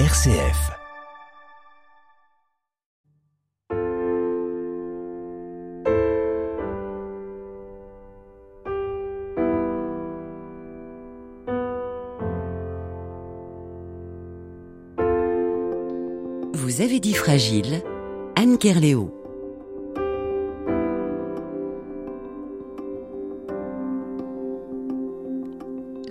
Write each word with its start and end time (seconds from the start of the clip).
RCF. 0.00 0.72
Vous 16.54 16.80
avez 16.80 16.98
dit 16.98 17.14
fragile, 17.14 17.82
Anne 18.34 18.58
Kerléo. 18.58 19.23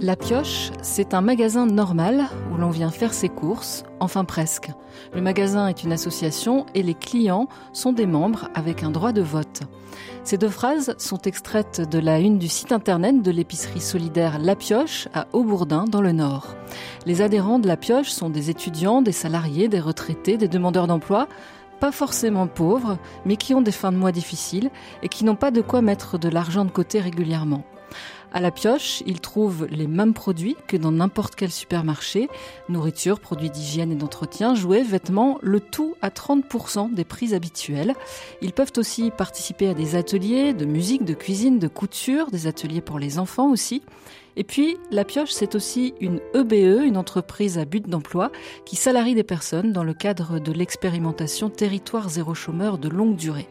La 0.04 0.18
Pioche, 0.18 0.74
c'est 0.82 1.14
un 1.14 1.22
magasin 1.22 1.66
normal 1.66 2.26
où 2.52 2.58
l'on 2.58 2.72
vient 2.72 2.90
faire 2.90 3.14
ses 3.14 3.30
courses, 3.30 3.86
enfin 4.02 4.26
presque. 4.26 4.70
Le 5.14 5.22
magasin 5.22 5.68
est 5.68 5.86
une 5.86 5.94
association 5.94 6.66
et 6.76 6.84
les 6.84 6.94
clients 6.94 7.48
sont 7.72 7.94
des 7.94 8.06
membres 8.06 8.50
avec 8.54 8.84
un 8.84 8.92
droit 8.92 9.14
de 9.14 9.22
vote. 9.22 9.62
Ces 10.26 10.38
deux 10.38 10.50
phrases 10.50 10.94
sont 10.98 11.20
extraites 11.20 11.80
de 11.90 12.00
la 12.00 12.20
une 12.20 12.38
du 12.38 12.50
site 12.50 12.74
internet 12.74 13.22
de 13.22 13.32
l'épicerie 13.32 13.80
solidaire 13.80 14.40
La 14.40 14.58
Pioche 14.58 15.08
à 15.14 15.28
Aubourdin 15.32 15.86
dans 15.86 16.02
le 16.02 16.12
Nord. 16.12 16.58
Les 17.06 17.22
adhérents 17.22 17.60
de 17.60 17.70
La 17.70 17.78
Pioche 17.78 18.10
sont 18.10 18.30
des 18.30 18.50
étudiants, 18.50 19.02
des 19.02 19.14
salariés, 19.14 19.70
des 19.70 19.80
retraités, 19.80 20.36
des 20.36 20.50
demandeurs 20.50 20.88
d'emploi, 20.88 21.30
pas 21.80 21.94
forcément 21.94 22.48
pauvres, 22.48 22.98
mais 23.24 23.38
qui 23.38 23.54
ont 23.54 23.62
des 23.62 23.72
fins 23.72 23.94
de 23.94 23.98
mois 23.98 24.12
difficiles 24.12 24.70
et 25.02 25.08
qui 25.08 25.24
n'ont 25.24 25.38
pas 25.38 25.52
de 25.52 25.62
quoi 25.62 25.82
mettre 25.82 26.18
de 26.18 26.28
l'argent 26.28 26.66
de 26.66 26.72
côté 26.72 27.00
régulièrement. 27.00 27.64
À 28.36 28.42
la 28.42 28.50
pioche, 28.50 29.04
ils 29.06 29.20
trouvent 29.20 29.68
les 29.70 29.86
mêmes 29.86 30.16
produits 30.16 30.56
que 30.68 30.76
dans 30.76 30.92
n'importe 30.92 31.36
quel 31.36 31.52
supermarché. 31.52 32.30
Nourriture, 32.68 33.20
produits 33.20 33.52
d'hygiène 33.52 33.92
et 33.92 33.96
d'entretien, 33.96 34.56
jouets, 34.56 34.82
vêtements, 34.82 35.38
le 35.44 35.60
tout 35.60 35.96
à 36.02 36.10
30% 36.10 36.96
des 36.96 37.04
prix 37.04 37.36
habituels. 37.36 37.94
Ils 38.42 38.52
peuvent 38.52 38.74
aussi 38.78 39.12
participer 39.12 39.70
à 39.70 39.76
des 39.76 39.96
ateliers 39.96 40.54
de 40.54 40.66
musique, 40.66 41.06
de 41.06 41.14
cuisine, 41.14 41.60
de 41.60 41.68
couture, 41.68 42.32
des 42.32 42.48
ateliers 42.48 42.82
pour 42.82 42.98
les 42.98 43.20
enfants 43.20 43.52
aussi. 43.52 43.84
Et 44.36 44.44
puis, 44.44 44.78
La 44.92 45.06
Pioche, 45.06 45.32
c'est 45.32 45.56
aussi 45.56 45.94
une 46.02 46.20
EBE, 46.34 46.54
e, 46.54 46.86
une 46.86 46.98
entreprise 46.98 47.58
à 47.58 47.66
but 47.66 47.88
d'emploi, 47.88 48.32
qui 48.66 48.76
salarie 48.76 49.16
des 49.16 49.24
personnes 49.24 49.72
dans 49.72 49.84
le 49.84 49.94
cadre 49.94 50.40
de 50.40 50.52
l'expérimentation 50.52 51.50
Territoire 51.50 52.10
zéro 52.10 52.34
chômeur 52.34 52.78
de 52.78 52.90
longue 52.90 53.16
durée. 53.16 53.48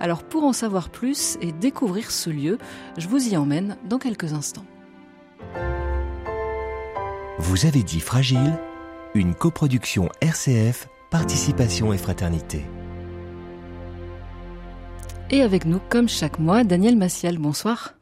Alors, 0.00 0.24
pour 0.24 0.44
en 0.44 0.52
savoir 0.52 0.90
plus 0.90 1.38
et 1.40 1.52
découvrir 1.52 2.10
ce 2.10 2.30
lieu, 2.30 2.58
je 2.98 3.08
vous 3.08 3.28
y 3.28 3.36
emmène 3.36 3.76
dans 3.88 3.98
quelques 3.98 4.32
instants. 4.32 4.66
Vous 7.38 7.66
avez 7.66 7.82
dit 7.82 8.00
Fragile, 8.00 8.58
une 9.14 9.34
coproduction 9.34 10.08
RCF, 10.20 10.88
Participation 11.10 11.92
et 11.92 11.98
Fraternité. 11.98 12.64
Et 15.30 15.42
avec 15.42 15.64
nous, 15.64 15.80
comme 15.88 16.08
chaque 16.08 16.38
mois, 16.38 16.64
Daniel 16.64 16.96
Massiel, 16.96 17.38
bonsoir. 17.38 17.95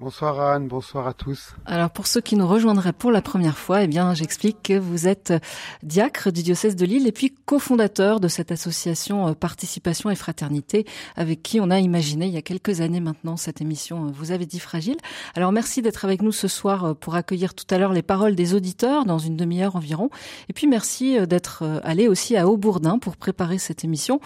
Bonsoir 0.00 0.40
Anne, 0.40 0.66
bonsoir 0.66 1.06
à 1.06 1.12
tous. 1.12 1.54
Alors 1.66 1.90
pour 1.90 2.06
ceux 2.06 2.22
qui 2.22 2.34
nous 2.34 2.48
rejoindraient 2.48 2.94
pour 2.94 3.12
la 3.12 3.20
première 3.20 3.58
fois, 3.58 3.82
eh 3.82 3.86
bien 3.86 4.14
j'explique 4.14 4.62
que 4.62 4.78
vous 4.78 5.06
êtes 5.06 5.34
diacre 5.82 6.32
du 6.32 6.42
diocèse 6.42 6.74
de 6.74 6.86
Lille 6.86 7.06
et 7.06 7.12
puis 7.12 7.34
cofondateur 7.44 8.18
de 8.18 8.26
cette 8.26 8.50
association 8.50 9.28
euh, 9.28 9.34
Participation 9.34 10.08
et 10.08 10.14
Fraternité 10.14 10.86
avec 11.16 11.42
qui 11.42 11.60
on 11.60 11.70
a 11.70 11.80
imaginé 11.80 12.24
il 12.24 12.32
y 12.32 12.38
a 12.38 12.42
quelques 12.42 12.80
années 12.80 13.00
maintenant 13.00 13.36
cette 13.36 13.60
émission 13.60 14.06
euh, 14.06 14.10
Vous 14.10 14.30
avez 14.30 14.46
dit 14.46 14.58
fragile. 14.58 14.96
Alors 15.34 15.52
merci 15.52 15.82
d'être 15.82 16.06
avec 16.06 16.22
nous 16.22 16.32
ce 16.32 16.48
soir 16.48 16.84
euh, 16.86 16.94
pour 16.94 17.14
accueillir 17.14 17.52
tout 17.52 17.66
à 17.68 17.76
l'heure 17.76 17.92
les 17.92 18.00
paroles 18.00 18.34
des 18.34 18.54
auditeurs 18.54 19.04
dans 19.04 19.18
une 19.18 19.36
demi-heure 19.36 19.76
environ 19.76 20.08
et 20.48 20.54
puis 20.54 20.66
merci 20.66 21.18
d'être 21.26 21.82
allé 21.84 22.08
aussi 22.08 22.38
à 22.38 22.48
Aubourdin 22.48 22.98
pour 22.98 23.18
préparer 23.18 23.58
cette 23.58 23.84
émission. 23.84 24.18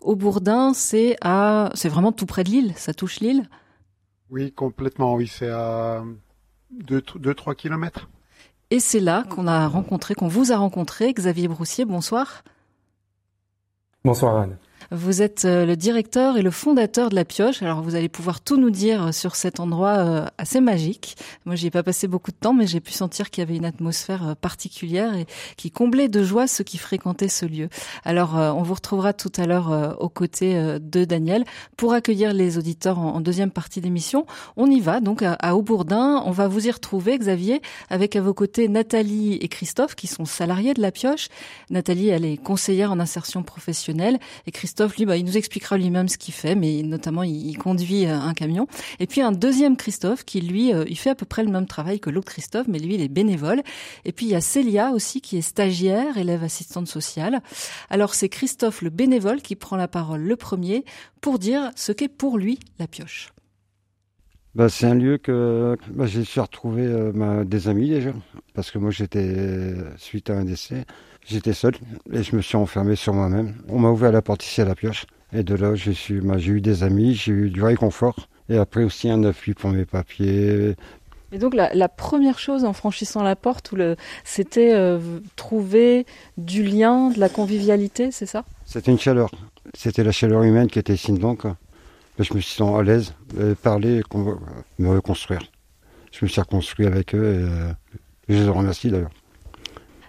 Aubourdin, 0.00 0.74
c'est 0.74 1.16
à 1.20 1.70
c'est 1.74 1.88
vraiment 1.88 2.10
tout 2.10 2.26
près 2.26 2.42
de 2.42 2.50
Lille, 2.50 2.72
ça 2.74 2.92
touche 2.94 3.20
Lille? 3.20 3.48
Oui, 4.30 4.52
complètement, 4.52 5.14
oui, 5.14 5.26
c'est 5.26 5.50
à 5.50 6.04
2-3 6.84 7.54
kilomètres. 7.56 8.08
Et 8.70 8.78
c'est 8.78 9.00
là 9.00 9.24
qu'on 9.28 9.48
a 9.48 9.66
rencontré, 9.66 10.14
qu'on 10.14 10.28
vous 10.28 10.52
a 10.52 10.56
rencontré, 10.56 11.12
Xavier 11.12 11.48
Broussier, 11.48 11.84
bonsoir. 11.84 12.44
Bonsoir 14.04 14.36
Anne. 14.36 14.56
Vous 14.92 15.22
êtes 15.22 15.44
euh, 15.44 15.66
le 15.66 15.76
directeur 15.76 16.36
et 16.36 16.42
le 16.42 16.50
fondateur 16.50 17.10
de 17.10 17.14
la 17.14 17.24
pioche. 17.24 17.62
Alors 17.62 17.80
vous 17.80 17.94
allez 17.94 18.08
pouvoir 18.08 18.40
tout 18.40 18.56
nous 18.56 18.70
dire 18.70 19.14
sur 19.14 19.36
cet 19.36 19.60
endroit 19.60 19.98
euh, 19.98 20.26
assez 20.36 20.60
magique. 20.60 21.16
Moi, 21.44 21.54
j'y 21.54 21.68
ai 21.68 21.70
pas 21.70 21.84
passé 21.84 22.08
beaucoup 22.08 22.32
de 22.32 22.36
temps, 22.36 22.54
mais 22.54 22.66
j'ai 22.66 22.80
pu 22.80 22.90
sentir 22.90 23.30
qu'il 23.30 23.42
y 23.42 23.46
avait 23.46 23.54
une 23.54 23.64
atmosphère 23.64 24.30
euh, 24.30 24.34
particulière 24.34 25.14
et 25.14 25.26
qui 25.56 25.70
comblait 25.70 26.08
de 26.08 26.24
joie 26.24 26.48
ceux 26.48 26.64
qui 26.64 26.76
fréquentaient 26.76 27.28
ce 27.28 27.46
lieu. 27.46 27.68
Alors, 28.04 28.34
on 28.34 28.62
vous 28.62 28.74
retrouvera 28.74 29.12
tout 29.12 29.30
à 29.36 29.46
l'heure 29.46 29.96
aux 30.00 30.08
côtés 30.08 30.54
de 30.80 31.04
Daniel 31.04 31.44
pour 31.76 31.92
accueillir 31.92 32.32
les 32.32 32.58
auditeurs 32.58 32.98
en 32.98 33.20
deuxième 33.20 33.50
partie 33.50 33.80
d'émission. 33.80 34.26
On 34.56 34.68
y 34.70 34.80
va 34.80 35.00
donc 35.00 35.22
à 35.22 35.54
Aubourdin. 35.54 36.22
On 36.26 36.30
va 36.30 36.48
vous 36.48 36.66
y 36.66 36.70
retrouver, 36.70 37.18
Xavier, 37.18 37.62
avec 37.90 38.16
à 38.16 38.20
vos 38.20 38.34
côtés 38.34 38.68
Nathalie 38.68 39.34
et 39.34 39.48
Christophe 39.48 39.94
qui 39.94 40.06
sont 40.06 40.24
salariés 40.24 40.74
de 40.74 40.82
la 40.82 40.90
pioche. 40.90 41.28
Nathalie, 41.68 42.08
elle 42.08 42.24
est 42.24 42.36
conseillère 42.36 42.90
en 42.90 43.00
insertion 43.00 43.42
professionnelle 43.42 44.18
et 44.46 44.50
Christophe 44.50 44.79
Christophe, 44.80 44.96
lui, 44.96 45.04
bah, 45.04 45.18
il 45.18 45.26
nous 45.26 45.36
expliquera 45.36 45.76
lui-même 45.76 46.08
ce 46.08 46.16
qu'il 46.16 46.32
fait, 46.32 46.54
mais 46.54 46.82
notamment 46.82 47.22
il, 47.22 47.58
conduit 47.58 48.06
euh, 48.06 48.18
un 48.18 48.32
camion. 48.32 48.66
Et 48.98 49.06
puis 49.06 49.20
un 49.20 49.30
deuxième 49.30 49.76
Christophe 49.76 50.24
qui, 50.24 50.40
lui, 50.40 50.72
euh, 50.72 50.86
il 50.88 50.96
fait 50.96 51.10
à 51.10 51.14
peu 51.14 51.26
près 51.26 51.44
le 51.44 51.50
même 51.50 51.66
travail 51.66 52.00
que 52.00 52.08
l'autre 52.08 52.32
Christophe, 52.32 52.66
mais 52.66 52.78
lui, 52.78 52.94
il 52.94 53.02
est 53.02 53.08
bénévole. 53.08 53.60
Et 54.06 54.12
puis 54.12 54.24
il 54.24 54.32
y 54.32 54.34
a 54.34 54.40
Célia 54.40 54.92
aussi 54.92 55.20
qui 55.20 55.36
est 55.36 55.42
stagiaire, 55.42 56.16
élève 56.16 56.42
assistante 56.42 56.86
sociale. 56.88 57.42
Alors 57.90 58.14
c'est 58.14 58.30
Christophe, 58.30 58.80
le 58.80 58.88
bénévole, 58.88 59.42
qui 59.42 59.54
prend 59.54 59.76
la 59.76 59.86
parole 59.86 60.22
le 60.22 60.36
premier 60.36 60.86
pour 61.20 61.38
dire 61.38 61.70
ce 61.76 61.92
qu'est 61.92 62.08
pour 62.08 62.38
lui 62.38 62.58
la 62.78 62.86
pioche. 62.86 63.34
Bah, 64.54 64.70
c'est 64.70 64.86
un 64.86 64.94
lieu 64.94 65.18
que 65.18 65.76
bah, 65.90 66.06
j'ai 66.06 66.24
su 66.24 66.40
retrouver 66.40 66.86
euh, 66.86 67.44
des 67.44 67.68
amis 67.68 67.90
déjà, 67.90 68.14
parce 68.54 68.70
que 68.70 68.78
moi 68.78 68.90
j'étais, 68.90 69.74
suite 69.98 70.30
à 70.30 70.38
un 70.38 70.44
décès, 70.44 70.86
J'étais 71.26 71.52
seul 71.52 71.74
et 72.12 72.22
je 72.22 72.34
me 72.34 72.42
suis 72.42 72.56
enfermé 72.56 72.96
sur 72.96 73.14
moi-même. 73.14 73.54
On 73.68 73.78
m'a 73.78 73.90
ouvert 73.90 74.12
la 74.12 74.22
porte 74.22 74.44
ici 74.44 74.60
à 74.60 74.64
la 74.64 74.74
pioche. 74.74 75.06
Et 75.32 75.42
de 75.42 75.54
là, 75.54 75.74
j'ai 75.74 75.92
eu 76.50 76.60
des 76.60 76.82
amis, 76.82 77.14
j'ai 77.14 77.32
eu 77.32 77.50
du 77.50 77.62
réconfort. 77.62 78.28
Et 78.48 78.56
après 78.56 78.82
aussi 78.82 79.08
un 79.08 79.22
appui 79.22 79.54
pour 79.54 79.70
mes 79.70 79.84
papiers. 79.84 80.74
Et 81.32 81.38
donc 81.38 81.54
la, 81.54 81.88
première 81.88 82.40
chose 82.40 82.64
en 82.64 82.72
franchissant 82.72 83.22
la 83.22 83.36
porte, 83.36 83.72
c'était 84.24 84.72
euh, 84.72 84.98
trouver 85.36 86.04
du 86.36 86.64
lien, 86.64 87.10
de 87.10 87.20
la 87.20 87.28
convivialité, 87.28 88.10
c'est 88.10 88.26
ça? 88.26 88.44
C'était 88.66 88.90
une 88.90 88.98
chaleur. 88.98 89.30
C'était 89.74 90.02
la 90.02 90.10
chaleur 90.10 90.42
humaine 90.42 90.66
qui 90.66 90.80
était 90.80 90.94
ici 90.94 91.12
donc. 91.12 91.44
Je 92.18 92.34
me 92.34 92.40
suis 92.40 92.56
senti 92.56 92.78
à 92.78 92.82
l'aise 92.82 93.14
parler 93.62 94.02
me 94.78 94.88
reconstruire. 94.88 95.42
Je 96.12 96.24
me 96.24 96.28
suis 96.28 96.40
reconstruit 96.40 96.86
avec 96.86 97.14
eux 97.14 97.24
et 97.24 97.44
euh, 97.44 97.72
je 98.28 98.42
les 98.42 98.48
remercie 98.48 98.90
d'ailleurs. 98.90 99.10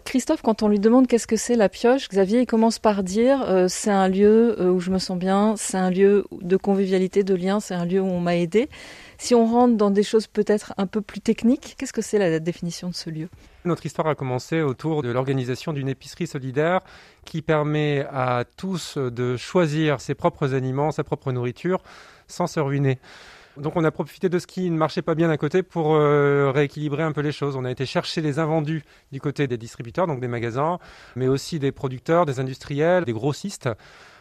Christophe, 0.03 0.41
quand 0.41 0.63
on 0.63 0.67
lui 0.67 0.79
demande 0.79 1.07
qu'est-ce 1.07 1.27
que 1.27 1.35
c'est 1.35 1.55
la 1.55 1.69
pioche, 1.69 2.09
Xavier, 2.09 2.41
il 2.41 2.45
commence 2.45 2.79
par 2.79 3.03
dire 3.03 3.43
euh, 3.47 3.67
c'est 3.67 3.91
un 3.91 4.07
lieu 4.07 4.59
euh, 4.59 4.69
où 4.69 4.79
je 4.79 4.91
me 4.91 4.99
sens 4.99 5.17
bien, 5.17 5.55
c'est 5.57 5.77
un 5.77 5.89
lieu 5.89 6.25
de 6.41 6.57
convivialité, 6.57 7.23
de 7.23 7.35
lien, 7.35 7.59
c'est 7.59 7.73
un 7.73 7.85
lieu 7.85 8.01
où 8.01 8.07
on 8.07 8.19
m'a 8.19 8.35
aidé. 8.35 8.69
Si 9.17 9.35
on 9.35 9.45
rentre 9.45 9.77
dans 9.77 9.91
des 9.91 10.03
choses 10.03 10.27
peut-être 10.27 10.73
un 10.77 10.87
peu 10.87 11.01
plus 11.01 11.21
techniques, 11.21 11.75
qu'est-ce 11.77 11.93
que 11.93 12.01
c'est 12.01 12.17
la 12.17 12.39
définition 12.39 12.89
de 12.89 12.95
ce 12.95 13.09
lieu? 13.09 13.29
Notre 13.65 13.85
histoire 13.85 14.07
a 14.07 14.15
commencé 14.15 14.61
autour 14.61 15.03
de 15.03 15.09
l'organisation 15.09 15.73
d'une 15.73 15.87
épicerie 15.87 16.27
solidaire 16.27 16.81
qui 17.23 17.41
permet 17.41 18.05
à 18.11 18.43
tous 18.57 18.97
de 18.97 19.37
choisir 19.37 20.01
ses 20.01 20.15
propres 20.15 20.55
aliments, 20.55 20.91
sa 20.91 21.03
propre 21.03 21.31
nourriture, 21.31 21.81
sans 22.27 22.47
se 22.47 22.59
ruiner. 22.59 22.97
Donc 23.57 23.75
on 23.75 23.83
a 23.83 23.91
profité 23.91 24.29
de 24.29 24.39
ce 24.39 24.47
qui 24.47 24.69
ne 24.69 24.77
marchait 24.77 25.01
pas 25.01 25.15
bien 25.15 25.27
d'un 25.27 25.37
côté 25.37 25.61
pour 25.63 25.93
euh, 25.93 26.51
rééquilibrer 26.51 27.03
un 27.03 27.11
peu 27.11 27.21
les 27.21 27.31
choses. 27.31 27.55
On 27.55 27.65
a 27.65 27.71
été 27.71 27.85
chercher 27.85 28.21
les 28.21 28.39
invendus 28.39 28.83
du 29.11 29.19
côté 29.19 29.47
des 29.47 29.57
distributeurs, 29.57 30.07
donc 30.07 30.21
des 30.21 30.27
magasins, 30.27 30.79
mais 31.15 31.27
aussi 31.27 31.59
des 31.59 31.71
producteurs, 31.71 32.25
des 32.25 32.39
industriels, 32.39 33.03
des 33.03 33.13
grossistes. 33.13 33.69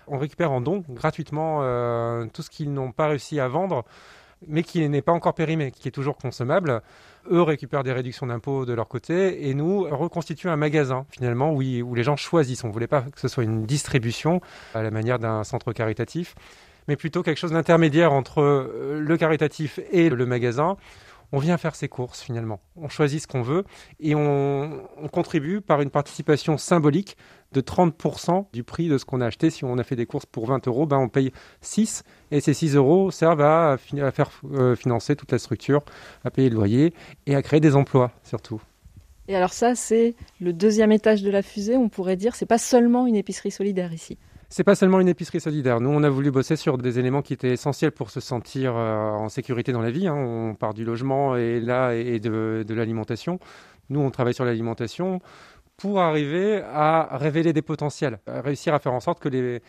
On 0.09 0.19
récupère 0.19 0.50
en 0.50 0.61
don 0.61 0.82
gratuitement 0.88 1.61
euh, 1.62 2.27
tout 2.32 2.43
ce 2.43 2.50
qu'ils 2.50 2.73
n'ont 2.73 2.91
pas 2.91 3.09
réussi 3.09 3.38
à 3.38 3.47
vendre, 3.47 3.85
mais 4.49 4.65
qui 4.65 4.87
n'est 4.88 5.03
pas 5.03 5.12
encore 5.12 5.35
périmé, 5.35 5.71
qui 5.71 5.87
est 5.87 5.93
toujours 5.93 6.17
consommable. 6.17 6.82
Eux 7.31 7.43
récupèrent 7.43 7.85
des 7.85 7.93
réductions 7.93 8.27
d'impôts 8.27 8.65
de 8.65 8.73
leur 8.73 8.88
côté 8.88 9.49
et 9.49 9.55
nous 9.55 9.82
reconstituons 9.82 10.50
un 10.50 10.56
magasin 10.56 11.06
finalement 11.11 11.53
où, 11.53 11.62
où 11.62 11.94
les 11.94 12.03
gens 12.03 12.17
choisissent. 12.17 12.65
On 12.65 12.69
ne 12.69 12.73
voulait 12.73 12.88
pas 12.88 13.03
que 13.03 13.21
ce 13.21 13.29
soit 13.29 13.44
une 13.44 13.65
distribution 13.67 14.41
à 14.75 14.82
la 14.82 14.91
manière 14.91 15.19
d'un 15.19 15.44
centre 15.44 15.73
caritatif, 15.73 16.35
mais 16.88 16.97
plutôt 16.97 17.23
quelque 17.23 17.38
chose 17.38 17.53
d'intermédiaire 17.53 18.12
entre 18.12 18.41
euh, 18.41 19.00
le 19.00 19.17
caritatif 19.17 19.81
et 19.91 20.09
le 20.09 20.27
magasin. 20.27 20.77
On 21.32 21.38
vient 21.38 21.56
faire 21.59 21.77
ses 21.77 21.88
courses 21.88 22.23
finalement. 22.23 22.61
On 22.77 22.88
choisit 22.88 23.23
ce 23.23 23.29
qu'on 23.29 23.43
veut 23.43 23.65
et 24.00 24.17
on, 24.17 24.82
contribue 25.12 25.61
par 25.61 25.81
une 25.81 25.91
participation 25.91 26.59
symbolique 26.59 27.17
de 27.53 27.61
30% 27.61 28.47
du 28.53 28.65
prix 28.65 28.88
de 28.88 28.99
ce 28.99 29.05
qu'on 29.05 29.21
a 29.21 29.27
acheté. 29.27 29.50
Si 29.50 29.65
on 29.65 29.79
a 29.79 29.85
fait 29.85 29.94
des 29.94 30.06
courses 30.06 30.27
pour 30.27 30.47
20 30.47 30.67
euros, 30.67 30.87
ben 30.87 30.99
on 30.99 31.09
paye 31.09 31.32
6 31.61 32.03
et 32.32 32.41
ces 32.41 32.53
6 32.53 32.75
euros 32.75 33.12
servent 33.12 33.43
à, 33.43 33.77
faire 33.79 34.31
euh, 34.53 34.75
financer 34.75 35.15
toute 35.15 35.31
la 35.31 35.38
structure, 35.38 35.82
à 36.25 36.31
payer 36.31 36.50
le 36.50 36.56
loyer 36.56 36.94
et 37.27 37.37
à 37.37 37.43
créer 37.43 37.61
des 37.61 37.77
emplois 37.77 38.11
surtout. 38.25 38.61
Et 39.29 39.37
alors 39.37 39.53
ça, 39.53 39.77
c'est 39.77 40.17
le 40.41 40.53
deuxième 40.53 40.91
étage 40.91 41.23
de 41.23 41.31
la 41.31 41.43
fusée, 41.43 41.77
on 41.77 41.88
pourrait 41.88 42.17
dire. 42.17 42.35
C'est 42.35 42.47
pas 42.47 42.59
seulement 42.59 43.06
une 43.06 43.15
épicerie 43.15 43.53
solidaire 43.53 43.93
ici. 43.93 44.19
C'est 44.52 44.64
pas 44.64 44.75
seulement 44.75 44.99
une 44.99 45.06
épicerie 45.06 45.41
solidaire. 45.41 45.81
Nous, 45.81 45.91
on 45.91 46.02
a 46.02 46.08
voulu 46.08 46.32
bosser 46.32 46.56
sur 46.56 46.76
des 46.76 46.99
éléments 46.99 47.23
qui 47.23 47.32
étaient 47.32 47.52
essentiels 47.52 47.93
pour 47.93 48.11
se 48.11 48.19
sentir 48.19 48.76
euh, 48.76 49.11
en 49.11 49.29
sécurité 49.29 49.70
dans 49.70 49.81
la 49.81 49.93
vie. 49.93 50.08
Hein. 50.08 50.17
On 50.17 50.56
part 50.56 50.75
du 50.75 50.85
logement 50.85 51.37
et 51.37 51.61
là 51.61 51.94
et 51.94 52.19
de, 52.19 52.64
l'alimentation. 52.69 53.38
Nous, 53.91 54.00
on 54.00 54.11
travaille 54.11 54.35
sur 54.35 54.44
l'alimentation 54.44 55.20
pour 55.76 56.00
arriver 56.00 56.62
à 56.62 57.17
révéler 57.17 57.52
des 57.52 57.62
potentiels, 57.62 58.19
réussir 58.26 58.75
à 58.75 58.81
faire 58.81 58.93
en 58.93 58.99
sorte 58.99 59.20
que 59.20 59.29
les, 59.29 59.62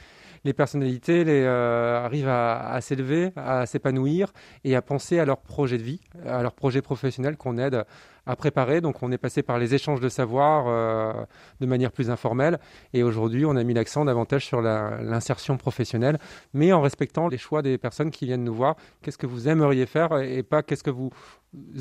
les 0.44 0.54
personnalités 0.54 1.24
euh, 1.28 2.04
arrivent 2.04 2.30
à, 2.30 2.80
s'élever, 2.82 3.32
à 3.36 3.66
s'épanouir 3.66 4.34
et 4.64 4.76
à 4.76 4.82
penser 4.82 5.20
à 5.20 5.26
leur 5.26 5.38
projet 5.38 5.78
de 5.78 5.84
vie, 5.84 6.02
à 6.26 6.42
leur 6.42 6.54
projet 6.54 6.82
professionnel 6.82 7.38
qu'on 7.38 7.58
aide 7.58 7.86
à 8.26 8.36
préparer. 8.36 8.82
Donc 8.82 9.04
on 9.04 9.12
est 9.12 9.18
passé 9.18 9.44
par 9.44 9.60
les 9.60 9.74
échanges 9.76 10.00
de 10.00 10.10
savoir 10.10 10.66
euh, 10.68 11.26
de 11.60 11.66
manière 11.66 11.92
plus 11.92 12.10
informelle 12.10 12.60
et 12.94 13.04
aujourd'hui 13.04 13.46
on 13.46 13.56
a 13.56 13.64
mis 13.64 13.74
l'accent 13.74 14.06
davantage 14.06 14.46
sur 14.46 14.62
l'insertion 14.62 15.58
professionnelle, 15.58 16.18
mais 16.54 16.74
en 16.74 16.82
respectant 16.82 17.28
les 17.28 17.38
choix 17.38 17.62
des 17.62 17.78
personnes 17.78 18.12
qui 18.12 18.26
viennent 18.26 18.44
nous 18.44 18.54
voir. 18.54 18.76
Qu'est-ce 19.02 19.18
que 19.18 19.28
vous 19.28 19.48
aimeriez 19.48 19.86
faire 19.86 20.20
et 20.20 20.44
pas 20.44 20.64
qu'est-ce 20.64 20.84
que 20.84 20.90
vous 20.90 21.12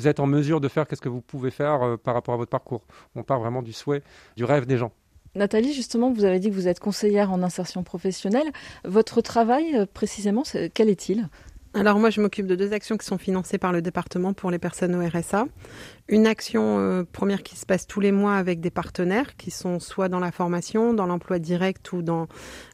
êtes 0.05 0.19
en 0.19 0.27
mesure 0.27 0.61
de 0.61 0.67
faire, 0.67 0.87
qu'est-ce 0.87 1.01
que 1.01 1.09
vous 1.09 1.21
pouvez 1.21 1.51
faire 1.51 1.81
euh, 1.83 1.97
par 1.97 2.13
rapport 2.13 2.33
à 2.33 2.37
votre 2.37 2.51
parcours? 2.51 2.85
On 3.15 3.23
part 3.23 3.39
vraiment 3.39 3.61
du 3.61 3.73
souhait, 3.73 4.03
du 4.35 4.43
rêve 4.43 4.65
des 4.65 4.77
gens. 4.77 4.91
Nathalie, 5.33 5.73
justement, 5.73 6.11
vous 6.11 6.25
avez 6.25 6.39
dit 6.39 6.49
que 6.49 6.55
vous 6.55 6.67
êtes 6.67 6.79
conseillère 6.79 7.31
en 7.31 7.41
insertion 7.41 7.83
professionnelle. 7.83 8.51
Votre 8.83 9.21
travail, 9.21 9.75
euh, 9.75 9.85
précisément, 9.85 10.43
quel 10.73 10.89
est-il? 10.89 11.29
Alors 11.73 11.99
moi, 11.99 12.09
je 12.09 12.19
m'occupe 12.19 12.47
de 12.47 12.55
deux 12.55 12.73
actions 12.73 12.97
qui 12.97 13.05
sont 13.05 13.17
financées 13.17 13.57
par 13.57 13.71
le 13.71 13.81
département 13.81 14.33
pour 14.33 14.51
les 14.51 14.59
personnes 14.59 14.93
au 14.93 15.07
RSA. 15.07 15.45
Une 16.09 16.27
action 16.27 16.79
euh, 16.79 17.03
première 17.09 17.43
qui 17.43 17.55
se 17.55 17.65
passe 17.65 17.87
tous 17.87 18.01
les 18.01 18.11
mois 18.11 18.35
avec 18.35 18.59
des 18.59 18.71
partenaires 18.71 19.37
qui 19.37 19.51
sont 19.51 19.79
soit 19.79 20.09
dans 20.09 20.19
la 20.19 20.33
formation, 20.33 20.93
dans 20.93 21.05
l'emploi 21.05 21.39
direct 21.39 21.93
ou 21.93 22.01
dans 22.01 22.27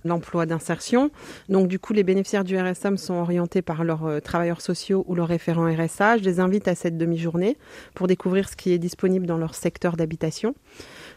l'emploi 0.03 0.47
d'insertion. 0.47 1.11
Donc 1.47 1.67
du 1.67 1.77
coup, 1.77 1.93
les 1.93 2.01
bénéficiaires 2.01 2.43
du 2.43 2.57
RSA 2.57 2.89
me 2.89 2.97
sont 2.97 3.13
orientés 3.13 3.61
par 3.61 3.83
leurs 3.83 4.05
euh, 4.05 4.19
travailleurs 4.19 4.61
sociaux 4.61 5.05
ou 5.07 5.13
leurs 5.13 5.27
référents 5.27 5.71
RSA. 5.71 6.17
Je 6.17 6.23
les 6.23 6.39
invite 6.39 6.67
à 6.67 6.73
cette 6.73 6.97
demi-journée 6.97 7.55
pour 7.93 8.07
découvrir 8.07 8.49
ce 8.49 8.55
qui 8.55 8.71
est 8.71 8.79
disponible 8.79 9.27
dans 9.27 9.37
leur 9.37 9.53
secteur 9.53 9.95
d'habitation. 9.95 10.55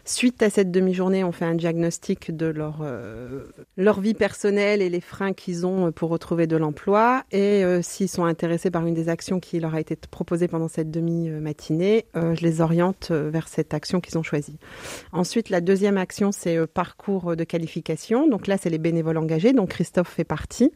Suite 0.03 0.41
à 0.41 0.49
cette 0.49 0.71
demi-journée, 0.71 1.23
on 1.23 1.31
fait 1.31 1.45
un 1.45 1.53
diagnostic 1.53 2.35
de 2.35 2.47
leur, 2.47 2.79
euh, 2.81 3.45
leur 3.77 4.01
vie 4.01 4.15
personnelle 4.15 4.81
et 4.81 4.89
les 4.89 4.99
freins 4.99 5.33
qu'ils 5.33 5.65
ont 5.65 5.91
pour 5.91 6.09
retrouver 6.09 6.47
de 6.47 6.57
l'emploi. 6.57 7.23
Et 7.31 7.63
euh, 7.63 7.81
s'ils 7.81 8.09
sont 8.09 8.25
intéressés 8.25 8.71
par 8.71 8.85
une 8.85 8.95
des 8.95 9.09
actions 9.09 9.39
qui 9.39 9.59
leur 9.59 9.75
a 9.75 9.79
été 9.79 9.95
proposée 9.95 10.47
pendant 10.47 10.67
cette 10.67 10.89
demi-matinée, 10.89 12.05
euh, 12.15 12.35
je 12.35 12.41
les 12.41 12.61
oriente 12.61 13.11
vers 13.11 13.47
cette 13.47 13.73
action 13.73 14.01
qu'ils 14.01 14.17
ont 14.17 14.23
choisie. 14.23 14.57
Ensuite, 15.11 15.49
la 15.49 15.61
deuxième 15.61 15.97
action, 15.97 16.31
c'est 16.31 16.65
parcours 16.67 17.35
de 17.35 17.43
qualification. 17.43 18.27
Donc 18.27 18.47
là, 18.47 18.57
c'est 18.57 18.69
les 18.69 18.79
bénévoles 18.79 19.17
engagés, 19.17 19.53
dont 19.53 19.67
Christophe 19.67 20.09
fait 20.09 20.23
partie. 20.23 20.71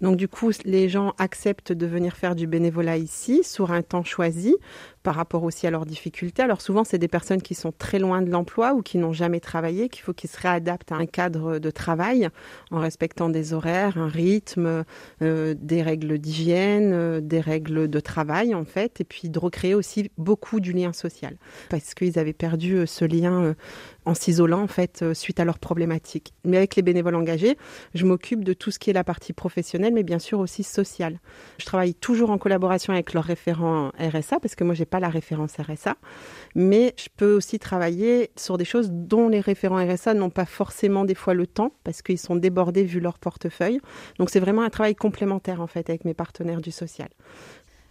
Donc 0.00 0.16
du 0.16 0.28
coup, 0.28 0.50
les 0.64 0.88
gens 0.88 1.14
acceptent 1.18 1.72
de 1.72 1.86
venir 1.86 2.16
faire 2.16 2.34
du 2.34 2.46
bénévolat 2.46 2.96
ici 2.96 3.44
sur 3.44 3.72
un 3.72 3.82
temps 3.82 4.04
choisi 4.04 4.56
par 5.02 5.14
rapport 5.14 5.44
aussi 5.44 5.66
à 5.66 5.70
leurs 5.70 5.86
difficultés. 5.86 6.42
Alors 6.42 6.60
souvent, 6.60 6.84
c'est 6.84 6.98
des 6.98 7.08
personnes 7.08 7.42
qui 7.42 7.54
sont 7.54 7.72
très 7.72 7.98
loin 7.98 8.22
de 8.22 8.30
l'emploi 8.30 8.74
ou 8.74 8.82
qui 8.82 8.98
n'ont 8.98 9.12
jamais 9.12 9.40
travaillé, 9.40 9.88
qu'il 9.88 10.02
faut 10.02 10.12
qu'ils 10.12 10.30
se 10.30 10.40
réadaptent 10.40 10.92
à 10.92 10.96
un 10.96 11.06
cadre 11.06 11.58
de 11.58 11.70
travail 11.70 12.28
en 12.70 12.78
respectant 12.78 13.28
des 13.28 13.52
horaires, 13.52 13.98
un 13.98 14.08
rythme, 14.08 14.84
euh, 15.22 15.54
des 15.58 15.82
règles 15.82 16.18
d'hygiène, 16.18 16.92
euh, 16.92 17.20
des 17.20 17.40
règles 17.40 17.88
de 17.88 18.00
travail 18.00 18.54
en 18.54 18.64
fait, 18.64 19.00
et 19.00 19.04
puis 19.04 19.28
de 19.28 19.38
recréer 19.38 19.74
aussi 19.74 20.10
beaucoup 20.18 20.60
du 20.60 20.72
lien 20.72 20.92
social 20.92 21.36
parce 21.68 21.94
qu'ils 21.94 22.18
avaient 22.18 22.32
perdu 22.32 22.74
euh, 22.74 22.86
ce 22.86 23.04
lien 23.04 23.54
en 24.10 24.14
s'isolant 24.14 24.62
en 24.62 24.66
fait 24.66 25.02
euh, 25.02 25.14
suite 25.14 25.38
à 25.38 25.44
leurs 25.44 25.58
problématiques. 25.58 26.34
Mais 26.44 26.56
avec 26.56 26.74
les 26.74 26.82
bénévoles 26.82 27.14
engagés, 27.14 27.56
je 27.94 28.04
m'occupe 28.04 28.44
de 28.44 28.52
tout 28.52 28.70
ce 28.70 28.78
qui 28.78 28.90
est 28.90 28.92
la 28.92 29.04
partie 29.04 29.32
professionnelle, 29.32 29.94
mais 29.94 30.02
bien 30.02 30.18
sûr 30.18 30.40
aussi 30.40 30.64
sociale. 30.64 31.20
Je 31.58 31.64
travaille 31.64 31.94
toujours 31.94 32.30
en 32.30 32.38
collaboration 32.38 32.92
avec 32.92 33.14
leurs 33.14 33.24
référents 33.24 33.92
RSA 33.98 34.40
parce 34.40 34.56
que 34.56 34.64
moi 34.64 34.74
j'ai 34.74 34.84
pas 34.84 35.00
la 35.00 35.08
référence 35.08 35.52
RSA, 35.56 35.96
mais 36.56 36.94
je 36.98 37.08
peux 37.16 37.32
aussi 37.34 37.58
travailler 37.58 38.30
sur 38.36 38.58
des 38.58 38.64
choses 38.64 38.90
dont 38.90 39.28
les 39.28 39.40
référents 39.40 39.84
RSA 39.86 40.14
n'ont 40.14 40.30
pas 40.30 40.46
forcément 40.46 41.04
des 41.04 41.14
fois 41.14 41.34
le 41.34 41.46
temps 41.46 41.72
parce 41.84 42.02
qu'ils 42.02 42.18
sont 42.18 42.36
débordés 42.36 42.82
vu 42.82 42.98
leur 42.98 43.18
portefeuille. 43.18 43.80
Donc 44.18 44.30
c'est 44.30 44.40
vraiment 44.40 44.62
un 44.62 44.70
travail 44.70 44.96
complémentaire 44.96 45.60
en 45.60 45.68
fait 45.68 45.88
avec 45.88 46.04
mes 46.04 46.14
partenaires 46.14 46.60
du 46.60 46.72
social. 46.72 47.08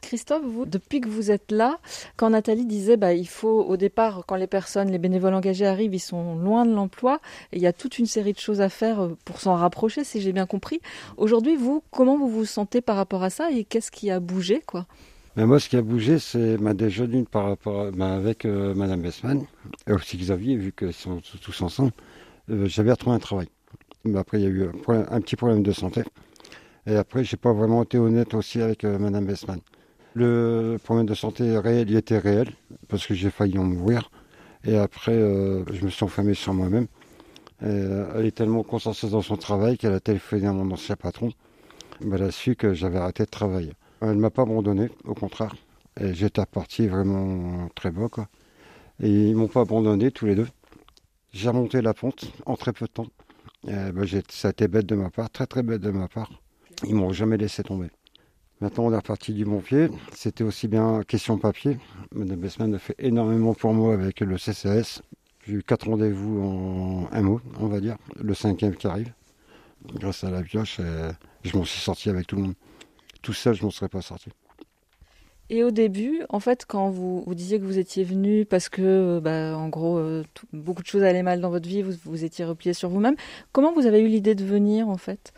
Christophe, 0.01 0.43
depuis 0.67 1.01
que 1.01 1.09
vous 1.09 1.31
êtes 1.31 1.51
là, 1.51 1.79
quand 2.15 2.29
Nathalie 2.29 2.65
disait 2.65 2.97
bah, 2.97 3.13
il 3.13 3.27
faut 3.27 3.63
au 3.63 3.77
départ, 3.77 4.23
quand 4.27 4.35
les 4.35 4.47
personnes, 4.47 4.89
les 4.91 4.97
bénévoles 4.97 5.33
engagés 5.33 5.65
arrivent, 5.65 5.93
ils 5.93 5.99
sont 5.99 6.35
loin 6.35 6.65
de 6.65 6.73
l'emploi, 6.73 7.19
et 7.51 7.57
il 7.57 7.61
y 7.61 7.67
a 7.67 7.73
toute 7.73 7.99
une 7.99 8.05
série 8.05 8.33
de 8.33 8.39
choses 8.39 8.61
à 8.61 8.69
faire 8.69 9.01
euh, 9.01 9.17
pour 9.25 9.39
s'en 9.39 9.55
rapprocher, 9.55 10.03
si 10.03 10.21
j'ai 10.21 10.31
bien 10.31 10.45
compris. 10.45 10.81
Aujourd'hui, 11.17 11.55
vous, 11.55 11.83
comment 11.91 12.17
vous 12.17 12.29
vous 12.29 12.45
sentez 12.45 12.81
par 12.81 12.95
rapport 12.95 13.23
à 13.23 13.29
ça 13.29 13.51
et 13.51 13.63
qu'est-ce 13.63 13.91
qui 13.91 14.09
a 14.11 14.19
bougé 14.19 14.61
quoi? 14.65 14.85
Mais 15.35 15.45
moi, 15.45 15.59
ce 15.59 15.69
qui 15.69 15.77
a 15.77 15.81
bougé, 15.81 16.19
c'est 16.19 16.57
ma 16.57 16.73
déjà 16.73 17.05
par 17.31 17.45
rapport 17.45 17.91
bah, 17.91 18.15
avec 18.15 18.45
euh, 18.45 18.73
Madame 18.73 19.01
Bessman 19.01 19.45
et 19.87 19.93
aussi 19.93 20.17
Xavier, 20.17 20.57
vu 20.57 20.71
qu'ils 20.71 20.93
sont 20.93 21.21
tous 21.41 21.61
ensemble. 21.61 21.91
Euh, 22.49 22.67
j'avais 22.67 22.91
retrouvé 22.91 23.15
un 23.15 23.19
travail. 23.19 23.47
Mais 24.05 24.17
après, 24.17 24.39
il 24.39 24.43
y 24.43 24.47
a 24.47 24.49
eu 24.49 24.63
un, 24.87 25.21
petit 25.21 25.35
problème 25.35 25.61
de 25.61 25.71
santé. 25.71 26.03
Et 26.87 26.95
après, 26.95 27.23
j'ai 27.23 27.37
pas 27.37 27.53
vraiment 27.53 27.83
été 27.83 27.97
honnête 27.97 28.33
aussi 28.33 28.61
avec 28.61 28.83
Madame 28.83 29.25
Bessman. 29.25 29.59
Le 30.15 30.77
problème 30.83 31.05
de 31.05 31.13
santé 31.13 31.57
réel, 31.57 31.89
il 31.89 31.95
était 31.95 32.17
réel, 32.17 32.49
parce 32.87 33.05
que 33.05 33.13
j'ai 33.13 33.29
failli 33.29 33.57
en 33.57 33.63
mourir. 33.63 34.09
Et 34.65 34.75
après, 34.75 35.13
euh, 35.13 35.63
je 35.71 35.85
me 35.85 35.89
suis 35.89 36.03
enfermé 36.03 36.33
sur 36.33 36.53
moi-même. 36.53 36.87
Euh, 37.63 38.11
elle 38.15 38.25
est 38.25 38.35
tellement 38.35 38.63
consciencieuse 38.63 39.11
dans 39.11 39.21
son 39.21 39.37
travail 39.37 39.77
qu'elle 39.77 39.93
a 39.93 39.99
téléphoné 39.99 40.47
à 40.47 40.53
mon 40.53 40.71
ancien 40.71 40.95
patron. 40.95 41.31
Elle 42.01 42.23
a 42.23 42.31
su 42.31 42.55
que 42.55 42.73
j'avais 42.73 42.97
arrêté 42.97 43.23
de 43.23 43.29
travailler. 43.29 43.73
Elle 44.01 44.09
ne 44.09 44.15
m'a 44.15 44.29
pas 44.29 44.43
abandonné, 44.43 44.89
au 45.05 45.13
contraire. 45.13 45.55
Et 45.99 46.13
j'étais 46.13 46.45
parti 46.45 46.87
vraiment 46.87 47.69
très 47.75 47.91
quoi. 47.91 48.27
Et 49.01 49.09
ils 49.09 49.35
m'ont 49.35 49.47
pas 49.47 49.61
abandonné, 49.61 50.11
tous 50.11 50.25
les 50.25 50.35
deux. 50.35 50.47
J'ai 51.33 51.49
remonté 51.49 51.81
la 51.81 51.93
pente 51.93 52.31
en 52.45 52.55
très 52.55 52.73
peu 52.73 52.85
de 52.85 52.91
temps. 52.91 53.07
Ben, 53.63 53.93
ça 54.29 54.47
a 54.47 54.51
été 54.51 54.67
bête 54.67 54.85
de 54.85 54.95
ma 54.95 55.09
part, 55.09 55.29
très 55.29 55.45
très 55.45 55.63
bête 55.63 55.81
de 55.81 55.91
ma 55.91 56.07
part. 56.07 56.31
Ils 56.85 56.95
m'ont 56.95 57.11
jamais 57.11 57.37
laissé 57.37 57.63
tomber. 57.63 57.89
Maintenant, 58.61 58.87
on 58.87 58.93
est 58.93 58.97
reparti 58.97 59.33
du 59.33 59.45
bon 59.45 59.61
pied. 59.61 59.89
C'était 60.13 60.43
aussi 60.43 60.67
bien 60.67 61.01
question 61.07 61.37
papier. 61.37 61.77
Madame 62.13 62.39
Bessman 62.39 62.75
a 62.75 62.79
fait 62.79 62.95
énormément 62.99 63.53
pour 63.53 63.73
moi 63.73 63.93
avec 63.93 64.19
le 64.19 64.37
CCS. 64.37 65.01
J'ai 65.47 65.53
eu 65.53 65.63
quatre 65.63 65.87
rendez-vous 65.87 66.41
en 66.41 67.09
un 67.11 67.21
mot, 67.21 67.41
on 67.59 67.67
va 67.67 67.79
dire. 67.79 67.95
Le 68.21 68.33
cinquième 68.33 68.75
qui 68.75 68.87
arrive. 68.87 69.13
Grâce 69.93 70.25
à 70.25 70.29
la 70.29 70.41
pioche, 70.41 70.81
je 71.43 71.57
m'en 71.57 71.63
suis 71.63 71.79
sorti 71.79 72.09
avec 72.09 72.27
tout 72.27 72.35
le 72.35 72.41
monde. 72.41 72.53
Tout 73.21 73.33
seul, 73.33 73.55
je 73.55 73.63
m'en 73.63 73.71
serais 73.71 73.87
pas 73.87 74.01
sorti. 74.01 74.29
Et 75.49 75.63
au 75.63 75.71
début, 75.71 76.21
en 76.29 76.39
fait, 76.39 76.65
quand 76.67 76.89
vous, 76.89 77.23
disiez 77.33 77.59
que 77.59 77.65
vous 77.65 77.79
étiez 77.79 78.03
venu 78.03 78.45
parce 78.45 78.69
que, 78.69 79.19
bah, 79.19 79.57
en 79.57 79.69
gros, 79.69 79.97
euh, 79.97 80.23
beaucoup 80.53 80.83
de 80.83 80.87
choses 80.87 81.01
allaient 81.01 81.23
mal 81.23 81.41
dans 81.41 81.49
votre 81.49 81.67
vie, 81.67 81.81
vous, 81.81 81.93
vous 82.05 82.23
étiez 82.23 82.45
replié 82.45 82.73
sur 82.73 82.89
vous-même, 82.89 83.15
comment 83.51 83.73
vous 83.73 83.87
avez 83.87 83.99
eu 84.01 84.07
l'idée 84.07 84.35
de 84.35 84.43
venir, 84.43 84.89
en 84.89 84.97
fait? 84.97 85.33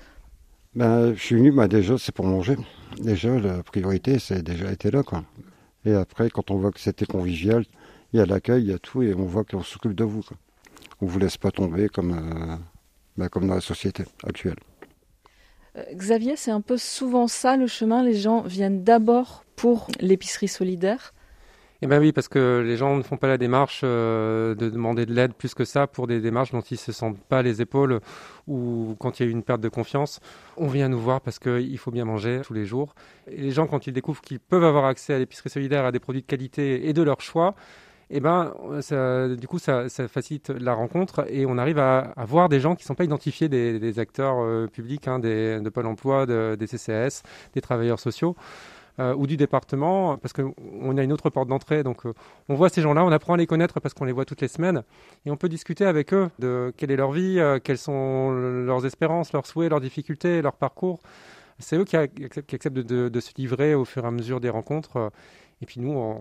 Ben, 0.76 1.14
Je 1.14 1.20
suis 1.20 1.36
venu, 1.36 1.52
bah, 1.52 1.68
déjà, 1.68 1.98
c'est 1.98 2.14
pour 2.14 2.26
manger 2.26 2.58
déjà, 3.00 3.40
la 3.40 3.64
priorité, 3.64 4.20
c'est 4.20 4.42
déjà 4.42 4.72
été 4.72 4.92
là. 4.92 5.04
Quoi. 5.04 5.24
Et 5.86 5.94
après, 5.94 6.30
quand 6.30 6.52
on 6.52 6.58
voit 6.58 6.72
que 6.72 6.80
c'était 6.80 7.06
convivial, 7.06 7.66
il 8.14 8.20
y 8.20 8.22
a 8.22 8.26
l'accueil, 8.26 8.64
il 8.64 8.70
y 8.70 8.74
a 8.74 8.80
tout, 8.80 9.02
et 9.02 9.14
on 9.14 9.26
voit 9.26 9.44
qu'on 9.44 9.64
s'occupe 9.64 9.94
de 9.94 10.04
vous. 10.04 10.22
Quoi. 10.22 10.38
On 11.02 11.06
vous 11.06 11.20
laisse 11.20 11.38
pas 11.38 11.52
tomber 11.52 11.90
comme, 11.90 12.12
euh, 12.12 12.56
bah, 13.18 13.30
comme 13.30 13.48
dans 13.48 13.56
la 13.56 13.62
société 13.62 14.04
actuelle. 14.24 14.58
Euh, 15.78 15.84
Xavier, 15.94 16.36
c'est 16.36 16.52
un 16.52 16.62
peu 16.62 16.78
souvent 16.78 17.28
ça 17.28 17.56
le 17.58 17.68
chemin. 17.68 18.04
Les 18.04 18.16
gens 18.16 18.42
viennent 18.42 18.84
d'abord 18.84 19.46
pour 19.56 19.88
l'épicerie 20.00 20.48
solidaire 20.48 21.14
eh 21.84 21.88
bien 21.88 22.00
oui, 22.00 22.12
parce 22.12 22.28
que 22.28 22.64
les 22.64 22.78
gens 22.78 22.96
ne 22.96 23.02
font 23.02 23.18
pas 23.18 23.28
la 23.28 23.40
démarche 23.40 23.82
euh, 23.84 24.54
de 24.54 24.70
demander 24.70 25.08
de 25.08 25.14
l'aide 25.14 25.34
plus 25.34 25.56
que 25.56 25.66
ça 25.66 25.88
pour 25.88 26.06
des 26.06 26.22
démarches 26.22 26.52
dont 26.52 26.62
ils 26.62 26.76
ne 26.76 26.80
se 26.80 26.92
sentent 26.92 27.18
pas 27.18 27.42
les 27.42 27.60
épaules 27.60 28.02
ou 28.48 28.96
quand 29.00 29.20
il 29.20 29.26
y 29.26 29.30
a 29.30 29.32
une 29.32 29.42
perte 29.42 29.62
de 29.62 29.70
confiance. 29.70 30.20
On 30.58 30.68
vient 30.68 30.90
nous 30.90 31.00
voir 31.00 31.22
parce 31.22 31.40
qu'il 31.40 31.78
faut 31.80 31.90
bien 31.90 32.06
manger 32.06 32.42
tous 32.46 32.54
les 32.54 32.66
jours. 32.66 32.94
Et 33.28 33.42
les 33.42 33.50
gens, 33.50 33.66
quand 33.66 33.88
ils 33.88 33.94
découvrent 33.94 34.22
qu'ils 34.22 34.40
peuvent 34.40 34.64
avoir 34.64 34.86
accès 34.86 35.16
à 35.16 35.20
l'épicerie 35.20 35.50
solidaire, 35.50 35.86
à 35.86 35.92
des 35.92 36.00
produits 36.00 36.22
de 36.22 36.28
qualité 36.28 36.88
et 36.88 36.94
de 36.94 37.02
leur 37.02 37.20
choix, 37.20 37.56
eh 38.12 38.20
ben, 38.20 38.54
du 39.40 39.48
coup, 39.48 39.58
ça, 39.58 39.88
facilite 39.90 40.50
la 40.50 40.74
rencontre 40.74 41.26
et 41.30 41.48
on 41.48 41.58
arrive 41.58 41.80
à, 41.80 42.14
voir 42.28 42.50
des 42.50 42.60
gens 42.60 42.76
qui 42.76 42.84
ne 42.84 42.88
sont 42.88 42.96
pas 42.96 43.06
identifiés 43.06 43.50
des, 43.50 44.00
acteurs 44.00 44.36
euh, 44.40 44.68
publics, 44.68 45.08
hein, 45.08 45.18
des, 45.18 45.60
de 45.60 45.70
Pôle 45.70 45.88
emploi, 45.88 46.26
des 46.28 46.68
CCS, 46.68 47.24
des 47.56 47.62
travailleurs 47.62 48.00
sociaux. 48.00 48.36
Euh, 49.02 49.16
ou 49.16 49.26
du 49.26 49.36
département, 49.36 50.18
parce 50.18 50.32
qu'on 50.32 50.98
a 50.98 51.04
une 51.04 51.12
autre 51.12 51.32
porte 51.32 51.48
d'entrée. 51.48 51.82
Donc 51.82 52.06
euh, 52.06 52.14
on 52.50 52.56
voit 52.56 52.70
ces 52.70 52.82
gens-là, 52.84 53.04
on 53.04 53.12
apprend 53.12 53.34
à 53.34 53.38
les 53.38 53.48
connaître 53.48 53.80
parce 53.80 53.96
qu'on 53.96 54.06
les 54.06 54.12
voit 54.12 54.26
toutes 54.26 54.42
les 54.42 54.48
semaines, 54.48 54.84
et 55.26 55.32
on 55.32 55.38
peut 55.38 55.50
discuter 55.50 55.86
avec 55.86 56.14
eux 56.14 56.30
de 56.38 56.72
quelle 56.78 56.92
est 56.92 56.98
leur 56.98 57.12
vie, 57.12 57.40
euh, 57.40 57.58
quelles 57.58 57.80
sont 57.80 58.30
leurs 58.32 58.86
espérances, 58.86 59.34
leurs 59.34 59.48
souhaits, 59.48 59.72
leurs 59.72 59.82
difficultés, 59.82 60.44
leur 60.44 60.54
parcours. 60.54 61.00
C'est 61.58 61.78
eux 61.78 61.84
qui, 61.86 61.96
acceptent 61.96 62.78
de, 62.78 63.20
se 63.20 63.32
livrer 63.38 63.74
au 63.74 63.86
fur 63.86 64.04
et 64.04 64.08
à 64.08 64.12
mesure 64.12 64.40
des 64.40 64.50
rencontres. 64.50 65.12
Et 65.62 65.66
puis 65.66 65.80
nous, 65.80 66.20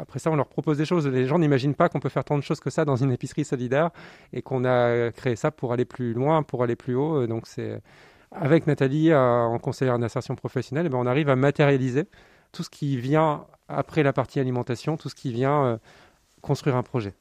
après 0.00 0.20
ça, 0.20 0.30
on 0.30 0.36
leur 0.36 0.46
propose 0.46 0.78
des 0.78 0.84
choses. 0.84 1.08
Les 1.08 1.26
gens 1.26 1.40
n'imaginent 1.40 1.74
pas 1.74 1.88
qu'on 1.88 1.98
peut 1.98 2.08
faire 2.08 2.24
tant 2.24 2.38
de 2.38 2.42
choses 2.42 2.60
que 2.60 2.70
ça 2.70 2.84
dans 2.84 2.96
une 2.96 3.10
épicerie 3.10 3.44
solidaire 3.44 3.90
et 4.32 4.42
qu'on 4.42 4.64
a 4.64 5.10
créé 5.10 5.34
ça 5.34 5.50
pour 5.50 5.72
aller 5.72 5.84
plus 5.84 6.12
loin, 6.12 6.44
pour 6.44 6.62
aller 6.62 6.76
plus 6.76 6.94
haut. 6.94 7.26
Donc 7.26 7.48
c'est 7.48 7.80
avec 8.32 8.66
Nathalie 8.66 9.14
en 9.14 9.58
conseillère 9.58 9.98
d'insertion 9.98 10.34
professionnelle, 10.34 10.86
eh 10.86 10.88
ben, 10.88 10.98
on 10.98 11.06
arrive 11.06 11.28
à 11.28 11.36
matérialiser 11.36 12.04
tout 12.52 12.62
ce 12.62 12.70
qui 12.70 12.96
vient 12.96 13.44
après 13.68 14.02
la 14.02 14.12
partie 14.12 14.40
alimentation, 14.40 14.96
tout 14.96 15.08
ce 15.08 15.14
qui 15.14 15.32
vient 15.32 15.64
euh, 15.64 15.76
construire 16.42 16.76
un 16.76 16.82
projet. 16.82 17.14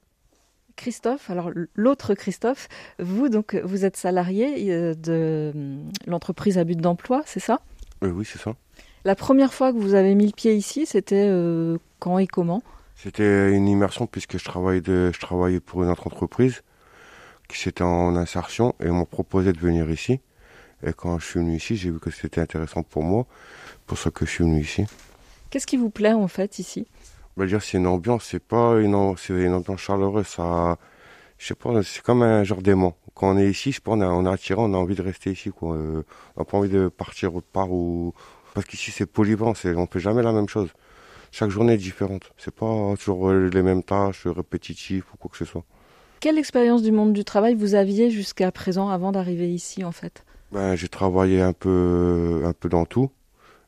Christophe, 0.75 1.29
alors 1.29 1.51
l'autre 1.75 2.13
Christophe, 2.13 2.69
vous 2.99 3.29
donc 3.29 3.55
vous 3.63 3.85
êtes 3.85 3.97
salarié 3.97 4.71
euh, 4.71 4.93
de 4.93 5.51
hum, 5.53 5.89
l'entreprise 6.07 6.57
à 6.57 6.63
but 6.63 6.77
d'emploi, 6.77 7.21
c'est 7.25 7.39
ça? 7.39 7.59
Oui, 8.01 8.25
c'est 8.25 8.39
ça. 8.39 8.55
La 9.05 9.15
première 9.15 9.53
fois 9.53 9.71
que 9.73 9.77
vous 9.77 9.93
avez 9.93 10.15
mis 10.15 10.25
le 10.25 10.31
pied 10.31 10.55
ici, 10.55 10.85
c'était 10.85 11.27
euh, 11.27 11.77
quand 11.99 12.17
et 12.17 12.27
comment? 12.27 12.61
C'était 12.95 13.53
une 13.53 13.67
immersion 13.67 14.07
puisque 14.07 14.37
je 14.37 14.43
travaillais, 14.43 14.81
de, 14.81 15.11
je 15.13 15.19
travaillais 15.19 15.59
pour 15.59 15.83
une 15.83 15.89
autre 15.89 16.07
entreprise 16.07 16.63
qui 17.47 17.57
s'était 17.57 17.83
en 17.83 18.15
insertion 18.15 18.75
et 18.79 18.87
m'ont 18.89 19.05
proposé 19.05 19.53
de 19.53 19.59
venir 19.59 19.89
ici. 19.89 20.19
Et 20.83 20.93
quand 20.93 21.19
je 21.19 21.25
suis 21.25 21.39
venu 21.39 21.55
ici, 21.55 21.75
j'ai 21.75 21.91
vu 21.91 21.99
que 21.99 22.11
c'était 22.11 22.41
intéressant 22.41 22.83
pour 22.83 23.03
moi, 23.03 23.25
pour 23.85 23.97
ça 23.97 24.11
que 24.11 24.25
je 24.25 24.31
suis 24.31 24.43
venu 24.43 24.61
ici. 24.61 24.85
Qu'est-ce 25.49 25.67
qui 25.67 25.77
vous 25.77 25.89
plaît 25.89 26.13
en 26.13 26.27
fait 26.27 26.59
ici? 26.59 26.87
Bah, 27.35 27.45
dire 27.45 27.61
c'est 27.61 27.77
une 27.77 27.87
ambiance, 27.87 28.25
c'est 28.25 28.43
pas 28.43 28.79
une, 28.79 29.15
c'est 29.17 29.33
une 29.33 29.53
ambiance 29.53 29.79
chaleureuse, 29.79 30.27
ça, 30.27 30.77
je 31.37 31.47
sais 31.47 31.55
pas, 31.55 31.81
c'est 31.83 32.01
comme 32.01 32.21
un 32.21 32.43
genre 32.43 32.61
d'aimant. 32.61 32.95
Quand 33.13 33.35
on 33.35 33.37
est 33.37 33.49
ici, 33.49 33.71
je 33.71 33.81
pense, 33.81 33.99
on, 33.99 34.03
on 34.03 34.25
est 34.25 34.33
attiré, 34.33 34.59
on 34.61 34.73
a 34.73 34.77
envie 34.77 34.95
de 34.95 35.01
rester 35.01 35.31
ici, 35.31 35.49
quoi. 35.49 35.75
Euh, 35.75 36.03
on 36.35 36.41
n'a 36.41 36.45
pas 36.45 36.57
envie 36.57 36.69
de 36.69 36.87
partir 36.87 37.35
autre 37.35 37.47
part 37.51 37.71
ou, 37.71 38.13
parce 38.53 38.65
qu'ici 38.65 38.91
c'est 38.91 39.05
polyvalent, 39.05 39.53
c'est, 39.53 39.73
on 39.75 39.87
fait 39.87 39.99
jamais 39.99 40.23
la 40.23 40.31
même 40.31 40.47
chose. 40.47 40.69
Chaque 41.31 41.49
journée 41.49 41.73
est 41.73 41.77
différente. 41.77 42.31
C'est 42.37 42.53
pas 42.53 42.93
toujours 42.97 43.31
les 43.31 43.61
mêmes 43.61 43.83
tâches 43.83 44.25
répétitives 44.25 45.03
ou 45.13 45.17
quoi 45.17 45.29
que 45.29 45.37
ce 45.37 45.45
soit. 45.45 45.63
Quelle 46.19 46.37
expérience 46.37 46.81
du 46.81 46.91
monde 46.91 47.13
du 47.13 47.23
travail 47.23 47.53
vous 47.53 47.75
aviez 47.75 48.09
jusqu'à 48.09 48.51
présent 48.51 48.89
avant 48.89 49.11
d'arriver 49.11 49.53
ici, 49.53 49.83
en 49.83 49.91
fait? 49.91 50.25
Ben, 50.51 50.75
j'ai 50.75 50.87
travaillé 50.87 51.41
un 51.41 51.53
peu, 51.53 52.41
un 52.45 52.53
peu 52.53 52.69
dans 52.69 52.85
tout. 52.85 53.09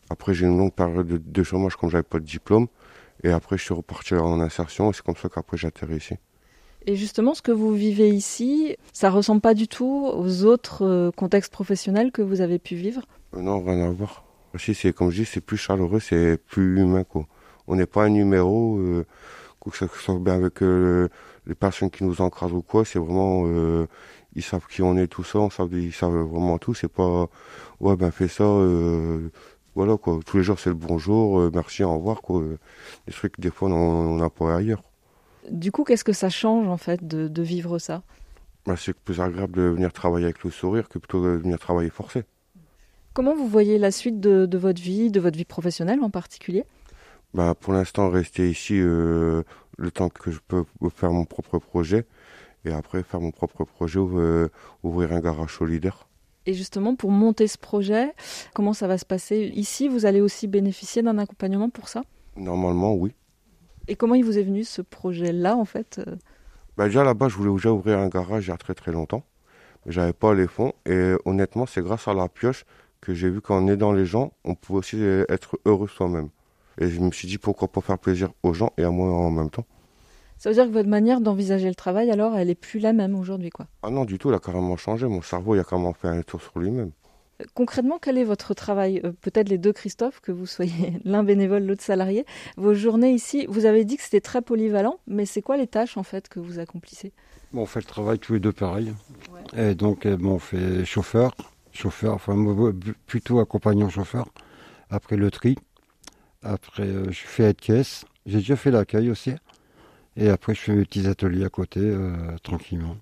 Après, 0.10 0.34
j'ai 0.34 0.46
une 0.46 0.58
longue 0.58 0.74
période 0.74 1.08
de, 1.08 1.18
de 1.18 1.44
chômage 1.44 1.76
comme 1.76 1.90
j'avais 1.90 2.04
pas 2.04 2.20
de 2.20 2.26
diplôme. 2.26 2.68
Et 3.24 3.30
après, 3.30 3.58
je 3.58 3.64
suis 3.64 3.74
reparti 3.74 4.16
en 4.16 4.40
insertion 4.40 4.90
et 4.90 4.94
c'est 4.94 5.04
comme 5.04 5.16
ça 5.16 5.30
qu'après 5.30 5.58
j'atterris 5.58 5.98
ici. 5.98 6.16
Et 6.88 6.96
justement, 6.96 7.36
ce 7.36 7.44
que 7.44 7.52
vous 7.52 7.72
vivez 7.72 8.10
ici, 8.10 8.76
ça 8.92 9.12
ressemble 9.12 9.42
pas 9.42 9.54
du 9.54 9.68
tout 9.68 10.10
aux 10.12 10.46
autres 10.46 10.84
euh, 10.84 11.12
contextes 11.12 11.54
professionnels 11.54 12.12
que 12.12 12.24
vous 12.24 12.42
avez 12.42 12.58
pu 12.58 12.76
vivre? 12.76 13.04
Euh, 13.36 13.42
Non, 13.42 13.64
rien 13.64 13.88
à 13.88 13.92
voir. 13.92 14.24
Ici, 14.56 14.74
c'est 14.74 14.92
comme 14.92 15.12
je 15.12 15.22
dis, 15.22 15.26
c'est 15.26 15.42
plus 15.42 15.58
chaleureux, 15.58 16.00
c'est 16.00 16.38
plus 16.38 16.82
humain. 16.82 17.04
Quoi. 17.04 17.28
On 17.68 17.76
n'est 17.76 17.86
pas 17.86 18.06
un 18.06 18.10
numéro, 18.10 18.80
euh, 18.80 19.06
que 19.64 19.78
ça 19.78 19.88
soit 19.88 20.18
bien 20.18 20.34
avec 20.34 20.62
les 20.62 21.56
personnes 21.56 21.92
qui 21.92 22.04
nous 22.04 22.20
encrasent 22.20 22.52
ou 22.52 22.64
quoi. 22.64 22.84
C'est 22.84 22.98
vraiment, 22.98 23.46
ils 24.36 24.44
savent 24.44 24.66
qui 24.68 24.82
on 24.82 24.98
est, 24.98 25.08
tout 25.08 25.24
ça. 25.24 25.40
On 25.40 25.50
savent, 25.50 25.74
ils 25.74 25.94
savent 25.94 26.14
vraiment 26.14 26.58
tout. 26.58 26.74
C'est 26.74 26.92
pas, 26.92 27.28
ouais, 27.80 27.96
ben 27.96 28.12
fais 28.12 28.28
ça 28.28 28.44
voilà 29.76 29.98
quoi, 29.98 30.20
tous 30.26 30.38
les 30.38 30.44
jours 30.44 30.60
c'est 30.60 30.70
le 30.70 30.76
bonjour, 30.76 31.40
euh, 31.40 31.52
merci, 31.54 31.84
au 31.84 31.96
revoir 31.96 32.22
quoi. 32.22 32.44
Des 33.08 33.14
trucs 33.14 33.40
des 33.40 33.52
fois 33.52 33.70
on 33.70 34.18
n'a 34.18 34.30
pas 34.30 34.56
ailleurs. 34.56 34.84
Du 35.50 35.72
coup, 35.72 35.84
qu'est-ce 35.84 36.04
que 36.04 36.14
ça 36.14 36.30
change 36.30 36.68
en 36.68 36.78
fait 36.78 37.08
de, 37.08 37.42
vivre 37.42 37.80
ça? 37.80 38.04
Bah, 38.66 38.76
C'est 38.78 38.94
plus 38.94 39.20
agréable 39.20 39.54
de 39.54 39.64
venir 39.64 39.92
travailler 39.92 40.26
avec 40.26 40.44
le 40.44 40.52
sourire 40.52 40.88
que 40.88 41.00
plutôt 41.00 41.24
de 41.24 41.30
venir 41.30 41.58
travailler 41.58 41.90
forcé. 41.90 42.24
Comment 43.14 43.36
vous 43.36 43.48
voyez 43.48 43.80
la 43.80 43.92
suite 43.92 44.20
de, 44.20 44.58
votre 44.58 44.82
vie, 44.82 45.10
de 45.10 45.20
votre 45.20 45.38
vie 45.38 45.46
professionnelle 45.46 46.00
en 46.02 46.10
particulier? 46.10 46.64
Bah, 47.34 47.56
Pour 47.60 47.74
l'instant, 47.74 48.10
rester 48.10 48.50
ici 48.50 48.76
euh, 48.78 49.42
le 49.78 49.92
temps 49.92 50.10
que 50.10 50.32
je 50.32 50.40
peux 50.48 50.64
faire 50.96 51.12
mon 51.12 51.26
propre 51.26 51.58
projet 51.58 52.06
et 52.66 52.72
après 52.72 53.04
faire 53.04 53.22
mon 53.22 53.32
propre 53.32 53.64
projet, 53.64 54.00
euh, 54.00 54.50
ouvrir 54.84 55.14
un 55.14 55.20
garage 55.20 55.58
solidaire. 55.58 56.08
Et 56.46 56.54
justement, 56.54 56.96
pour 56.96 57.12
monter 57.12 57.48
ce 57.48 57.58
projet, 57.58 58.14
comment 58.54 58.74
ça 58.74 58.88
va 58.88 58.98
se 58.98 59.06
passer 59.06 59.52
Ici, 59.54 59.88
vous 59.88 60.06
allez 60.06 60.22
aussi 60.22 60.48
bénéficier 60.48 61.04
d'un 61.04 61.18
accompagnement 61.20 61.70
pour 61.70 61.88
ça? 61.88 62.02
Normalement, 62.36 62.96
oui. 62.96 63.14
Et 63.88 63.96
comment 63.96 64.16
il 64.16 64.26
vous 64.26 64.38
est 64.38 64.44
venu 64.44 64.64
ce 64.64 64.82
projet-là, 64.82 65.56
en 65.56 65.66
fait? 65.66 66.02
Bah 66.78 66.86
Déjà 66.86 67.04
là-bas, 67.04 67.28
je 67.30 67.36
voulais 67.36 67.52
déjà 67.52 67.72
ouvrir 67.72 68.00
un 68.00 68.08
garage 68.08 68.48
il 68.48 68.50
y 68.50 68.54
a 68.54 68.58
très 68.58 68.74
très 68.74 68.92
longtemps. 68.92 69.24
Mais 69.86 69.92
j'avais 69.92 70.14
pas 70.14 70.34
les 70.34 70.48
fonds. 70.48 70.74
Et 70.86 71.14
honnêtement, 71.26 71.66
c'est 71.66 71.82
grâce 71.82 72.08
à 72.08 72.14
la 72.14 72.28
pioche 72.28 72.66
que 73.02 73.14
j'ai 73.14 73.30
vu 73.30 73.42
qu'en 73.42 73.68
aidant 73.68 73.92
les 73.92 74.06
gens, 74.06 74.32
on 74.44 74.56
pouvait 74.56 74.80
aussi 74.80 75.02
être 75.30 75.60
heureux 75.66 75.88
soi-même. 75.88 76.30
Et 76.80 76.88
je 76.88 77.00
me 77.00 77.12
suis 77.12 77.28
dit 77.28 77.38
pourquoi 77.38 77.68
pas 77.68 77.82
faire 77.82 78.00
plaisir 78.00 78.32
aux 78.44 78.54
gens 78.54 78.72
et 78.78 78.84
à 78.84 78.92
moi 78.92 79.10
en 79.12 79.32
même 79.32 79.50
temps. 79.50 79.66
Ça 80.42 80.50
veut 80.50 80.56
dire 80.56 80.66
que 80.66 80.72
votre 80.72 80.90
manière 80.90 81.22
d'envisager 81.22 81.68
le 81.68 81.76
travail, 81.76 82.10
alors, 82.10 82.36
elle 82.36 82.50
est 82.50 82.56
plus 82.56 82.80
la 82.80 82.94
même 82.94 83.14
aujourd'hui, 83.14 83.52
quoi 83.52 83.68
Ah 83.84 83.92
non, 83.92 84.06
du 84.06 84.18
tout, 84.18 84.30
elle 84.30 84.36
a 84.36 84.40
carrément 84.40 84.76
changé. 84.76 85.06
Mon 85.06 85.22
cerveau, 85.22 85.54
il 85.54 85.60
a 85.60 85.64
carrément 85.64 85.94
fait 85.94 86.08
un 86.08 86.24
tour 86.24 86.42
sur 86.42 86.58
lui-même. 86.58 86.90
Euh, 87.42 87.46
concrètement, 87.54 88.00
quel 88.02 88.18
est 88.18 88.24
votre 88.24 88.56
travail? 88.56 89.02
Euh, 89.04 89.12
Peut-être 89.22 89.50
les 89.50 89.60
deux 89.60 89.72
Christophe, 89.72 90.20
que 90.20 90.32
vous 90.32 90.48
soyez 90.48 90.94
l'un 91.06 91.22
bénévole, 91.22 91.64
l'autre 91.68 91.84
salarié. 91.84 92.26
Vos 92.58 92.74
journées 92.74 93.12
ici, 93.12 93.46
vous 93.50 93.68
avez 93.68 93.86
dit 93.86 93.98
que 93.98 94.02
c'était 94.02 94.20
très 94.20 94.42
polyvalent, 94.42 94.98
mais 95.06 95.28
c'est 95.28 95.44
quoi 95.44 95.58
les 95.58 95.68
tâches 95.68 95.96
en 95.96 96.02
fait 96.02 96.28
que 96.28 96.40
vous 96.40 96.58
accomplissez? 96.58 97.14
Bon, 97.54 97.62
On 97.62 97.66
fait 97.68 97.82
le 97.82 97.86
travail 97.86 98.18
tous 98.18 98.34
les 98.34 98.40
deux 98.40 98.52
pareil. 98.52 98.96
Et 99.56 99.76
donc, 99.76 100.08
euh, 100.08 100.18
bon, 100.18 100.32
on 100.32 100.40
fait 100.40 100.84
chauffeur, 100.86 101.36
chauffeur, 101.72 102.16
enfin 102.16 102.36
plutôt 103.06 103.42
accompagnant 103.42 103.90
chauffeur. 103.90 104.28
Après 104.90 105.18
le 105.18 105.30
tri, 105.30 105.56
après 106.42 106.88
je 107.12 107.26
fais 107.28 107.44
aide-caisse. 107.44 108.06
J'ai 108.26 108.40
déjà 108.40 108.56
fait 108.56 108.72
l'accueil 108.72 109.12
aussi. 109.12 109.34
Et 110.18 110.30
après, 110.30 110.54
je 110.54 110.60
fais 110.60 110.74
mes 110.74 110.86
petits 110.86 111.08
ateliers 111.08 111.46
à 111.46 111.50
côté, 111.50 111.80
euh, 111.82 112.12
tranquillement. 112.44 112.98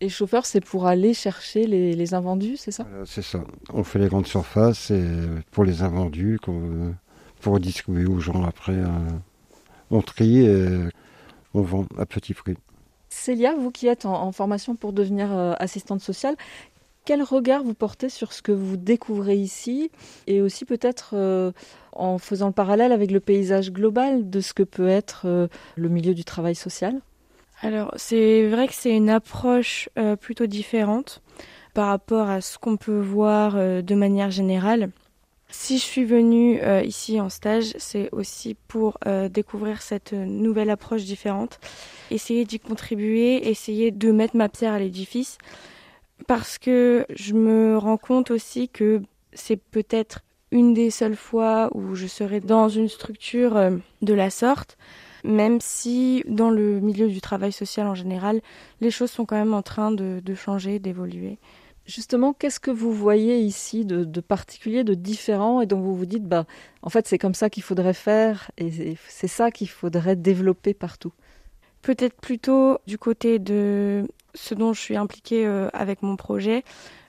Et 0.00 0.08
chauffeur, 0.08 0.46
c'est 0.46 0.60
pour 0.60 0.86
aller 0.86 1.14
chercher 1.14 1.66
les, 1.66 2.14
invendus, 2.14 2.56
c'est 2.56 2.72
ça? 2.72 2.86
C'est 3.06 3.22
ça. 3.22 3.44
On 3.72 3.84
fait 3.84 4.00
les 4.00 4.08
grandes 4.08 4.26
surfaces 4.26 4.90
et 4.90 5.04
pour 5.52 5.62
les 5.62 5.82
invendus, 5.82 6.40
pour 7.40 7.60
distribuer 7.60 8.06
aux 8.06 8.18
gens 8.18 8.44
après. 8.44 8.72
Euh, 8.72 8.88
on 9.92 10.02
trie 10.02 10.44
et 10.44 10.88
on 11.54 11.62
vend 11.62 11.86
à 11.98 12.06
petit 12.06 12.34
prix. 12.34 12.56
Célia, 13.12 13.54
vous 13.54 13.70
qui 13.70 13.86
êtes 13.86 14.06
en, 14.06 14.32
formation 14.32 14.74
pour 14.74 14.92
devenir 14.92 15.30
euh, 15.32 15.52
assistante 15.58 16.00
sociale, 16.00 16.34
quel 17.04 17.22
regard 17.22 17.62
vous 17.62 17.74
portez 17.74 18.08
sur 18.08 18.32
ce 18.32 18.42
que 18.42 18.52
vous 18.52 18.76
découvrez 18.76 19.36
ici 19.36 19.90
et 20.26 20.40
aussi 20.40 20.64
peut-être 20.64 21.10
euh, 21.14 21.52
en 21.92 22.18
faisant 22.18 22.46
le 22.46 22.52
parallèle 22.52 22.92
avec 22.92 23.10
le 23.10 23.20
paysage 23.20 23.72
global 23.72 24.30
de 24.30 24.40
ce 24.40 24.54
que 24.54 24.62
peut 24.62 24.88
être 24.88 25.22
euh, 25.24 25.48
le 25.76 25.88
milieu 25.88 26.14
du 26.14 26.24
travail 26.24 26.54
social? 26.54 27.00
Alors 27.60 27.92
c'est 27.96 28.48
vrai 28.48 28.68
que 28.68 28.74
c'est 28.74 28.94
une 28.94 29.10
approche 29.10 29.88
euh, 29.98 30.16
plutôt 30.16 30.46
différente 30.46 31.22
par 31.74 31.88
rapport 31.88 32.28
à 32.28 32.40
ce 32.40 32.58
qu'on 32.58 32.76
peut 32.76 33.00
voir 33.00 33.54
de 33.54 33.94
manière 33.94 34.30
générale. 34.30 34.90
Si 35.48 35.78
je 35.78 35.82
suis 35.82 36.04
venue 36.04 36.60
ici 36.84 37.18
en 37.18 37.30
stage, 37.30 37.72
c'est 37.78 38.10
aussi 38.12 38.56
pour 38.68 38.98
découvrir 39.30 39.80
cette 39.80 40.12
nouvelle 40.12 40.68
approche 40.68 41.04
différente, 41.04 41.60
essayer 42.10 42.44
d'y 42.44 42.60
contribuer, 42.60 43.48
essayer 43.48 43.90
de 43.90 44.12
mettre 44.12 44.36
ma 44.36 44.50
pierre 44.50 44.74
à 44.74 44.78
l'édifice 44.78 45.38
parce 46.26 46.58
que 46.58 47.06
je 47.10 47.34
me 47.34 47.76
rends 47.78 47.96
compte 47.96 48.30
aussi 48.30 48.68
que 48.68 49.02
c'est 49.32 49.56
peut-être 49.56 50.20
une 50.50 50.74
des 50.74 50.90
seules 50.90 51.16
fois 51.16 51.70
où 51.74 51.94
je 51.94 52.06
serai 52.06 52.40
dans 52.40 52.68
une 52.68 52.88
structure 52.88 53.56
euh, 53.56 53.76
de 54.02 54.14
la 54.14 54.30
sorte, 54.30 54.76
même 55.24 55.60
si 55.60 56.22
dans 56.28 56.50
le 56.50 56.80
milieu 56.80 57.08
du 57.08 57.20
travail 57.20 57.52
social 57.52 57.86
en 57.86 57.94
général, 57.94 58.40
les 58.80 58.90
choses 58.90 59.10
sont 59.10 59.24
quand 59.24 59.36
même 59.36 59.54
en 59.54 59.62
train 59.62 59.90
de, 59.90 60.34
changer, 60.34 60.78
d'évoluer. 60.78 61.38
Justement, 61.86 62.32
qu'est-ce 62.32 62.60
que 62.60 62.70
vous 62.70 62.92
voyez 62.92 63.40
ici 63.40 63.84
de, 63.84 64.20
particulier, 64.20 64.84
de 64.84 64.94
différent, 64.94 65.60
et 65.60 65.66
dont 65.66 65.80
vous 65.80 65.96
vous 65.96 66.06
dites, 66.06 66.24
bah, 66.24 66.46
en 66.82 66.90
fait, 66.90 67.08
c'est 67.08 67.18
comme 67.18 67.34
ça 67.34 67.50
qu'il 67.50 67.62
faudrait 67.62 67.94
faire, 67.94 68.50
et 68.58 68.96
c'est 69.08 69.28
ça 69.28 69.50
qu'il 69.50 69.68
faudrait 69.68 70.16
développer 70.16 70.74
partout? 70.74 71.12
Peut-être 71.82 72.20
plutôt 72.20 72.78
du 72.86 72.96
côté 72.96 73.38
de 73.38 74.06
ce 74.34 74.54
dont 74.54 74.72
je 74.72 74.80
suis 74.80 74.96
impliquée 74.96 75.46
euh, 75.46 75.68
avec 75.72 76.02
mon 76.02 76.16
projet, 76.16 76.64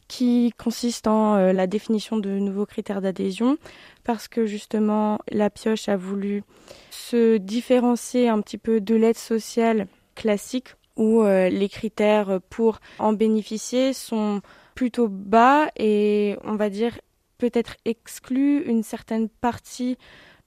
qui 0.07 0.53
consiste 0.57 1.07
en 1.07 1.35
euh, 1.35 1.53
la 1.53 1.67
définition 1.67 2.17
de 2.17 2.29
nouveaux 2.29 2.65
critères 2.65 3.01
d'adhésion, 3.01 3.57
parce 4.03 4.27
que 4.27 4.45
justement 4.45 5.19
la 5.31 5.49
pioche 5.49 5.89
a 5.89 5.95
voulu 5.95 6.43
se 6.91 7.37
différencier 7.37 8.29
un 8.29 8.41
petit 8.41 8.57
peu 8.57 8.81
de 8.81 8.95
l'aide 8.95 9.17
sociale 9.17 9.87
classique, 10.15 10.75
où 10.95 11.21
euh, 11.21 11.49
les 11.49 11.69
critères 11.69 12.39
pour 12.49 12.79
en 12.99 13.13
bénéficier 13.13 13.93
sont 13.93 14.41
plutôt 14.75 15.07
bas 15.07 15.69
et 15.77 16.37
on 16.43 16.55
va 16.55 16.69
dire 16.69 16.99
peut-être 17.37 17.75
exclut 17.85 18.63
une 18.63 18.83
certaine 18.83 19.29
partie 19.29 19.97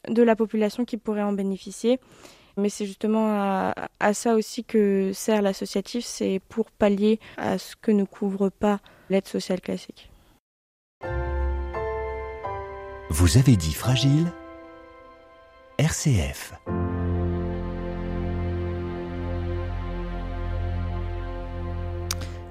de 0.09 0.23
la 0.23 0.37
population 0.37 0.85
qui 0.85 0.97
pourrait 0.97 1.23
en 1.23 1.33
bénéficier. 1.33 1.99
Mais 2.57 2.71
c'est 2.71 2.87
justement 2.87 3.73
à, 4.01 4.15
ça 4.15 4.35
aussi 4.35 4.65
que 4.65 5.13
sert 5.13 5.43
l'associatif, 5.43 6.05
c'est 6.05 6.41
pour 6.49 6.71
pallier 6.71 7.21
à 7.37 7.59
ce 7.59 7.77
que 7.77 7.91
ne 7.91 8.05
couvre 8.05 8.49
pas 8.49 8.81
l'aide 9.11 9.27
sociale 9.27 9.61
classique. 9.61 10.11
Vous 13.11 13.39
avez 13.39 13.57
dit 13.57 13.75
fragile? 13.75 14.33
RCF. 15.79 16.55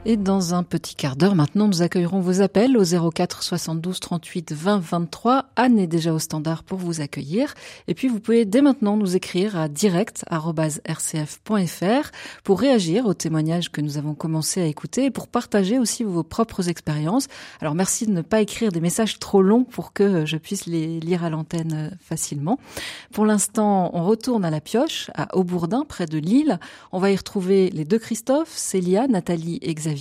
Et 0.08 0.18
dans 0.18 0.54
un 0.54 0.62
petit 0.62 0.94
quart 0.94 1.16
d'heure 1.16 1.34
maintenant, 1.34 1.68
nous 1.68 1.82
accueillerons 1.82 2.20
vos 2.20 2.42
appels 2.42 2.78
au 2.78 3.12
04 3.12 3.42
72 3.42 4.00
38 4.00 4.54
20 4.54 4.78
23. 4.78 5.46
Anne 5.56 5.80
est 5.80 5.88
déjà 5.88 6.14
au 6.14 6.20
standard 6.20 6.62
pour 6.62 6.78
vous 6.78 7.02
accueillir. 7.02 7.56
Et 7.88 7.96
puis 7.96 8.08
vous 8.08 8.20
pouvez 8.20 8.46
dès 8.46 8.62
maintenant 8.62 8.98
nous 8.98 9.16
écrire 9.16 9.58
à 9.58 9.68
direct.rcf.fr 9.68 12.12
pour 12.44 12.60
réagir 12.60 13.08
aux 13.08 13.16
témoignages 13.16 13.72
que 13.72 13.82
nous 13.82 13.98
avons 13.98 14.14
commencé 14.14 14.62
à 14.62 14.68
écouter 14.68 15.06
et 15.06 15.12
pour 15.12 15.28
partager 15.28 15.80
aussi 15.80 16.04
vos 16.04 16.22
propres 16.22 16.70
expériences. 16.70 17.26
Alors 17.60 17.74
merci 17.74 18.06
de 18.06 18.12
ne 18.12 18.22
pas 18.22 18.42
écrire 18.42 18.72
des 18.72 18.82
messages 18.82 19.18
trop 19.18 19.42
longs 19.42 19.64
pour 19.64 19.92
que 19.92 20.24
je 20.28 20.38
puisse 20.38 20.68
les 20.68 21.00
lire 21.00 21.24
à 21.24 21.32
l'antenne 21.32 21.98
facilement. 22.00 22.60
Pour 23.12 23.26
l'instant, 23.26 23.90
on 23.96 24.06
retourne 24.06 24.46
à 24.46 24.52
la 24.52 24.62
pioche, 24.62 25.10
à 25.16 25.36
Aubourdin, 25.36 25.84
près 25.84 26.06
de 26.06 26.20
Lille. 26.20 26.60
On 26.92 27.00
va 27.00 27.10
y 27.10 27.16
retrouver 27.16 27.72
les 27.72 27.86
deux 27.86 27.98
Christophe, 27.98 28.56
Célia, 28.56 29.08
Nathalie 29.08 29.58
et 29.64 29.74
Xavier 29.74 29.95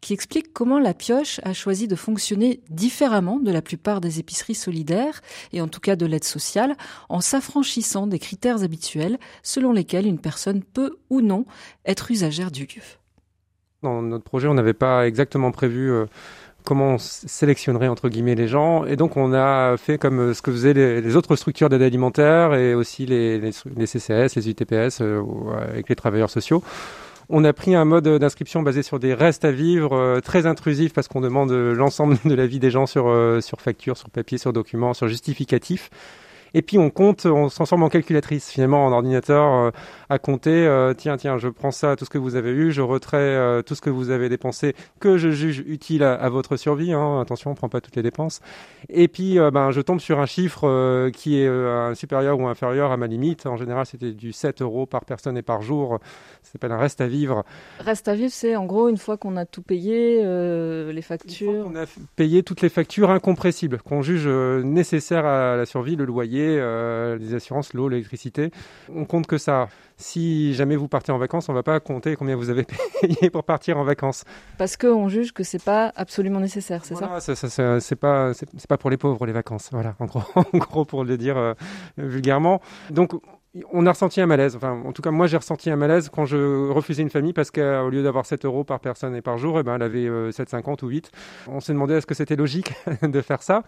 qui 0.00 0.12
explique 0.12 0.52
comment 0.52 0.78
la 0.78 0.94
pioche 0.94 1.40
a 1.44 1.52
choisi 1.52 1.88
de 1.88 1.96
fonctionner 1.96 2.60
différemment 2.70 3.38
de 3.38 3.50
la 3.50 3.62
plupart 3.62 4.00
des 4.00 4.18
épiceries 4.18 4.54
solidaires, 4.54 5.20
et 5.52 5.60
en 5.60 5.68
tout 5.68 5.80
cas 5.80 5.96
de 5.96 6.06
l'aide 6.06 6.24
sociale, 6.24 6.76
en 7.08 7.20
s'affranchissant 7.20 8.06
des 8.06 8.18
critères 8.18 8.62
habituels 8.62 9.18
selon 9.42 9.72
lesquels 9.72 10.06
une 10.06 10.18
personne 10.18 10.62
peut 10.62 10.96
ou 11.10 11.20
non 11.20 11.44
être 11.84 12.10
usagère 12.10 12.50
du 12.50 12.62
lieu. 12.62 12.82
Dans 13.82 14.02
notre 14.02 14.24
projet, 14.24 14.48
on 14.48 14.54
n'avait 14.54 14.72
pas 14.74 15.06
exactement 15.06 15.52
prévu 15.52 15.90
euh, 15.90 16.06
comment 16.66 16.94
on 16.94 16.98
sélectionnerait 16.98 17.88
entre 17.88 18.10
guillemets 18.10 18.34
les 18.34 18.48
gens. 18.48 18.84
Et 18.84 18.96
donc 18.96 19.16
on 19.16 19.32
a 19.32 19.76
fait 19.78 19.96
comme 19.96 20.20
euh, 20.20 20.34
ce 20.34 20.42
que 20.42 20.50
faisaient 20.50 20.74
les, 20.74 21.16
autres 21.16 21.36
structures 21.36 21.70
d'aide 21.70 21.82
alimentaire 21.82 22.52
et 22.54 22.74
aussi 22.74 23.06
les, 23.06 23.38
les, 23.38 23.86
CCS, 23.86 24.34
les 24.36 24.50
UTPS 24.50 25.00
euh, 25.00 25.22
avec 25.70 25.88
les 25.88 25.96
travailleurs 25.96 26.30
sociaux. 26.30 26.62
On 27.28 27.42
a 27.42 27.52
pris 27.52 27.74
un 27.74 27.84
mode 27.84 28.06
d'inscription 28.06 28.62
basé 28.62 28.84
sur 28.84 29.00
des 29.00 29.12
restes 29.12 29.44
à 29.44 29.50
vivre 29.50 29.96
euh, 29.96 30.20
très 30.20 30.46
intrusif 30.46 30.92
parce 30.92 31.08
qu'on 31.08 31.20
demande 31.20 31.50
euh, 31.50 31.74
l'ensemble 31.74 32.16
de 32.24 32.34
la 32.34 32.46
vie 32.46 32.60
des 32.60 32.70
gens 32.70 32.86
sur, 32.86 33.08
euh, 33.08 33.40
sur 33.40 33.60
facture, 33.60 33.96
sur 33.96 34.10
papier, 34.10 34.38
sur 34.38 34.52
document, 34.52 34.94
sur 34.94 35.08
justificatif. 35.08 35.90
Et 36.58 36.62
puis 36.62 36.78
on 36.78 36.88
compte, 36.88 37.26
on 37.26 37.50
se 37.50 37.54
transforme 37.54 37.82
en 37.82 37.90
calculatrice 37.90 38.50
finalement 38.50 38.86
en 38.86 38.92
ordinateur 38.92 39.72
à 40.08 40.18
compter. 40.18 40.66
tiens, 40.96 41.18
tiens, 41.18 41.36
je 41.36 41.48
prends 41.48 41.70
ça, 41.70 41.96
tout 41.96 42.06
ce 42.06 42.10
que 42.10 42.16
vous 42.16 42.34
avez 42.34 42.50
eu, 42.50 42.72
je 42.72 42.80
retrais 42.80 43.62
tout 43.64 43.74
ce 43.74 43.82
que 43.82 43.90
vous 43.90 44.08
avez 44.08 44.30
dépensé, 44.30 44.74
que 44.98 45.18
je 45.18 45.28
juge 45.28 45.62
utile 45.66 46.02
à, 46.02 46.28
votre 46.30 46.56
survie. 46.56 46.94
Hein. 46.94 47.20
Attention, 47.20 47.50
on 47.50 47.54
prend 47.54 47.68
pas 47.68 47.82
toutes 47.82 47.96
les 47.96 48.02
dépenses. 48.02 48.40
Et 48.88 49.06
puis 49.06 49.38
ben 49.52 49.70
je 49.70 49.82
tombe 49.82 50.00
sur 50.00 50.18
un 50.18 50.24
chiffre 50.24 51.10
qui 51.10 51.38
est 51.38 51.94
supérieur 51.94 52.40
ou 52.40 52.46
inférieur 52.46 52.90
à 52.90 52.96
ma 52.96 53.06
limite. 53.06 53.44
En 53.44 53.58
général, 53.58 53.84
c'était 53.84 54.12
du 54.12 54.32
7 54.32 54.62
euros 54.62 54.86
par 54.86 55.04
personne 55.04 55.36
et 55.36 55.42
par 55.42 55.60
jour 55.60 56.00
ça 56.46 56.52
s'appelle 56.52 56.70
un 56.70 56.78
reste 56.78 57.00
à 57.00 57.08
vivre. 57.08 57.44
Reste 57.80 58.06
à 58.06 58.14
vivre, 58.14 58.30
c'est 58.32 58.54
en 58.54 58.66
gros 58.66 58.88
une 58.88 58.98
fois 58.98 59.16
qu'on 59.16 59.36
a 59.36 59.44
tout 59.44 59.62
payé, 59.62 60.20
euh, 60.22 60.92
les 60.92 61.02
factures. 61.02 61.66
On 61.66 61.74
a 61.74 61.86
payé 62.14 62.44
toutes 62.44 62.60
les 62.60 62.68
factures 62.68 63.10
incompressibles 63.10 63.78
qu'on 63.78 64.00
juge 64.00 64.26
euh, 64.26 64.62
nécessaires 64.62 65.26
à 65.26 65.56
la 65.56 65.66
survie, 65.66 65.96
le 65.96 66.04
loyer, 66.04 66.45
euh, 66.48 67.16
les 67.18 67.34
assurances, 67.34 67.74
l'eau, 67.74 67.88
l'électricité. 67.88 68.50
On 68.94 69.04
compte 69.04 69.26
que 69.26 69.38
ça. 69.38 69.68
Si 69.98 70.52
jamais 70.52 70.76
vous 70.76 70.88
partez 70.88 71.10
en 71.10 71.18
vacances, 71.18 71.48
on 71.48 71.52
ne 71.52 71.56
va 71.58 71.62
pas 71.62 71.80
compter 71.80 72.16
combien 72.16 72.36
vous 72.36 72.50
avez 72.50 72.64
payé 73.00 73.30
pour 73.30 73.44
partir 73.44 73.78
en 73.78 73.84
vacances. 73.84 74.24
Parce 74.58 74.76
qu'on 74.76 75.08
juge 75.08 75.32
que 75.32 75.42
c'est 75.42 75.62
pas 75.62 75.92
absolument 75.96 76.40
nécessaire, 76.40 76.84
c'est 76.84 76.94
ça, 76.94 77.18
ça, 77.20 77.34
ça 77.34 77.80
C'est 77.80 77.96
pas, 77.96 78.34
c'est 78.34 78.66
pas 78.68 78.76
pour 78.76 78.90
les 78.90 78.98
pauvres 78.98 79.24
les 79.24 79.32
vacances. 79.32 79.70
Voilà, 79.72 79.94
en 79.98 80.04
gros, 80.04 80.22
en 80.34 80.58
gros 80.58 80.84
pour 80.84 81.04
le 81.04 81.16
dire 81.16 81.54
vulgairement. 81.96 82.60
Donc 82.90 83.18
on 83.72 83.86
a 83.86 83.90
ressenti 83.90 84.20
un 84.20 84.26
malaise. 84.26 84.56
Enfin, 84.56 84.82
en 84.84 84.92
tout 84.92 85.02
cas, 85.02 85.10
moi, 85.10 85.26
j'ai 85.26 85.36
ressenti 85.36 85.70
un 85.70 85.76
malaise 85.76 86.08
quand 86.08 86.24
je 86.24 86.70
refusais 86.70 87.02
une 87.02 87.10
famille 87.10 87.32
parce 87.32 87.50
qu'au 87.50 87.88
lieu 87.88 88.02
d'avoir 88.02 88.26
7 88.26 88.44
euros 88.44 88.64
par 88.64 88.80
personne 88.80 89.14
et 89.14 89.22
par 89.22 89.38
jour, 89.38 89.58
eh 89.58 89.62
ben, 89.62 89.76
elle 89.76 89.82
avait 89.82 90.06
7,50 90.06 90.82
euh, 90.82 90.86
ou 90.86 90.88
8. 90.88 91.10
On 91.48 91.60
s'est 91.60 91.72
demandé 91.72 91.94
est-ce 91.94 92.06
que 92.06 92.14
c'était 92.14 92.36
logique 92.36 92.72
de 93.02 93.20
faire 93.20 93.42
ça. 93.42 93.62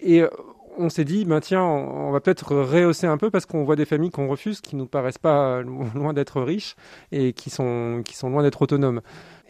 Et 0.00 0.22
euh, 0.22 0.28
on 0.76 0.88
s'est 0.88 1.04
dit, 1.04 1.24
ben, 1.24 1.40
tiens, 1.40 1.62
on, 1.62 2.10
va 2.10 2.20
peut-être 2.20 2.54
rehausser 2.54 3.06
un 3.06 3.16
peu 3.16 3.30
parce 3.30 3.46
qu'on 3.46 3.64
voit 3.64 3.76
des 3.76 3.84
familles 3.84 4.10
qu'on 4.10 4.28
refuse 4.28 4.60
qui 4.60 4.76
nous 4.76 4.86
paraissent 4.86 5.18
pas 5.18 5.62
loin 5.94 6.12
d'être 6.12 6.40
riches 6.42 6.76
et 7.12 7.32
qui 7.32 7.50
sont, 7.50 8.02
qui 8.04 8.16
sont 8.16 8.30
loin 8.30 8.42
d'être 8.42 8.62
autonomes. 8.62 9.00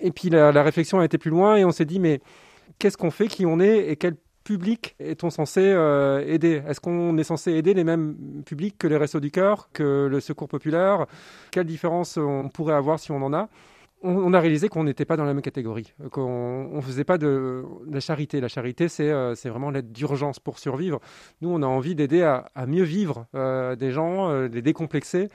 Et 0.00 0.10
puis 0.10 0.30
la, 0.30 0.50
réflexion 0.62 1.00
a 1.00 1.04
été 1.04 1.18
plus 1.18 1.30
loin 1.30 1.56
et 1.56 1.64
on 1.64 1.72
s'est 1.72 1.84
dit, 1.84 1.98
mais 1.98 2.20
qu'est-ce 2.78 2.96
qu'on 2.96 3.10
fait, 3.10 3.28
qui 3.28 3.46
on 3.46 3.60
est 3.60 3.88
et 3.88 3.96
quel 3.96 4.16
public 4.44 4.94
est-on 4.98 5.30
censé 5.30 5.60
euh, 5.62 6.22
aider? 6.26 6.62
Est-ce 6.68 6.80
qu'on 6.80 7.16
est 7.16 7.24
censé 7.24 7.52
aider 7.52 7.72
les 7.72 7.84
mêmes 7.84 8.42
publics 8.44 8.76
que 8.78 8.86
les 8.86 8.96
Restos 8.96 9.20
du 9.20 9.30
Cœur, 9.30 9.70
que 9.72 10.06
le 10.10 10.20
Secours 10.20 10.48
Populaire? 10.48 11.06
Quelle 11.50 11.66
différence 11.66 12.18
on 12.18 12.48
pourrait 12.50 12.74
avoir 12.74 12.98
si 12.98 13.10
on 13.10 13.22
en 13.22 13.32
a? 13.32 13.48
On, 14.04 14.32
a 14.32 14.40
réalisé 14.40 14.68
qu'on 14.68 14.84
n'était 14.84 15.04
pas 15.04 15.16
dans 15.16 15.24
la 15.24 15.34
même 15.34 15.42
catégorie, 15.42 15.92
qu'on 16.10 16.70
ne 16.74 16.80
faisait 16.80 17.04
pas 17.04 17.18
de, 17.18 17.64
la 17.90 18.00
charité. 18.00 18.40
La 18.40 18.48
charité, 18.48 18.86
euh, 19.00 19.34
c'est 19.34 19.48
vraiment 19.48 19.70
l'aide 19.70 19.92
d'urgence 19.92 20.38
pour 20.38 20.58
survivre. 20.58 21.00
Nous, 21.40 21.48
on 21.48 21.62
a 21.62 21.66
envie 21.66 21.94
d'aider 21.94 22.22
à, 22.22 22.66
mieux 22.66 22.84
vivre 22.84 23.26
euh, 23.34 23.76
des 23.76 23.90
gens, 23.90 24.30
les 24.46 24.62
décomplexer 24.62 25.28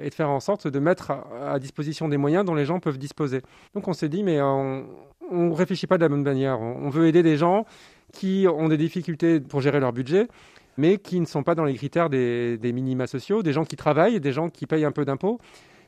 et 0.00 0.10
de 0.10 0.14
faire 0.14 0.28
en 0.28 0.40
sorte 0.40 0.68
de 0.68 0.78
mettre 0.78 1.12
à, 1.42 1.58
disposition 1.58 2.08
des 2.08 2.18
moyens 2.18 2.44
dont 2.44 2.54
les 2.54 2.66
gens 2.66 2.80
peuvent 2.80 2.98
disposer. 2.98 3.40
Donc 3.74 3.88
on 3.88 3.94
s'est 3.94 4.10
dit, 4.10 4.22
mais 4.22 4.42
on 4.42 4.84
ne 5.30 5.54
réfléchit 5.54 5.86
pas 5.86 5.96
de 5.96 6.02
la 6.02 6.10
même 6.10 6.22
manière. 6.22 6.60
on 6.60 6.90
veut 6.90 7.06
aider 7.06 7.22
des 7.22 7.38
gens 7.38 7.64
qui 8.12 8.46
ont 8.48 8.68
des 8.68 8.76
difficultés 8.76 9.40
pour 9.40 9.60
gérer 9.60 9.80
leur 9.80 9.92
budget, 9.92 10.28
mais 10.76 10.98
qui 10.98 11.20
ne 11.20 11.26
sont 11.26 11.42
pas 11.42 11.54
dans 11.54 11.64
les 11.64 11.74
critères 11.74 12.10
des, 12.10 12.58
minima 12.62 13.06
sociaux, 13.06 13.42
des 13.42 13.52
gens 13.52 13.64
qui 13.64 13.76
travaillent, 13.76 14.20
des 14.20 14.32
gens 14.32 14.48
qui 14.48 14.66
payent 14.66 14.84
un 14.84 14.92
peu 14.92 15.04
d'impôts, 15.04 15.38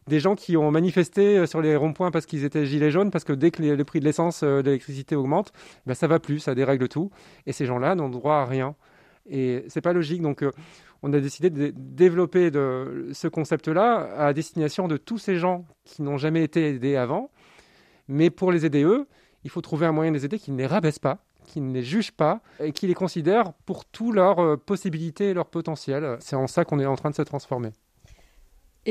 des 0.09 0.21
gens 0.21 0.35
qui 0.35 0.57
ont 0.57 0.71
manifesté 0.71 1.47
sur 1.47 1.61
les 1.61 1.77
ronds-points 1.77 2.11
parce 2.11 2.27
qu'ils 2.27 2.45
étaient 2.45 2.67
gilets 2.67 2.91
jaunes, 2.91 3.11
parce 3.11 3.25
que 3.25 3.33
dès 3.33 3.51
que 3.51 3.63
le 3.63 3.85
prix 3.85 4.01
de 4.01 4.05
l'essence, 4.05 4.43
euh, 4.43 4.63
de 4.63 4.67
l'électricité 4.67 5.15
augmente, 5.15 5.53
ben 5.87 5.95
ça 5.95 6.07
va 6.07 6.19
plus, 6.19 6.41
ça 6.41 6.55
dérègle 6.55 6.89
tout, 6.89 7.11
et 7.47 7.53
ces 7.53 7.67
gens-là 7.67 7.95
n'ont 7.95 8.09
droit 8.09 8.37
à 8.37 8.45
rien. 8.45 8.75
Et 9.31 9.65
c'est 9.69 9.81
pas 9.81 9.93
logique, 9.93 10.23
donc 10.23 10.43
euh, 10.43 10.51
on 11.03 11.13
a 11.13 11.21
décidé 11.21 11.51
de 11.51 11.73
développer 11.77 12.51
ce 12.51 13.29
concept-là 13.29 14.09
à 14.17 14.33
destination 14.33 14.89
de 14.89 14.97
tous 14.97 15.19
ces 15.19 15.37
gens 15.37 15.65
qui 15.85 16.03
n'ont 16.03 16.17
jamais 16.17 16.43
été 16.43 16.71
aidés 16.71 16.97
avant, 16.97 17.31
mais 18.09 18.31
pour 18.31 18.51
les 18.51 18.67
aider 18.67 18.83
eux, 18.83 19.07
il 19.45 19.51
faut 19.51 19.61
trouver 19.61 19.87
un 19.87 19.93
moyen 19.93 20.11
de 20.11 20.17
les 20.17 20.25
aider 20.25 20.39
qui 20.39 20.51
ne 20.51 20.59
les 20.59 20.67
rabaisse 20.67 20.99
pas, 20.99 21.19
qui 21.45 21.61
ne 21.61 21.73
les 21.73 21.83
juge 21.83 22.13
pas 22.13 22.41
et 22.61 22.73
qui 22.73 22.87
les 22.87 22.95
considère 22.95 23.53
pour 23.65 23.85
toutes 23.85 24.15
leurs 24.15 24.41
euh, 24.41 24.57
possibilités 24.57 25.31
et 25.31 25.35
leur 25.35 25.47
potentiel. 25.47 26.17
C'est 26.21 26.37
en 26.37 26.47
ça 26.47 26.65
qu'on 26.65 26.81
est 26.81 26.87
en 26.87 26.97
train 26.97 27.11
de 27.11 27.15
se 27.15 27.23
transformer. 27.23 27.71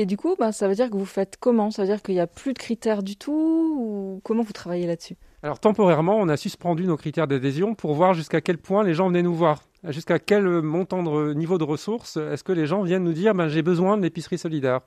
Et 0.00 0.06
du 0.06 0.16
coup, 0.16 0.36
bah, 0.38 0.52
ça 0.52 0.68
veut 0.68 0.76
dire 0.76 0.88
que 0.90 0.96
vous 0.96 1.04
faites 1.04 1.38
comment? 1.40 1.72
Ça 1.72 1.82
veut 1.82 1.88
dire 1.88 2.00
qu'il 2.02 2.14
n'y 2.14 2.20
a 2.20 2.28
plus 2.28 2.52
de 2.52 2.58
critères 2.60 3.02
du 3.02 3.16
tout 3.16 3.32
ou 3.32 4.20
comment 4.22 4.44
vous 4.44 4.52
travaillez 4.52 4.86
là-dessus? 4.86 5.16
Alors 5.42 5.58
temporairement, 5.58 6.16
on 6.20 6.28
a 6.28 6.36
suspendu 6.36 6.86
nos 6.86 6.96
critères 6.96 7.26
d'adhésion 7.26 7.74
pour 7.74 7.94
voir 7.94 8.14
jusqu'à 8.14 8.40
quel 8.40 8.58
point 8.58 8.84
les 8.84 8.94
gens 8.94 9.08
venaient 9.08 9.24
nous 9.24 9.34
voir. 9.34 9.64
Jusqu'à 9.88 10.20
quel 10.20 10.44
montant 10.62 11.02
de 11.02 11.34
niveau 11.34 11.58
de 11.58 11.64
ressources 11.64 12.16
est-ce 12.16 12.44
que 12.44 12.52
les 12.52 12.66
gens 12.66 12.82
viennent 12.82 13.02
nous 13.02 13.12
dire 13.12 13.34
ben, 13.34 13.48
j'ai 13.48 13.62
besoin 13.62 13.96
de 13.96 14.02
l'épicerie 14.02 14.38
solidaire? 14.38 14.82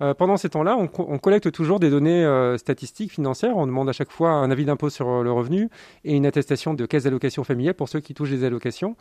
Euh, 0.00 0.14
pendant 0.14 0.38
ces 0.38 0.48
temps-là, 0.48 0.78
on, 0.78 1.18
collecte 1.18 1.52
toujours 1.52 1.78
des 1.78 1.90
données 1.90 2.24
euh, 2.24 2.56
statistiques 2.56 3.12
financières. 3.12 3.54
On 3.56 3.66
demande 3.66 3.90
à 3.90 3.92
chaque 3.92 4.12
fois 4.12 4.30
un 4.30 4.50
avis 4.50 4.64
d'impôt 4.64 4.88
sur 4.88 5.22
le 5.22 5.30
revenu 5.30 5.68
et 6.04 6.14
une 6.14 6.24
attestation 6.24 6.72
de 6.72 6.86
caisse 6.86 7.04
d'allocation 7.04 7.44
familiale 7.44 7.74
pour 7.74 7.90
ceux 7.90 8.00
qui 8.00 8.14
touchent 8.14 8.30
des 8.30 8.44
allocations. 8.44 8.96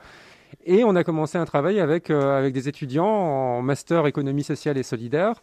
Et 0.65 0.83
on 0.83 0.95
a 0.95 1.03
commencé 1.03 1.38
un 1.38 1.45
travail 1.45 1.79
avec, 1.79 2.10
avec 2.10 2.53
des 2.53 2.67
étudiants 2.67 3.05
en 3.05 3.62
master 3.62 4.07
économie 4.07 4.43
sociale 4.43 4.77
et 4.77 4.83
solidaire, 4.83 5.41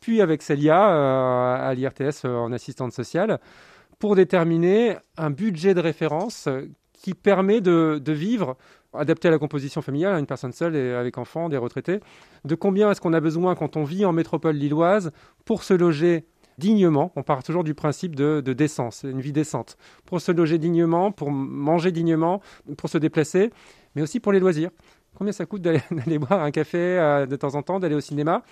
puis 0.00 0.20
avec 0.20 0.42
Celia 0.42 1.54
à 1.54 1.74
l'IRTS 1.74 2.24
en 2.24 2.52
assistante 2.52 2.92
sociale, 2.92 3.40
pour 3.98 4.16
déterminer 4.16 4.96
un 5.16 5.30
budget 5.30 5.74
de 5.74 5.80
référence 5.80 6.48
qui 6.92 7.14
permet 7.14 7.60
de, 7.60 8.00
de 8.02 8.12
vivre 8.12 8.56
adapté 8.94 9.28
à 9.28 9.30
la 9.30 9.38
composition 9.38 9.82
familiale, 9.82 10.14
à 10.14 10.18
une 10.18 10.26
personne 10.26 10.52
seule 10.52 10.76
et 10.76 10.92
avec 10.92 11.18
enfants, 11.18 11.48
des 11.48 11.56
retraités, 11.56 12.00
de 12.44 12.54
combien 12.54 12.90
est-ce 12.90 13.00
qu'on 13.00 13.12
a 13.12 13.20
besoin 13.20 13.54
quand 13.54 13.76
on 13.76 13.84
vit 13.84 14.04
en 14.04 14.12
métropole 14.12 14.56
lilloise 14.56 15.12
pour 15.44 15.62
se 15.62 15.74
loger 15.74 16.26
dignement. 16.58 17.12
On 17.16 17.22
part 17.22 17.42
toujours 17.42 17.64
du 17.64 17.74
principe 17.74 18.14
de, 18.14 18.40
décence, 18.40 19.04
une 19.04 19.20
vie 19.20 19.32
décente. 19.32 19.76
Pour 20.04 20.20
se 20.20 20.32
loger 20.32 20.58
dignement, 20.58 21.12
pour 21.12 21.30
manger 21.30 21.92
dignement, 21.92 22.40
pour 22.76 22.90
se 22.90 22.98
déplacer, 22.98 23.50
mais 23.94 24.02
aussi 24.02 24.20
pour 24.20 24.32
les 24.32 24.40
loisirs. 24.40 24.70
Combien 25.14 25.32
ça 25.32 25.46
coûte 25.46 25.62
d'aller 25.62 26.18
boire 26.18 26.42
un 26.42 26.50
café 26.50 26.78
euh, 26.78 27.26
de 27.26 27.36
temps 27.36 27.54
en 27.54 27.62
temps, 27.62 27.80
d'aller 27.80 27.94
au 27.94 28.00
cinéma? 28.00 28.42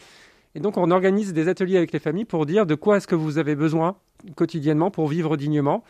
Et 0.54 0.60
donc 0.60 0.76
on 0.76 0.90
organise 0.90 1.32
des 1.32 1.48
ateliers 1.48 1.76
avec 1.76 1.92
les 1.92 1.98
familles 1.98 2.24
pour 2.24 2.44
dire 2.46 2.66
de 2.66 2.74
quoi 2.74 2.96
est-ce 2.96 3.06
que 3.06 3.14
vous 3.14 3.38
avez 3.38 3.54
besoin 3.54 3.96
quotidiennement 4.34 4.90
pour 4.90 5.08
vivre 5.08 5.36
dignement. 5.36 5.84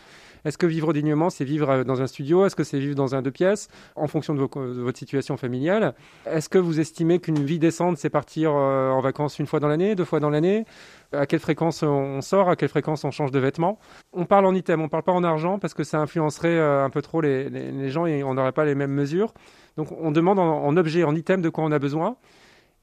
Est-ce 0.45 0.59
que 0.59 0.67
vivre 0.67 0.93
dignement, 0.93 1.31
c'est 1.31 1.45
vivre 1.45 1.71
euh, 1.71 1.85
dans 1.85 2.03
un 2.03 2.07
studio? 2.07 2.47
Est-ce 2.47 2.57
que 2.57 2.65
c'est 2.65 2.79
vivre 2.79 2.95
dans 2.95 3.15
un 3.15 3.23
deux 3.23 3.31
pièces? 3.31 3.69
En 3.97 4.07
fonction 4.07 4.35
de, 4.35 4.41
votre 4.41 4.99
situation 4.99 5.37
familiale 5.37 5.95
Est-ce 6.27 6.49
que 6.49 6.59
vous 6.59 6.81
estimez 6.81 7.19
qu'une 7.19 7.45
vie 7.45 7.59
décente, 7.59 7.99
c'est 7.99 8.11
partir 8.11 8.53
euh, 8.55 8.91
en 8.91 9.01
vacances 9.01 9.39
une 9.39 9.47
fois 9.47 9.61
dans 9.61 9.69
l'année, 9.69 9.95
deux 9.95 10.05
fois 10.05 10.21
dans 10.21 10.31
l'année? 10.31 10.65
À 11.13 11.27
quelle 11.27 11.41
fréquence 11.41 11.83
on 11.83 12.21
sort? 12.21 12.49
À 12.49 12.57
quelle 12.57 12.69
fréquence 12.69 13.05
on 13.05 13.11
change 13.11 13.31
de 13.31 13.39
vêtements? 13.39 13.79
On 14.13 14.25
parle 14.25 14.47
en 14.47 14.55
item, 14.55 14.81
on 14.81 14.85
ne 14.85 14.89
parle 14.89 15.03
pas 15.03 15.13
en 15.13 15.25
argent 15.25 15.59
parce 15.59 15.75
que 15.75 15.85
ça 15.85 15.99
influencerait 15.99 16.57
euh, 16.57 16.85
un 16.85 16.91
peu 16.91 17.03
trop 17.03 17.21
les, 17.21 17.91
gens 17.91 18.07
et 18.07 18.23
on 18.23 18.35
n'aurait 18.35 18.53
pas 18.53 18.65
les 18.65 18.75
mêmes 18.75 18.93
mesures. 18.93 19.35
Donc 19.77 19.89
on 19.93 20.11
demande 20.11 20.39
en, 20.39 20.65
en 20.65 20.77
objet, 20.77 21.05
en 21.05 21.15
item 21.15 21.43
de 21.43 21.49
quoi 21.49 21.65
on 21.65 21.73
a 21.73 21.79
besoin. 21.79 22.17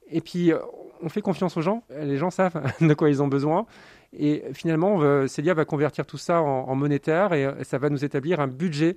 Et 0.09 0.21
puis, 0.21 0.53
on 1.01 1.09
fait 1.09 1.21
confiance 1.21 1.57
aux 1.57 1.61
gens. 1.61 1.83
Les 2.01 2.17
gens 2.17 2.29
savent 2.29 2.61
de 2.81 2.93
quoi 2.93 3.09
ils 3.09 3.21
ont 3.21 3.27
besoin. 3.27 3.65
Et 4.17 4.43
finalement, 4.53 5.27
Célia 5.27 5.53
va 5.53 5.65
convertir 5.65 6.05
tout 6.05 6.17
ça 6.17 6.41
en, 6.41 6.75
monétaire 6.75 7.33
et 7.33 7.63
ça 7.63 7.77
va 7.77 7.89
nous 7.89 8.03
établir 8.03 8.39
un 8.39 8.47
budget 8.47 8.95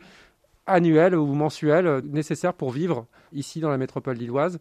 annuel 0.66 1.14
ou 1.14 1.34
mensuel 1.34 2.00
nécessaire 2.04 2.54
pour 2.54 2.70
vivre 2.70 3.06
ici 3.32 3.60
dans 3.60 3.68
la 3.68 3.76
métropole 3.76 4.16
lilloise. 4.16 4.58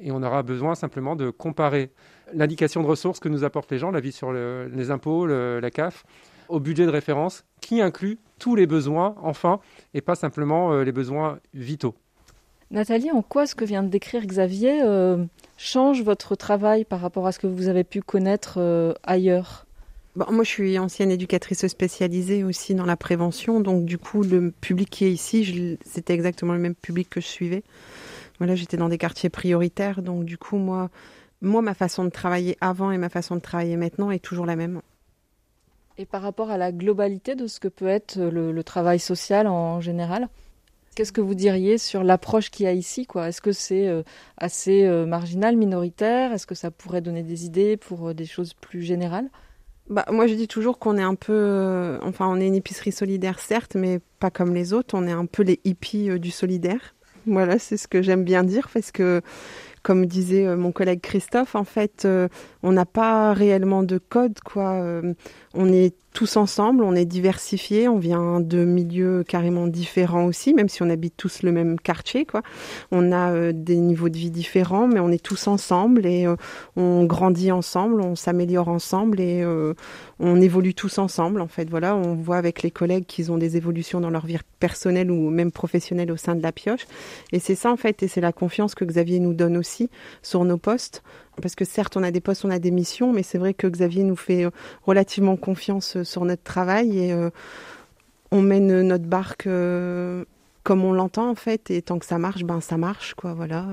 Et 0.00 0.10
on 0.10 0.22
aura 0.22 0.42
besoin 0.42 0.74
simplement 0.74 1.14
de 1.14 1.30
comparer 1.30 1.90
l'indication 2.34 2.82
de 2.82 2.88
ressources 2.88 3.20
que 3.20 3.28
nous 3.28 3.44
apportent 3.44 3.70
les 3.70 3.78
gens, 3.78 3.92
l'avis 3.92 4.12
sur 4.12 4.32
les 4.32 4.90
impôts, 4.90 5.26
la 5.26 5.70
CAF, 5.70 6.04
au 6.48 6.60
budget 6.60 6.84
de 6.84 6.90
référence 6.90 7.44
qui 7.60 7.80
inclut 7.80 8.18
tous 8.38 8.54
les 8.56 8.66
besoins, 8.66 9.14
enfin, 9.22 9.60
et 9.94 10.00
pas 10.00 10.14
simplement 10.14 10.72
euh, 10.72 10.84
les 10.84 10.92
besoins 10.92 11.38
vitaux. 11.54 11.94
Nathalie, 12.70 13.10
en 13.10 13.22
quoi 13.22 13.46
ce 13.46 13.54
que 13.54 13.64
vient 13.64 13.82
de 13.82 13.88
décrire 13.88 14.26
Xavier 14.26 14.82
euh, 14.82 15.24
change 15.56 16.02
votre 16.02 16.36
travail 16.36 16.84
par 16.84 17.00
rapport 17.00 17.26
à 17.26 17.32
ce 17.32 17.38
que 17.38 17.46
vous 17.46 17.68
avez 17.68 17.84
pu 17.84 18.02
connaître 18.02 18.54
euh, 18.58 18.92
ailleurs? 19.02 19.66
Moi, 20.14 20.44
je 20.44 20.48
suis 20.48 20.78
ancienne 20.78 21.10
éducatrice 21.10 21.66
spécialisée 21.66 22.44
aussi 22.44 22.74
dans 22.74 22.84
la 22.84 22.96
prévention, 22.96 23.60
donc 23.60 23.84
du 23.84 23.98
coup, 23.98 24.22
le 24.22 24.50
public 24.50 24.90
qui 24.90 25.04
est 25.06 25.12
ici, 25.12 25.78
c'était 25.84 26.12
exactement 26.12 26.52
le 26.52 26.58
même 26.58 26.74
public 26.74 27.08
que 27.08 27.20
je 27.20 27.26
suivais. 27.26 27.62
Voilà, 28.38 28.54
j'étais 28.54 28.76
dans 28.76 28.88
des 28.88 28.98
quartiers 28.98 29.30
prioritaires, 29.30 30.02
donc 30.02 30.24
du 30.24 30.36
coup, 30.36 30.56
moi, 30.56 30.90
moi, 31.40 31.62
ma 31.62 31.74
façon 31.74 32.04
de 32.04 32.10
travailler 32.10 32.56
avant 32.60 32.90
et 32.90 32.98
ma 32.98 33.08
façon 33.08 33.36
de 33.36 33.40
travailler 33.40 33.76
maintenant 33.76 34.10
est 34.10 34.18
toujours 34.18 34.46
la 34.46 34.56
même. 34.56 34.80
Et 35.98 36.06
par 36.06 36.22
rapport 36.22 36.50
à 36.50 36.56
la 36.56 36.72
globalité 36.72 37.34
de 37.34 37.46
ce 37.46 37.60
que 37.60 37.68
peut 37.68 37.88
être 37.88 38.18
le, 38.18 38.62
travail 38.62 38.98
social 38.98 39.46
en 39.46 39.80
général, 39.80 40.28
qu'est-ce 40.94 41.12
que 41.12 41.20
vous 41.20 41.34
diriez 41.34 41.78
sur 41.78 42.02
l'approche 42.02 42.50
qu'il 42.50 42.64
y 42.64 42.68
a 42.68 42.72
ici 42.72 43.06
Est-ce 43.16 43.40
que 43.40 43.52
c'est 43.52 43.88
euh, 43.88 44.02
assez 44.38 44.84
euh, 44.84 45.04
marginal, 45.04 45.56
minoritaire? 45.56 46.32
Est-ce 46.32 46.46
que 46.46 46.54
ça 46.54 46.70
pourrait 46.70 47.00
donner 47.00 47.22
des 47.22 47.44
idées 47.44 47.76
pour 47.76 48.08
euh, 48.08 48.14
des 48.14 48.26
choses 48.26 48.54
plus 48.54 48.82
générales? 48.82 49.28
Bah, 49.92 50.04
moi, 50.10 50.26
je 50.26 50.34
dis 50.34 50.48
toujours 50.48 50.78
qu'on 50.78 50.96
est 50.96 51.02
un 51.02 51.14
peu. 51.14 51.98
enfin, 52.02 52.26
on 52.28 52.40
est 52.40 52.46
une 52.46 52.54
épicerie 52.54 52.92
solidaire, 52.92 53.38
certes, 53.38 53.74
mais 53.74 54.00
pas 54.18 54.30
comme 54.30 54.54
les 54.54 54.72
autres. 54.72 54.94
On 54.96 55.06
est 55.06 55.12
un 55.12 55.26
peu 55.26 55.42
les 55.42 55.60
hippies 55.64 56.18
du 56.18 56.30
solidaire. 56.30 56.94
Voilà, 57.26 57.58
c'est 57.58 57.76
ce 57.76 57.86
que 57.86 58.02
j'aime 58.02 58.24
bien 58.24 58.42
dire 58.42 58.68
parce 58.72 58.90
que 58.90 59.20
comme 59.84 60.06
disait 60.06 60.56
mon 60.56 60.72
collègue 60.72 61.00
Christophe, 61.00 61.54
en 61.54 61.64
fait, 61.64 62.06
on 62.62 62.72
n'a 62.72 62.86
pas 62.86 63.32
réellement 63.32 63.82
de 63.82 63.98
code, 63.98 64.40
quoi. 64.44 65.02
On 65.54 65.72
est 65.72 65.94
tous 66.12 66.36
ensemble, 66.36 66.84
on 66.84 66.94
est 66.94 67.04
diversifiés, 67.04 67.88
on 67.88 67.98
vient 67.98 68.40
de 68.40 68.64
milieux 68.64 69.24
carrément 69.26 69.66
différents 69.66 70.26
aussi, 70.26 70.52
même 70.52 70.68
si 70.68 70.82
on 70.82 70.90
habite 70.90 71.14
tous 71.16 71.42
le 71.42 71.52
même 71.52 71.80
quartier, 71.80 72.26
quoi. 72.26 72.42
On 72.90 73.12
a 73.12 73.32
euh, 73.32 73.52
des 73.54 73.76
niveaux 73.76 74.10
de 74.10 74.16
vie 74.16 74.30
différents, 74.30 74.86
mais 74.86 75.00
on 75.00 75.10
est 75.10 75.22
tous 75.22 75.46
ensemble 75.46 76.04
et 76.04 76.26
euh, 76.26 76.36
on 76.76 77.04
grandit 77.04 77.50
ensemble, 77.50 78.02
on 78.02 78.14
s'améliore 78.14 78.68
ensemble 78.68 79.20
et 79.20 79.42
euh, 79.42 79.74
on 80.20 80.40
évolue 80.40 80.74
tous 80.74 80.98
ensemble. 80.98 81.40
En 81.40 81.48
fait, 81.48 81.68
voilà, 81.70 81.96
on 81.96 82.14
voit 82.14 82.36
avec 82.36 82.62
les 82.62 82.70
collègues 82.70 83.06
qu'ils 83.06 83.32
ont 83.32 83.38
des 83.38 83.56
évolutions 83.56 84.00
dans 84.00 84.10
leur 84.10 84.26
vie 84.26 84.38
personnelle 84.60 85.10
ou 85.10 85.30
même 85.30 85.50
professionnelle 85.50 86.12
au 86.12 86.16
sein 86.16 86.34
de 86.34 86.42
la 86.42 86.52
pioche. 86.52 86.86
Et 87.32 87.38
c'est 87.38 87.54
ça 87.54 87.72
en 87.72 87.76
fait, 87.76 88.02
et 88.02 88.08
c'est 88.08 88.20
la 88.20 88.32
confiance 88.32 88.74
que 88.74 88.84
Xavier 88.84 89.18
nous 89.18 89.34
donne 89.34 89.56
aussi 89.56 89.88
sur 90.22 90.44
nos 90.44 90.58
postes 90.58 91.02
parce 91.40 91.54
que 91.54 91.64
certes, 91.64 91.96
on 91.96 92.02
a 92.02 92.10
des 92.10 92.20
postes, 92.20 92.44
on 92.44 92.50
a 92.50 92.58
des 92.58 92.70
missions, 92.70 93.12
mais 93.12 93.22
c'est 93.22 93.38
vrai 93.38 93.54
que 93.54 93.66
Xavier 93.66 94.04
nous 94.04 94.16
fait 94.16 94.44
euh, 94.44 94.50
relativement 94.82 95.36
confiance 95.36 95.96
euh, 95.96 96.04
sur 96.04 96.24
notre 96.24 96.42
travail 96.42 96.98
et 96.98 97.12
euh, 97.12 97.30
on 98.30 98.42
mène 98.42 98.82
notre 98.82 99.04
barque 99.04 99.48
comme 100.62 100.84
on 100.84 100.92
l'entend 100.92 101.28
en 101.28 101.34
fait. 101.34 101.70
Et 101.70 101.82
tant 101.82 101.98
que 101.98 102.06
ça 102.06 102.18
marche, 102.18 102.44
ben 102.44 102.60
ça 102.60 102.78
marche, 102.78 103.14
quoi, 103.14 103.34
voilà. 103.34 103.66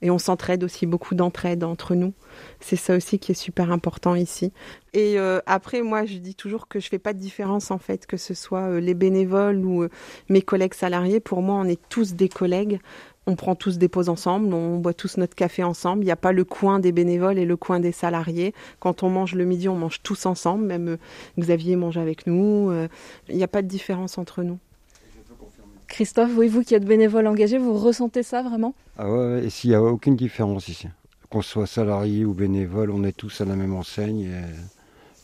Et 0.00 0.10
on 0.10 0.18
s'entraide 0.18 0.62
aussi, 0.62 0.86
beaucoup 0.86 1.16
d'entraide 1.16 1.64
entre 1.64 1.96
nous. 1.96 2.12
C'est 2.60 2.76
ça 2.76 2.94
aussi 2.94 3.18
qui 3.18 3.32
est 3.32 3.34
super 3.34 3.72
important 3.72 4.14
ici. 4.14 4.52
Et 4.92 5.18
après, 5.46 5.82
moi, 5.82 6.04
je 6.04 6.18
dis 6.18 6.36
toujours 6.36 6.68
que 6.68 6.78
je 6.78 6.88
fais 6.88 7.00
pas 7.00 7.14
de 7.14 7.18
différence 7.18 7.72
en 7.72 7.78
fait, 7.78 8.06
que 8.06 8.16
ce 8.16 8.32
soit 8.32 8.78
les 8.78 8.94
bénévoles 8.94 9.64
ou 9.64 9.88
mes 10.28 10.42
collègues 10.42 10.74
salariés. 10.74 11.18
Pour 11.18 11.42
moi, 11.42 11.56
on 11.56 11.64
est 11.64 11.80
tous 11.88 12.14
des 12.14 12.28
collègues 12.28 12.78
on 13.26 13.36
prend 13.36 13.54
tous 13.54 13.78
des 13.78 13.88
pauses 13.88 14.08
ensemble, 14.08 14.52
on 14.52 14.78
boit 14.78 14.92
tous 14.92 15.16
notre 15.16 15.34
café 15.34 15.62
ensemble. 15.62 16.02
Il 16.02 16.06
n'y 16.06 16.12
a 16.12 16.16
pas 16.16 16.32
le 16.32 16.44
coin 16.44 16.78
des 16.78 16.92
bénévoles 16.92 17.38
et 17.38 17.46
le 17.46 17.56
coin 17.56 17.80
des 17.80 17.92
salariés. 17.92 18.54
Quand 18.80 19.02
on 19.02 19.08
mange 19.08 19.34
le 19.34 19.44
midi, 19.44 19.68
on 19.68 19.76
mange 19.76 20.02
tous 20.02 20.26
ensemble. 20.26 20.66
Même 20.66 20.88
euh, 20.88 20.96
Xavier 21.38 21.76
mange 21.76 21.96
avec 21.96 22.26
nous. 22.26 22.70
Euh, 22.70 22.88
il 23.28 23.36
n'y 23.36 23.42
a 23.42 23.48
pas 23.48 23.62
de 23.62 23.68
différence 23.68 24.18
entre 24.18 24.42
nous. 24.42 24.58
Christophe, 25.88 26.32
oui, 26.36 26.48
vous 26.48 26.62
qui 26.62 26.74
êtes 26.74 26.84
bénévole 26.84 27.26
engagé, 27.26 27.56
vous 27.56 27.78
ressentez 27.78 28.22
ça 28.22 28.42
vraiment? 28.42 28.74
Ah 28.98 29.10
ouais, 29.10 29.44
et 29.44 29.50
s'il 29.50 29.70
n'y 29.70 29.76
a 29.76 29.82
aucune 29.82 30.16
différence 30.16 30.68
ici. 30.68 30.88
Qu'on 31.30 31.42
soit 31.42 31.66
salarié 31.66 32.24
ou 32.24 32.34
bénévole, 32.34 32.90
on 32.90 33.04
est 33.04 33.16
tous 33.16 33.40
à 33.40 33.44
la 33.44 33.54
même 33.54 33.74
enseigne. 33.74 34.22
Et 34.22 34.42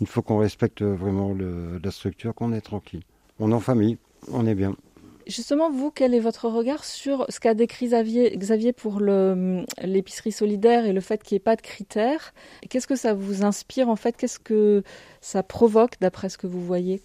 il 0.01 0.07
faut 0.07 0.23
qu'on 0.23 0.39
respecte 0.39 0.83
vraiment 0.83 1.35
la 1.83 1.91
structure, 1.91 2.35
qu'on 2.35 2.53
est 2.53 2.61
tranquille. 2.61 3.03
On 3.39 3.51
est 3.51 3.55
en 3.55 3.61
famille, 3.61 3.99
on 4.31 4.47
est 4.47 4.55
bien. 4.55 4.75
Justement, 5.31 5.71
vous, 5.71 5.93
quel 5.93 6.13
est 6.13 6.21
votre 6.21 6.49
regard 6.49 6.85
sur 6.85 7.25
ce 7.29 7.39
qu'a 7.39 7.55
décrit 7.55 7.87
Xavier, 7.87 8.37
Xavier 8.37 8.73
pour 8.73 9.01
l'épicerie 9.01 10.33
solidaire 10.33 10.87
et 10.87 10.93
le 10.93 11.01
fait 11.01 11.23
qu'il 11.23 11.37
n'y 11.37 11.37
ait 11.37 11.45
pas 11.45 11.55
de 11.55 11.63
critères? 11.63 12.35
Qu'est-ce 12.69 12.89
que 12.89 12.97
ça 12.97 13.15
vous 13.15 13.45
inspire 13.45 13.89
en 13.89 13.95
fait? 13.95 14.17
Qu'est-ce 14.17 14.41
que 14.41 14.83
ça 15.21 15.45
provoque 15.45 15.93
d'après 16.01 16.31
ce 16.31 16.37
que 16.37 16.49
vous 16.49 16.65
voyez 16.65 17.01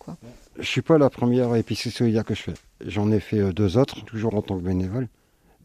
Je 0.55 0.59
ne 0.59 0.65
suis 0.65 0.81
pas 0.81 0.97
la 0.97 1.11
première 1.11 1.55
épicerie 1.55 1.91
solidaire 1.91 2.25
que 2.25 2.33
je 2.33 2.41
fais. 2.41 2.53
J'en 2.83 3.11
ai 3.11 3.19
fait 3.19 3.39
euh, 3.39 3.53
deux 3.53 3.77
autres, 3.77 4.03
toujours 4.05 4.33
en 4.33 4.41
tant 4.41 4.57
que 4.57 4.63
bénévole. 4.63 5.07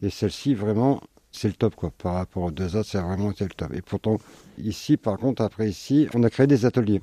Et 0.03 0.11
celle-ci, 0.11 0.53
vraiment, 0.53 1.01
c'est 1.31 1.47
le 1.47 1.55
top 1.55 1.75
quoi. 1.75 1.89
Par 1.89 2.13
rapport 2.13 2.43
aux 2.43 2.51
deux 2.51 2.75
autres, 2.75 2.89
c'est 2.89 3.01
vraiment 3.01 3.29
le 3.29 3.47
top. 3.47 3.73
Et 3.73 3.81
pourtant, 3.81 4.17
ici, 4.59 4.97
par 4.97 5.17
contre, 5.17 5.41
après 5.41 5.67
ici, 5.67 6.07
on 6.13 6.21
a 6.23 6.29
créé 6.29 6.45
des 6.45 6.67
ateliers. 6.67 7.01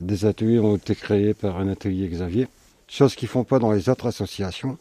Des 0.00 0.24
ateliers 0.24 0.60
ont 0.60 0.76
été 0.76 0.94
créés 0.94 1.34
par 1.34 1.58
un 1.58 1.68
atelier 1.68 2.08
Xavier, 2.08 2.48
chose 2.88 3.14
qu'ils 3.14 3.28
font 3.28 3.44
pas 3.44 3.58
dans 3.58 3.70
les 3.70 3.90
autres 3.90 4.06
associations. 4.06 4.78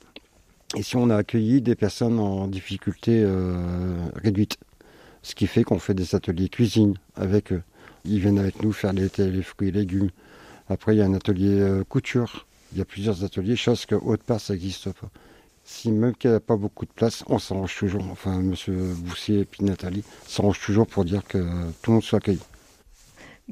Ici, 0.76 0.96
on 0.96 1.10
a 1.12 1.18
accueilli 1.18 1.62
des 1.62 1.76
personnes 1.76 2.20
en 2.20 2.48
difficulté 2.48 3.22
euh, 3.24 3.96
réduite. 4.16 4.58
Ce 5.22 5.36
qui 5.36 5.46
fait 5.46 5.64
qu'on 5.64 5.80
fait 5.80 5.94
des 5.94 6.16
ateliers 6.16 6.50
cuisine 6.50 6.96
avec 7.16 7.54
eux. 7.54 7.62
Ils 8.06 8.20
viennent 8.20 8.40
avec 8.40 8.62
nous 8.64 8.74
faire 8.74 8.92
les, 8.92 9.10
fruits 9.44 9.70
et 9.70 9.72
légumes. 9.72 10.10
Après, 10.70 10.96
il 10.96 10.98
y 10.98 11.02
a 11.02 11.06
un 11.06 11.14
atelier 11.14 11.60
euh, 11.60 11.84
couture. 11.84 12.48
Il 12.72 12.80
y 12.80 12.82
a 12.82 12.86
plusieurs 12.86 13.24
ateliers, 13.24 13.56
chose 13.56 13.86
que 13.86 13.94
autre 13.94 14.24
part, 14.24 14.42
ça 14.42 14.54
n'existe 14.54 14.92
pas. 14.94 15.10
Si 15.64 15.92
même 15.92 16.16
qu'il 16.16 16.32
n'y 16.32 16.36
a 16.36 16.40
pas 16.40 16.58
beaucoup 16.58 16.86
de 16.86 16.92
place, 16.92 17.24
on 17.28 17.38
s'arrange 17.38 17.78
toujours. 17.78 18.04
Enfin, 18.12 18.40
M. 18.40 18.56
Boussier 18.98 19.42
et 19.42 19.46
puis 19.46 19.64
Nathalie 19.64 20.04
s'arrangent 20.28 20.60
toujours 20.60 20.88
pour 20.88 21.06
dire 21.06 21.24
que 21.24 21.38
tout 21.82 21.92
le 21.92 21.94
monde 21.94 22.04
soit 22.04 22.18
accueilli. 22.18 22.40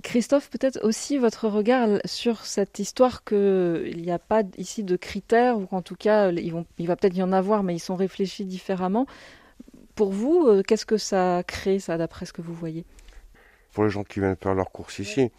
Christophe, 0.04 0.50
peut-être 0.50 0.80
aussi 0.84 1.18
votre 1.18 1.50
regard 1.50 2.00
sur 2.06 2.46
cette 2.46 2.80
histoire 2.80 3.26
qu'il 3.26 4.02
n'y 4.02 4.12
a 4.12 4.20
pas 4.20 4.44
ici 4.58 4.84
de 4.84 4.96
critères, 4.96 5.58
ou 5.58 5.66
qu'en 5.66 5.82
tout 5.82 5.96
cas, 5.96 6.32
il 6.32 6.88
va 6.88 6.96
peut-être 6.96 7.16
y 7.16 7.24
en 7.24 7.34
avoir, 7.34 7.64
mais 7.64 7.76
ils 7.76 7.80
sont 7.80 7.96
réfléchis 7.96 8.46
différemment. 8.46 9.06
Pour 9.96 10.12
vous, 10.12 10.46
euh, 10.48 10.64
qu'est-ce 10.64 10.86
que 10.86 10.98
ça 10.98 11.44
crée, 11.46 11.80
ça, 11.80 11.98
d'après 11.98 12.26
ce 12.26 12.32
que 12.32 12.42
vous 12.42 12.54
voyez? 12.54 12.86
Pour 13.74 13.84
les 13.84 13.90
gens 13.90 14.04
qui 14.04 14.22
viennent 14.22 14.38
faire 14.38 14.56
leurs 14.56 14.72
courses 14.72 15.00
ici, 15.00 15.30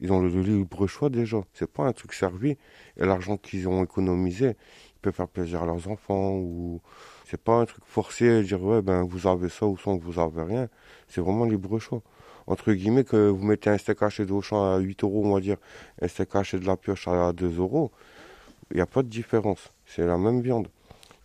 ils 0.00 0.12
ont 0.12 0.20
le 0.20 0.28
libre 0.42 0.86
choix 0.88 1.08
déjà. 1.08 1.38
C'est 1.52 1.70
pas 1.70 1.84
un 1.84 1.92
truc 1.92 2.12
servi. 2.12 2.56
Et 2.96 3.06
l'argent 3.06 3.36
qu'ils 3.36 3.68
ont 3.68 3.84
économisé, 3.84 4.56
ils 4.96 5.00
peuvent 5.02 5.14
faire 5.14 5.28
plaisir 5.28 5.62
à 5.62 5.66
leurs 5.66 5.88
enfants. 5.88 6.32
ou 6.32 6.80
C'est 7.30 7.40
pas 7.40 7.54
un 7.54 7.64
truc 7.64 7.84
forcé, 7.86 8.42
dire 8.42 8.62
ouais, 8.62 8.82
ben 8.82 9.04
vous 9.04 9.26
avez 9.28 9.48
ça 9.48 9.66
ou 9.66 9.78
ça, 9.78 9.92
vous 9.92 10.18
avez 10.18 10.42
rien. 10.42 10.68
C'est 11.08 11.20
vraiment 11.20 11.44
libre 11.44 11.78
choix 11.78 12.02
entre 12.50 12.72
guillemets, 12.72 13.04
que 13.04 13.28
vous 13.28 13.44
mettez 13.44 13.70
un 13.70 13.78
steak 13.78 14.02
haché 14.02 14.26
d'Auchan 14.26 14.74
à 14.74 14.78
8 14.78 15.04
euros, 15.04 15.22
on 15.24 15.34
va 15.34 15.40
dire, 15.40 15.56
un 16.02 16.08
steak 16.08 16.34
haché 16.34 16.58
de 16.58 16.66
la 16.66 16.76
pioche 16.76 17.06
à 17.06 17.32
2 17.32 17.58
euros, 17.58 17.92
il 18.70 18.76
n'y 18.76 18.80
a 18.80 18.86
pas 18.86 19.02
de 19.02 19.08
différence. 19.08 19.72
C'est 19.86 20.04
la 20.04 20.18
même 20.18 20.40
viande. 20.40 20.68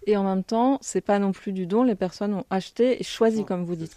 Et 0.07 0.15
en 0.17 0.23
même 0.23 0.43
temps, 0.43 0.77
c'est 0.81 1.01
pas 1.01 1.17
non 1.17 1.31
plus 1.31 1.51
du 1.51 1.65
don, 1.65 1.83
les 1.83 1.95
personnes 1.95 2.35
ont 2.35 2.45
acheté 2.51 3.01
et 3.01 3.03
choisi, 3.03 3.43
comme 3.43 3.65
vous 3.65 3.75
dites. 3.75 3.95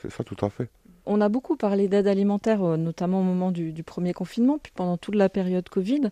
C'est 0.00 0.10
ça, 0.10 0.22
tout 0.22 0.36
à 0.44 0.50
fait. 0.50 0.70
On 1.04 1.20
a 1.20 1.28
beaucoup 1.28 1.56
parlé 1.56 1.88
d'aide 1.88 2.06
alimentaire, 2.06 2.62
euh, 2.62 2.76
notamment 2.76 3.20
au 3.20 3.24
moment 3.24 3.50
du, 3.50 3.72
du, 3.72 3.82
premier 3.82 4.12
confinement, 4.12 4.58
puis 4.62 4.72
pendant 4.74 4.96
toute 4.98 5.16
la 5.16 5.28
période 5.28 5.68
Covid. 5.68 6.10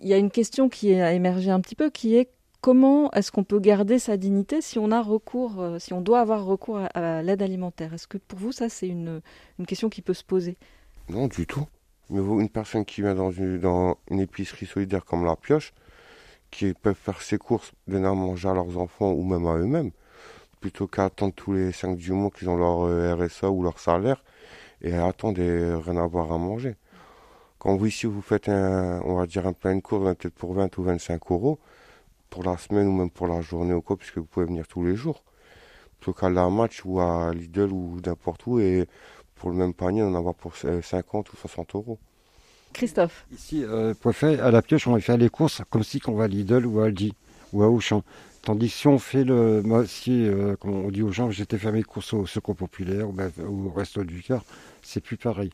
Il 0.00 0.08
y 0.08 0.14
a 0.14 0.16
une 0.16 0.30
question 0.30 0.68
qui 0.68 0.94
a 0.94 1.12
émergé 1.12 1.50
un 1.50 1.60
petit 1.60 1.74
peu, 1.74 1.90
qui 1.90 2.16
est 2.16 2.30
comment 2.62 3.10
est-ce 3.10 3.30
qu'on 3.30 3.44
peut 3.44 3.58
garder 3.58 3.98
sa 3.98 4.16
dignité 4.16 4.62
si 4.62 4.78
on 4.78 4.90
a 4.90 5.02
recours, 5.02 5.60
euh, 5.60 5.78
si 5.78 5.92
on 5.92 6.00
doit 6.00 6.20
avoir 6.20 6.46
recours 6.46 6.80
à, 6.94 7.20
l'aide 7.20 7.42
alimentaire? 7.42 7.92
Est-ce 7.92 8.06
que 8.06 8.16
pour 8.16 8.38
vous, 8.38 8.52
ça, 8.52 8.70
c'est 8.70 8.88
une, 8.88 9.20
question 9.66 9.90
qui 9.90 10.00
peut 10.00 10.14
se 10.14 10.24
poser? 10.24 10.56
Non, 11.10 11.26
du 11.26 11.46
tout. 11.46 11.66
Mais 12.08 12.20
une 12.20 12.48
personne 12.48 12.84
qui 12.84 13.02
vient 13.02 13.14
dans 13.14 13.32
une, 13.32 13.94
épicerie 14.10 14.66
solidaire 14.66 15.04
comme 15.04 15.24
la 15.24 15.36
pioche, 15.36 15.74
qui 16.50 16.72
peut 16.72 16.94
faire 16.94 17.20
ses 17.20 17.36
courses, 17.36 17.72
donner 17.88 18.06
à 18.06 18.14
manger 18.14 18.48
à 18.48 18.54
leurs 18.54 18.78
enfants 18.78 19.10
ou 19.10 19.24
même 19.24 19.46
à 19.46 19.56
eux-mêmes, 19.56 19.90
plutôt 20.60 20.86
qu'à 20.86 21.06
attendre 21.06 21.34
tous 21.34 21.52
les 21.52 21.72
5 21.72 21.96
du 21.96 22.12
mois 22.12 22.30
qu'ils 22.30 22.48
ont 22.48 22.56
leur 22.56 22.82
euh, 22.82 23.16
RSA 23.16 23.50
ou 23.50 23.62
leur 23.62 23.80
salaire 23.80 24.22
et 24.82 24.94
attendre 24.94 25.40
et 25.40 25.74
rien 25.74 25.96
avoir 25.96 26.30
à 26.32 26.38
manger. 26.38 26.76
Quand 27.58 27.76
vous 27.76 27.86
ici 27.86 28.06
vous 28.06 28.22
faites 28.22 28.48
un, 28.48 29.00
on 29.04 29.16
va 29.16 29.26
dire 29.26 29.46
un 29.46 29.52
plein 29.52 29.74
de 29.74 29.80
course, 29.80 30.04
peut-être 30.16 30.34
pour 30.34 30.52
20 30.52 30.76
ou 30.78 30.82
25 30.82 31.22
euros, 31.30 31.58
pour 32.32 32.44
la 32.44 32.56
semaine 32.56 32.88
ou 32.88 32.92
même 32.92 33.10
pour 33.10 33.26
la 33.28 33.42
journée 33.42 33.74
ou 33.74 33.82
quoi, 33.82 33.98
puisque 33.98 34.16
vous 34.16 34.24
pouvez 34.24 34.46
venir 34.46 34.66
tous 34.66 34.82
les 34.82 34.96
jours. 34.96 35.22
truc 36.00 36.16
à 36.22 36.30
la 36.30 36.48
match 36.48 36.80
ou 36.86 36.98
à 36.98 37.30
Lidl 37.34 37.70
ou 37.70 38.00
n'importe 38.04 38.46
où 38.46 38.58
et 38.58 38.88
pour 39.36 39.50
le 39.50 39.56
même 39.56 39.74
panier, 39.74 40.02
on 40.02 40.08
en 40.08 40.14
avoir 40.14 40.34
pour 40.34 40.56
50 40.56 41.30
ou 41.30 41.36
60 41.36 41.74
euros. 41.74 41.98
Christophe 42.72 43.26
Ici, 43.32 43.62
euh, 43.64 43.92
pour 44.00 44.14
faire, 44.14 44.42
à 44.42 44.50
la 44.50 44.62
pioche, 44.62 44.86
on 44.86 44.94
va 44.94 45.00
faire 45.00 45.18
les 45.18 45.28
courses 45.28 45.60
comme 45.68 45.84
si 45.84 46.00
on 46.06 46.14
va 46.14 46.24
à 46.24 46.28
Lidl 46.28 46.64
ou 46.64 46.80
à 46.80 46.86
Aldi 46.86 47.12
ou 47.52 47.62
à 47.62 47.68
Auchan. 47.68 48.02
Tandis 48.40 48.68
que 48.68 48.74
si 48.74 48.88
on 48.88 48.98
fait 48.98 49.24
le. 49.24 49.60
Moi, 49.62 49.86
si, 49.86 50.26
euh, 50.26 50.56
comme 50.56 50.72
on 50.72 50.90
dit 50.90 51.02
aux 51.02 51.12
gens, 51.12 51.30
j'étais 51.30 51.58
fait 51.58 51.70
mes 51.70 51.82
courses 51.82 52.14
au 52.14 52.24
Secours 52.26 52.56
Populaire 52.56 53.08
ou, 53.10 53.66
au 53.66 53.70
Resto 53.70 54.02
du 54.04 54.22
Cœur, 54.22 54.42
c'est 54.80 55.02
plus 55.02 55.18
pareil. 55.18 55.50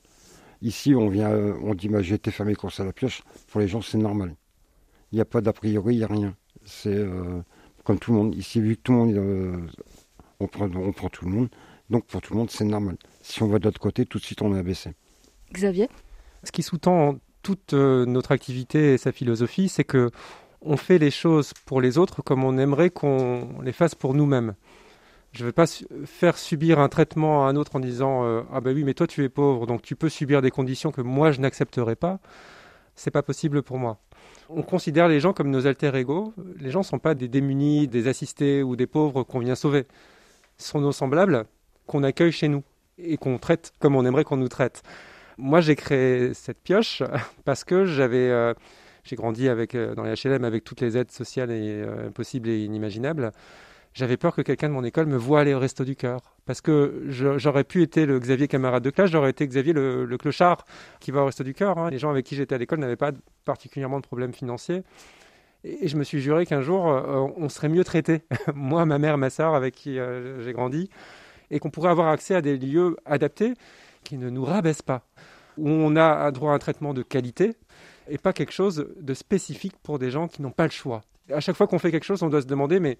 Ici, 0.62 0.94
on 0.94 1.08
vient, 1.08 1.30
euh, 1.30 1.54
on 1.62 1.74
dit, 1.74 1.90
j'ai 2.00 2.14
été 2.14 2.30
faire 2.30 2.46
mes 2.46 2.54
courses 2.54 2.78
à 2.78 2.84
la 2.84 2.92
pioche. 2.92 3.22
Pour 3.48 3.60
les 3.60 3.66
gens, 3.68 3.82
c'est 3.82 3.98
normal. 3.98 4.36
Il 5.10 5.16
n'y 5.16 5.20
a 5.20 5.24
pas 5.24 5.40
d'a 5.40 5.52
priori, 5.52 5.94
il 5.94 5.98
n'y 5.98 6.04
a 6.04 6.06
rien. 6.06 6.34
C'est 6.68 6.94
euh, 6.94 7.40
comme 7.84 7.98
tout 7.98 8.12
le 8.12 8.18
monde. 8.18 8.34
Ici, 8.34 8.60
vu 8.60 8.76
que 8.76 8.82
tout 8.82 8.92
le 8.92 8.98
monde, 8.98 9.70
on, 10.40 10.46
prend, 10.46 10.68
on 10.74 10.92
prend 10.92 11.08
tout 11.08 11.24
le 11.24 11.30
monde. 11.30 11.48
Donc 11.90 12.04
pour 12.04 12.20
tout 12.20 12.34
le 12.34 12.38
monde, 12.38 12.50
c'est 12.50 12.64
normal. 12.64 12.96
Si 13.22 13.42
on 13.42 13.48
va 13.48 13.58
de 13.58 13.64
l'autre 13.64 13.80
côté, 13.80 14.04
tout 14.06 14.18
de 14.18 14.24
suite, 14.24 14.42
on 14.42 14.54
est 14.54 14.58
abaissé. 14.58 14.92
Xavier? 15.52 15.88
Ce 16.44 16.52
qui 16.52 16.62
sous-tend 16.62 17.18
toute 17.42 17.72
notre 17.72 18.32
activité 18.32 18.92
et 18.92 18.98
sa 18.98 19.10
philosophie, 19.10 19.68
c'est 19.68 19.84
que 19.84 20.10
on 20.60 20.76
fait 20.76 20.98
les 20.98 21.10
choses 21.10 21.52
pour 21.66 21.80
les 21.80 21.98
autres 21.98 22.22
comme 22.22 22.44
on 22.44 22.58
aimerait 22.58 22.90
qu'on 22.90 23.60
les 23.62 23.72
fasse 23.72 23.94
pour 23.94 24.14
nous-mêmes. 24.14 24.54
Je 25.32 25.42
ne 25.42 25.48
vais 25.48 25.52
pas 25.52 25.66
faire 26.06 26.38
subir 26.38 26.78
un 26.78 26.88
traitement 26.88 27.46
à 27.46 27.50
un 27.50 27.56
autre 27.56 27.76
en 27.76 27.80
disant 27.80 28.24
euh, 28.24 28.42
ah 28.52 28.60
ben 28.60 28.74
oui 28.74 28.82
mais 28.82 28.94
toi 28.94 29.06
tu 29.06 29.22
es 29.24 29.28
pauvre 29.28 29.66
donc 29.66 29.82
tu 29.82 29.94
peux 29.94 30.08
subir 30.08 30.42
des 30.42 30.50
conditions 30.50 30.90
que 30.90 31.02
moi 31.02 31.32
je 31.32 31.40
n'accepterai 31.40 31.96
pas. 31.96 32.18
C'est 32.94 33.10
pas 33.10 33.22
possible 33.22 33.62
pour 33.62 33.78
moi. 33.78 34.00
On 34.48 34.62
considère 34.62 35.08
les 35.08 35.20
gens 35.20 35.32
comme 35.32 35.50
nos 35.50 35.66
alter 35.66 35.94
ego. 35.94 36.32
Les 36.58 36.70
gens 36.70 36.80
ne 36.80 36.84
sont 36.84 36.98
pas 36.98 37.14
des 37.14 37.28
démunis, 37.28 37.86
des 37.86 38.08
assistés 38.08 38.62
ou 38.62 38.76
des 38.76 38.86
pauvres 38.86 39.22
qu'on 39.22 39.40
vient 39.40 39.54
sauver. 39.54 39.86
Ce 40.56 40.68
sont 40.68 40.80
nos 40.80 40.92
semblables 40.92 41.44
qu'on 41.86 42.02
accueille 42.02 42.32
chez 42.32 42.48
nous 42.48 42.62
et 42.98 43.16
qu'on 43.16 43.38
traite 43.38 43.74
comme 43.78 43.94
on 43.94 44.04
aimerait 44.04 44.24
qu'on 44.24 44.36
nous 44.36 44.48
traite. 44.48 44.82
Moi 45.36 45.60
j'ai 45.60 45.76
créé 45.76 46.34
cette 46.34 46.58
pioche 46.58 47.02
parce 47.44 47.64
que 47.64 47.84
j'avais 47.84 48.30
euh, 48.30 48.54
j'ai 49.08 49.16
grandi 49.16 49.48
avec, 49.48 49.74
euh, 49.74 49.94
dans 49.94 50.04
les 50.04 50.14
HLM 50.14 50.44
avec 50.44 50.64
toutes 50.64 50.80
les 50.80 50.96
aides 50.96 51.10
sociales 51.10 51.50
et, 51.50 51.82
euh, 51.82 52.10
possibles 52.10 52.48
et 52.48 52.64
inimaginables. 52.64 53.32
J'avais 53.94 54.16
peur 54.16 54.34
que 54.34 54.42
quelqu'un 54.42 54.68
de 54.68 54.74
mon 54.74 54.84
école 54.84 55.06
me 55.06 55.16
voie 55.16 55.40
aller 55.40 55.54
au 55.54 55.58
resto 55.58 55.84
du 55.84 55.96
cœur. 55.96 56.36
Parce 56.48 56.62
que 56.62 57.04
j'aurais 57.10 57.62
pu 57.62 57.82
être 57.82 58.00
le 58.00 58.18
Xavier 58.18 58.48
camarade 58.48 58.82
de 58.82 58.88
classe, 58.88 59.10
j'aurais 59.10 59.28
été 59.28 59.46
Xavier 59.46 59.74
le, 59.74 60.16
clochard 60.16 60.64
qui 60.98 61.10
va 61.10 61.20
au 61.20 61.26
resto 61.26 61.44
du 61.44 61.52
cœur. 61.52 61.76
Hein. 61.76 61.90
Les 61.90 61.98
gens 61.98 62.08
avec 62.08 62.24
qui 62.24 62.36
j'étais 62.36 62.54
à 62.54 62.58
l'école 62.58 62.78
n'avaient 62.78 62.96
pas 62.96 63.12
particulièrement 63.44 64.00
de 64.00 64.06
problèmes 64.06 64.32
financiers. 64.32 64.82
Et 65.62 65.88
je 65.88 65.98
me 65.98 66.04
suis 66.04 66.22
juré 66.22 66.46
qu'un 66.46 66.62
jour, 66.62 66.88
euh, 66.88 67.26
on 67.36 67.50
serait 67.50 67.68
mieux 67.68 67.84
traités, 67.84 68.22
moi, 68.54 68.86
ma 68.86 68.98
mère, 68.98 69.18
ma 69.18 69.28
soeur, 69.28 69.54
avec 69.54 69.74
qui 69.74 69.98
j'ai 70.40 70.52
grandi, 70.54 70.88
et 71.50 71.58
qu'on 71.58 71.68
pourrait 71.68 71.90
avoir 71.90 72.08
accès 72.08 72.34
à 72.34 72.40
des 72.40 72.56
lieux 72.56 72.96
adaptés 73.04 73.52
qui 74.02 74.16
ne 74.16 74.30
nous 74.30 74.46
rabaissent 74.46 74.80
pas, 74.80 75.02
où 75.58 75.68
on 75.68 75.96
a 75.96 76.30
droit 76.30 76.52
à 76.52 76.54
un 76.54 76.58
traitement 76.58 76.94
de 76.94 77.02
qualité, 77.02 77.56
et 78.08 78.16
pas 78.16 78.32
quelque 78.32 78.52
chose 78.52 78.88
de 78.98 79.12
spécifique 79.12 79.74
pour 79.82 79.98
des 79.98 80.10
gens 80.10 80.28
qui 80.28 80.40
n'ont 80.40 80.50
pas 80.50 80.64
le 80.64 80.70
choix. 80.70 81.02
À 81.30 81.40
chaque 81.40 81.56
fois 81.56 81.66
qu'on 81.66 81.78
fait 81.78 81.90
quelque 81.90 82.06
chose, 82.06 82.22
on 82.22 82.30
doit 82.30 82.40
se 82.40 82.46
demander, 82.46 82.80
mais 82.80 82.96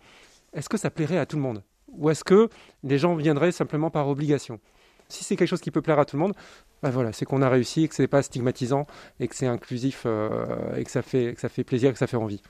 est-ce 0.52 0.68
que 0.68 0.76
ça 0.76 0.90
plairait 0.90 1.16
à 1.16 1.24
tout 1.24 1.36
le 1.36 1.42
monde? 1.42 1.62
Ou 1.92 2.10
est-ce 2.10 2.24
que 2.24 2.48
les 2.82 2.98
gens 2.98 3.14
viendraient 3.14 3.52
simplement 3.52 3.90
par 3.90 4.08
obligation? 4.08 4.60
Si 5.08 5.24
c'est 5.24 5.36
quelque 5.36 5.48
chose 5.48 5.60
qui 5.60 5.70
peut 5.70 5.80
plaire 5.80 5.98
à 5.98 6.04
tout 6.04 6.16
le 6.16 6.22
monde, 6.22 6.34
ben 6.82 6.90
voilà, 6.90 7.12
c'est 7.12 7.24
qu'on 7.24 7.40
a 7.40 7.48
réussi, 7.48 7.88
que 7.88 7.94
ce 7.94 8.02
n'est 8.02 8.08
pas 8.08 8.22
stigmatisant, 8.22 8.86
et 9.20 9.28
que 9.28 9.34
c'est 9.34 9.46
inclusif, 9.46 10.02
euh, 10.04 10.76
et 10.76 10.84
que 10.84 10.90
ça, 10.90 11.02
fait, 11.02 11.34
que 11.34 11.40
ça 11.40 11.48
fait 11.48 11.64
plaisir, 11.64 11.90
et 11.90 11.92
que 11.92 11.98
ça 11.98 12.06
fait 12.06 12.18
envie. 12.18 12.42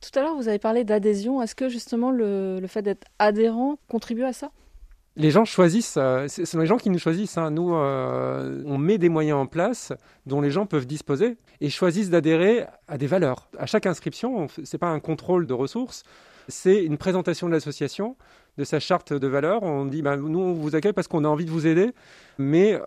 Tout 0.00 0.18
à 0.18 0.22
l'heure, 0.22 0.34
vous 0.34 0.48
avez 0.48 0.58
parlé 0.58 0.84
d'adhésion. 0.84 1.42
Est-ce 1.42 1.54
que 1.54 1.68
justement 1.68 2.10
le, 2.10 2.60
le 2.60 2.66
fait 2.66 2.82
d'être 2.82 3.06
adhérent 3.18 3.78
contribue 3.88 4.24
à 4.24 4.32
ça? 4.32 4.50
Les 5.16 5.32
gens 5.32 5.44
choisissent, 5.44 5.96
euh, 5.96 6.28
ce 6.28 6.44
sont 6.44 6.60
les 6.60 6.66
gens 6.66 6.76
qui 6.76 6.90
nous 6.90 6.98
choisissent. 7.00 7.36
Hein. 7.36 7.50
Nous, 7.50 7.74
euh, 7.74 8.62
on 8.66 8.78
met 8.78 8.98
des 8.98 9.08
moyens 9.08 9.36
en 9.36 9.46
place 9.46 9.92
dont 10.26 10.40
les 10.40 10.52
gens 10.52 10.64
peuvent 10.64 10.86
disposer 10.86 11.36
et 11.60 11.70
choisissent 11.70 12.10
d'adhérer 12.10 12.66
à 12.86 12.96
des 12.96 13.08
valeurs. 13.08 13.48
À 13.58 13.66
chaque 13.66 13.86
inscription, 13.86 14.46
ce 14.48 14.60
n'est 14.60 14.78
pas 14.78 14.86
un 14.86 15.00
contrôle 15.00 15.48
de 15.48 15.54
ressources, 15.54 16.04
c'est 16.46 16.84
une 16.84 16.98
présentation 16.98 17.48
de 17.48 17.52
l'association, 17.52 18.16
de 18.58 18.64
sa 18.64 18.80
charte 18.80 19.12
de 19.14 19.26
valeurs. 19.26 19.62
On 19.62 19.86
dit, 19.86 20.02
ben, 20.02 20.16
nous, 20.16 20.40
on 20.40 20.52
vous 20.52 20.76
accueille 20.76 20.92
parce 20.92 21.08
qu'on 21.08 21.24
a 21.24 21.28
envie 21.28 21.46
de 21.46 21.50
vous 21.50 21.66
aider, 21.66 21.92
mais 22.36 22.78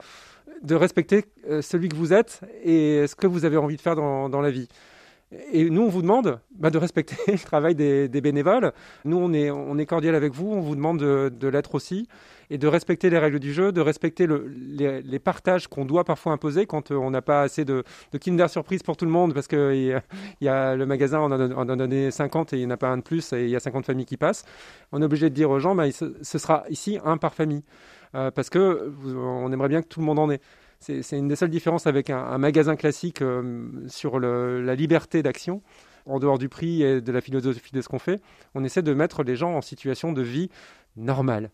de 0.62 0.76
respecter 0.76 1.26
euh, 1.50 1.62
celui 1.62 1.90
que 1.90 1.96
vous 1.96 2.14
êtes 2.14 2.42
et 2.64 3.08
ce 3.08 3.16
que 3.16 3.26
vous 3.26 3.46
avez 3.46 3.58
envie 3.58 3.78
de 3.78 3.82
faire 3.82 3.96
dans 3.96 4.42
la 4.42 4.52
vie. 4.52 4.68
Et 5.54 5.70
nous, 5.70 5.84
on 5.84 5.88
vous 5.88 6.02
demande 6.02 6.40
bah, 6.52 6.70
de 6.70 6.78
respecter 6.78 7.16
le 7.32 7.40
travail 7.40 7.74
des, 7.74 8.10
bénévoles. 8.22 8.74
Nous, 9.06 9.18
on 9.18 9.78
est 9.78 9.86
cordial 9.86 10.16
avec 10.16 10.34
vous, 10.34 10.52
on 10.52 10.60
vous 10.60 10.76
demande 10.76 11.00
de, 11.00 11.48
l'être 11.48 11.76
aussi, 11.76 12.08
et 12.52 12.58
de 12.58 12.68
respecter 12.68 13.10
les 13.10 13.18
règles 13.18 13.40
du 13.40 13.54
jeu, 13.54 13.72
de 13.72 13.80
respecter 13.80 14.28
les, 14.28 15.20
partages 15.20 15.68
qu'on 15.68 15.86
doit 15.86 16.04
parfois 16.04 16.34
imposer 16.34 16.66
quand 16.66 16.92
euh, 16.92 16.96
on 16.96 17.10
n'a 17.10 17.22
pas 17.22 17.44
assez 17.44 17.64
de, 17.64 17.84
Kinder 18.20 18.50
Surprise 18.50 18.84
pour 18.84 18.98
tout 18.98 19.06
le 19.06 19.12
monde, 19.12 19.34
parce 19.34 19.48
que 19.48 19.74
y, 20.42 20.48
a 20.48 20.76
le 20.76 20.86
magasin, 20.86 21.22
on 21.22 21.32
en 21.32 21.70
a, 21.70 21.76
donné 21.78 22.12
50 22.12 22.52
et 22.52 22.58
il 22.58 22.60
n'y 22.60 22.66
en 22.66 22.72
a 22.72 22.78
pas 22.78 22.90
un 22.90 22.98
de 22.98 23.04
plus, 23.04 23.32
et 23.32 23.46
il 23.46 23.50
y 23.50 23.56
a 23.56 23.62
50 23.62 23.86
familles 23.86 24.06
qui 24.06 24.18
passent. 24.18 24.44
On 24.92 25.02
est 25.02 25.06
obligé 25.06 25.30
de 25.30 25.34
dire 25.34 25.50
aux 25.50 25.60
gens, 25.60 25.76
bah, 25.76 25.86
ce 25.92 26.38
sera 26.38 26.66
ici 26.70 27.00
un 27.06 27.16
par 27.18 27.34
famille, 27.34 27.64
euh, 28.16 28.32
parce 28.32 28.50
que 28.50 28.92
on 29.16 29.50
aimerait 29.54 29.70
bien 29.70 29.82
que 29.82 29.88
tout 29.88 30.02
le 30.02 30.06
monde 30.06 30.20
en 30.20 30.30
ait 30.30 30.42
c'est 30.82 31.18
une 31.18 31.28
des 31.28 31.36
seules 31.36 31.52
différences 31.52 31.86
avec 31.86 32.10
un, 32.10 32.40
magasin 32.40 32.76
classique 32.76 33.22
euh, 33.22 33.70
sur 33.88 34.20
la 34.20 34.74
liberté 34.74 35.22
d'action. 35.22 35.62
En 36.08 36.18
dehors 36.18 36.40
du 36.40 36.50
prix 36.50 36.82
et 36.82 37.00
de 37.00 37.12
la 37.12 37.22
philosophie 37.22 37.72
de 37.72 37.82
ce 37.82 37.88
qu'on 37.88 38.00
fait, 38.00 38.20
on 38.56 38.64
essaie 38.64 38.82
de 38.82 38.92
mettre 38.92 39.22
les 39.22 39.36
gens 39.36 39.54
en 39.56 39.62
situation 39.62 40.12
de 40.12 40.24
vie 40.24 40.50
normale. 40.96 41.52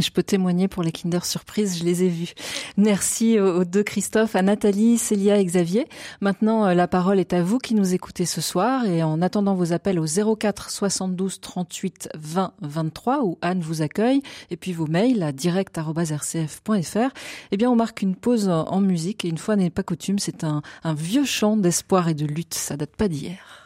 Je 0.00 0.10
peux 0.10 0.22
témoigner 0.22 0.68
pour 0.68 0.82
les 0.82 0.90
Kinder 0.90 1.24
Surprise, 1.24 1.78
je 1.78 1.84
les 1.84 2.04
ai 2.04 2.08
vus. 2.08 2.32
Merci 2.78 3.38
aux 3.38 3.64
deux 3.64 3.82
Christophe, 3.82 4.34
à 4.34 4.42
Nathalie, 4.42 4.96
Célia 4.96 5.38
et 5.38 5.44
Xavier. 5.44 5.86
Maintenant, 6.20 6.66
euh, 6.66 6.74
la 6.74 6.88
parole 6.88 7.20
est 7.20 7.34
à 7.34 7.42
vous 7.42 7.58
qui 7.58 7.74
nous 7.74 7.92
écoutez 7.92 8.24
ce 8.24 8.40
soir 8.40 8.86
et 8.86 9.02
en 9.02 9.20
attendant 9.20 9.54
vos 9.54 9.74
appels 9.74 9.98
au 9.98 10.06
04 10.36 10.70
72 10.70 11.40
38 11.40 12.08
20 12.14 12.52
23 12.62 13.24
où 13.24 13.38
Anne 13.42 13.60
vous 13.60 13.82
accueille 13.82 14.22
et 14.50 14.56
puis 14.56 14.72
vos 14.72 14.86
mails 14.86 15.22
à 15.22 15.32
direct.rcf.fr, 15.32 17.10
eh 17.50 17.56
bien, 17.56 17.70
on 17.70 17.76
marque 17.76 18.02
une 18.02 18.16
pause 18.16 18.48
en 18.48 18.80
musique 18.80 19.24
et 19.24 19.28
une 19.28 19.38
fois 19.38 19.56
n'est 19.56 19.70
pas 19.70 19.82
coutume, 19.82 20.18
c'est 20.18 20.44
un, 20.44 20.62
un 20.84 20.94
vieux 20.94 21.24
chant 21.24 21.56
d'espoir 21.56 22.08
et 22.08 22.14
de 22.14 22.26
lutte. 22.26 22.54
Ça 22.54 22.76
date 22.76 22.96
pas 22.96 23.08
d'hier. 23.08 23.61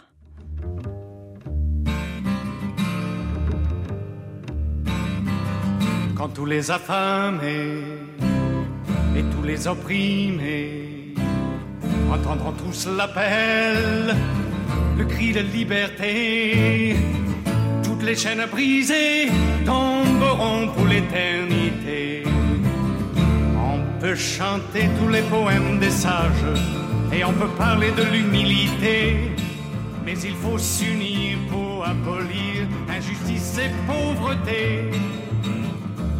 Quand 6.16 6.28
tous 6.28 6.46
les 6.46 6.70
affamés 6.70 7.82
et 9.16 9.22
tous 9.34 9.42
les 9.42 9.68
opprimés 9.68 11.14
entendront 12.10 12.52
tous 12.52 12.88
l'appel, 12.96 14.16
le 14.96 15.04
cri 15.04 15.32
de 15.32 15.40
liberté. 15.40 16.96
Toutes 17.82 18.02
les 18.02 18.16
chaînes 18.16 18.46
brisées 18.50 19.28
tomberont 19.64 20.68
pour 20.74 20.86
l'éternité. 20.86 22.24
On 23.56 24.00
peut 24.00 24.14
chanter 24.14 24.88
tous 24.98 25.08
les 25.08 25.22
poèmes 25.22 25.78
des 25.78 25.90
sages 25.90 26.54
et 27.12 27.24
on 27.24 27.32
peut 27.32 27.52
parler 27.58 27.90
de 27.92 28.04
l'humilité, 28.04 29.32
mais 30.04 30.18
il 30.18 30.34
faut 30.34 30.58
s'unir 30.58 31.36
pour 31.50 31.86
abolir 31.86 32.66
injustice 32.88 33.58
et 33.58 33.70
pauvreté. 33.86 34.90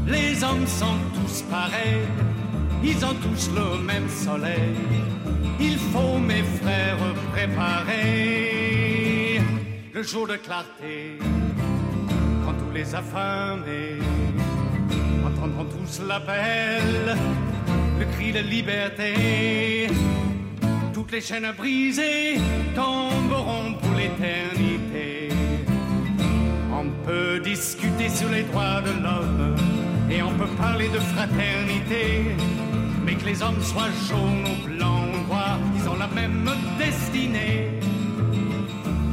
Les 0.07 0.45
hommes 0.45 0.67
sont 0.67 0.99
tous 1.15 1.43
pareils, 1.51 2.07
ils 2.83 3.05
ont 3.05 3.15
tous 3.15 3.51
le 3.55 3.83
même 3.83 4.09
soleil. 4.09 4.77
Il 5.59 5.77
faut, 5.79 6.19
mes 6.19 6.45
frères, 6.45 6.97
préparer 7.33 8.77
le 9.93 10.03
jour 10.05 10.29
de 10.29 10.37
clarté. 10.37 11.19
Quand 12.45 12.53
tous 12.53 12.71
les 12.73 12.95
affamés 12.95 13.99
entendront 15.27 15.65
tous 15.65 16.01
l'appel, 16.07 17.17
le 17.99 18.05
cri 18.15 18.33
de 18.33 18.41
liberté. 18.41 19.89
Toutes 20.95 21.11
les 21.11 21.21
chaînes 21.21 21.53
brisées 21.57 22.39
tomberont 22.77 23.75
pour 23.81 23.95
l'éternité. 23.97 25.31
On 26.73 26.91
peut 27.05 27.41
discuter 27.41 28.09
sur 28.09 28.29
les 28.29 28.45
droits 28.45 28.83
de 28.83 28.93
l'homme 29.03 29.76
et 30.11 30.23
on 30.23 30.33
peut 30.37 30.47
parler 30.57 30.89
de 30.89 30.99
fraternité, 30.99 32.37
mais 33.05 33.15
que 33.15 33.27
les 33.27 33.43
hommes 33.43 33.63
soient 33.63 33.91
jaunes 34.09 34.47
ou 34.47 34.67
blancs 34.67 35.09
ou 35.15 35.27
noirs, 35.27 35.59
ils 35.77 35.89
ont 35.89 35.97
la 35.97 36.09
même 36.09 36.51
destinée. 36.79 37.71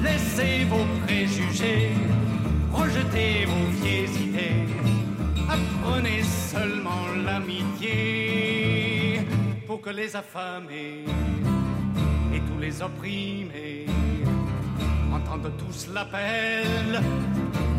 Laissez 0.03 0.65
vos 0.65 0.85
préjugés, 1.05 1.91
rejetez 2.71 3.45
vos 3.45 3.71
vieilles 3.81 4.23
idées, 4.27 4.67
apprenez 5.49 6.23
seulement 6.23 7.07
l'amitié 7.25 9.21
pour 9.65 9.81
que 9.81 9.89
les 9.89 10.15
affamés 10.15 11.05
et 12.33 12.39
tous 12.39 12.59
les 12.59 12.81
opprimés 12.81 13.85
entendent 15.13 15.53
tous 15.57 15.87
l'appel, 15.93 17.01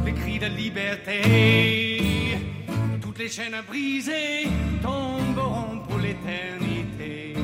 les 0.05 0.13
cris 0.13 0.39
de 0.39 0.47
liberté 0.47 1.94
toutes 3.15 3.23
les 3.23 3.29
chaînes 3.29 3.63
brisées 3.69 4.49
tomberont 4.83 5.79
pour 5.87 5.99
l'éternité. 5.99 7.35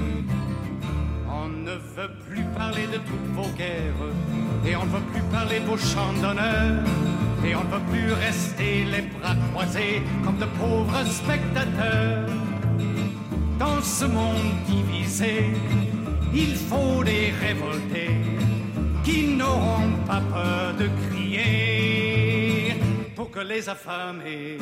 On 1.29 1.49
ne 1.49 1.73
veut 1.73 2.11
plus 2.29 2.43
parler 2.57 2.87
de 2.87 2.97
toutes 2.97 3.31
vos 3.35 3.49
guerres, 3.57 4.11
et 4.67 4.75
on 4.75 4.85
ne 4.85 4.91
veut 4.91 5.07
plus 5.13 5.23
parler 5.31 5.61
de 5.61 5.67
vos 5.67 5.77
chants 5.77 6.13
d'honneur, 6.21 6.83
et 7.45 7.55
on 7.55 7.63
ne 7.63 7.71
veut 7.71 7.87
plus 7.93 8.13
rester 8.13 8.85
les 8.85 9.03
bras 9.03 9.37
croisés 9.53 10.03
comme 10.25 10.39
de 10.39 10.47
pauvres 10.59 11.05
spectateurs. 11.07 12.29
Dans 13.59 13.81
ce 13.81 14.07
monde 14.07 14.55
divisé, 14.67 15.53
il 16.35 16.57
faut 16.57 17.05
des 17.05 17.33
révoltés 17.41 18.17
qui 19.05 19.37
n'auront 19.37 19.93
pas 20.07 20.23
peur 20.33 20.75
de 20.79 20.89
crier 21.07 22.75
pour 23.15 23.31
que 23.31 23.41
les 23.41 23.69
affamés 23.69 24.59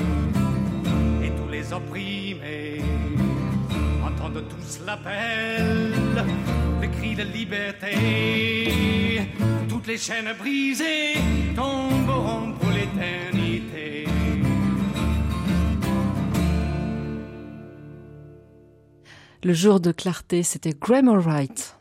les 1.58 1.72
opprimés 1.72 2.82
entendent 4.04 4.44
tous 4.48 4.80
l'appel, 4.86 5.92
le 6.80 6.86
cri 6.88 7.14
de 7.16 7.24
liberté. 7.24 7.94
Toutes 9.68 9.86
les 9.88 9.98
chaînes 9.98 10.32
brisées 10.38 11.14
tomberont 11.56 12.52
pour 12.52 12.70
l'éternité. 12.70 14.06
Le 19.42 19.52
jour 19.52 19.80
de 19.80 19.92
clarté, 19.92 20.42
c'était 20.42 20.74
Grammar 20.78 21.20
Wright. 21.22 21.76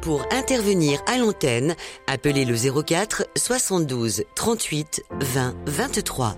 Pour 0.00 0.22
intervenir 0.32 1.00
à 1.06 1.18
l'antenne, 1.18 1.74
appelez 2.06 2.44
le 2.44 2.54
04 2.82 3.26
72 3.36 4.24
38 4.34 5.02
20 5.20 5.54
23. 5.66 6.36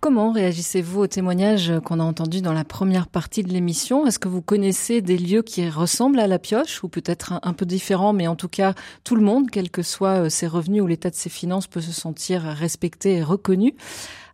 Comment 0.00 0.30
réagissez-vous 0.30 1.00
au 1.00 1.06
témoignage 1.08 1.72
qu'on 1.84 1.98
a 1.98 2.04
entendu 2.04 2.40
dans 2.40 2.52
la 2.52 2.62
première 2.62 3.08
partie 3.08 3.42
de 3.42 3.48
l'émission? 3.48 4.06
Est-ce 4.06 4.20
que 4.20 4.28
vous 4.28 4.42
connaissez 4.42 5.02
des 5.02 5.18
lieux 5.18 5.42
qui 5.42 5.68
ressemblent 5.68 6.20
à 6.20 6.28
la 6.28 6.38
pioche 6.38 6.84
ou 6.84 6.88
peut-être 6.88 7.32
un, 7.42 7.52
peu 7.52 7.66
différents, 7.66 8.12
mais 8.12 8.28
en 8.28 8.36
tout 8.36 8.48
cas 8.48 8.74
tout 9.02 9.16
le 9.16 9.22
monde, 9.22 9.50
quels 9.50 9.72
que 9.72 9.82
soient 9.82 10.30
ses 10.30 10.46
revenus 10.46 10.82
ou 10.82 10.86
l'état 10.86 11.10
de 11.10 11.16
ses 11.16 11.30
finances, 11.30 11.66
peut 11.66 11.80
se 11.80 11.90
sentir 11.90 12.42
respecté 12.42 13.14
et 13.16 13.22
reconnu? 13.24 13.74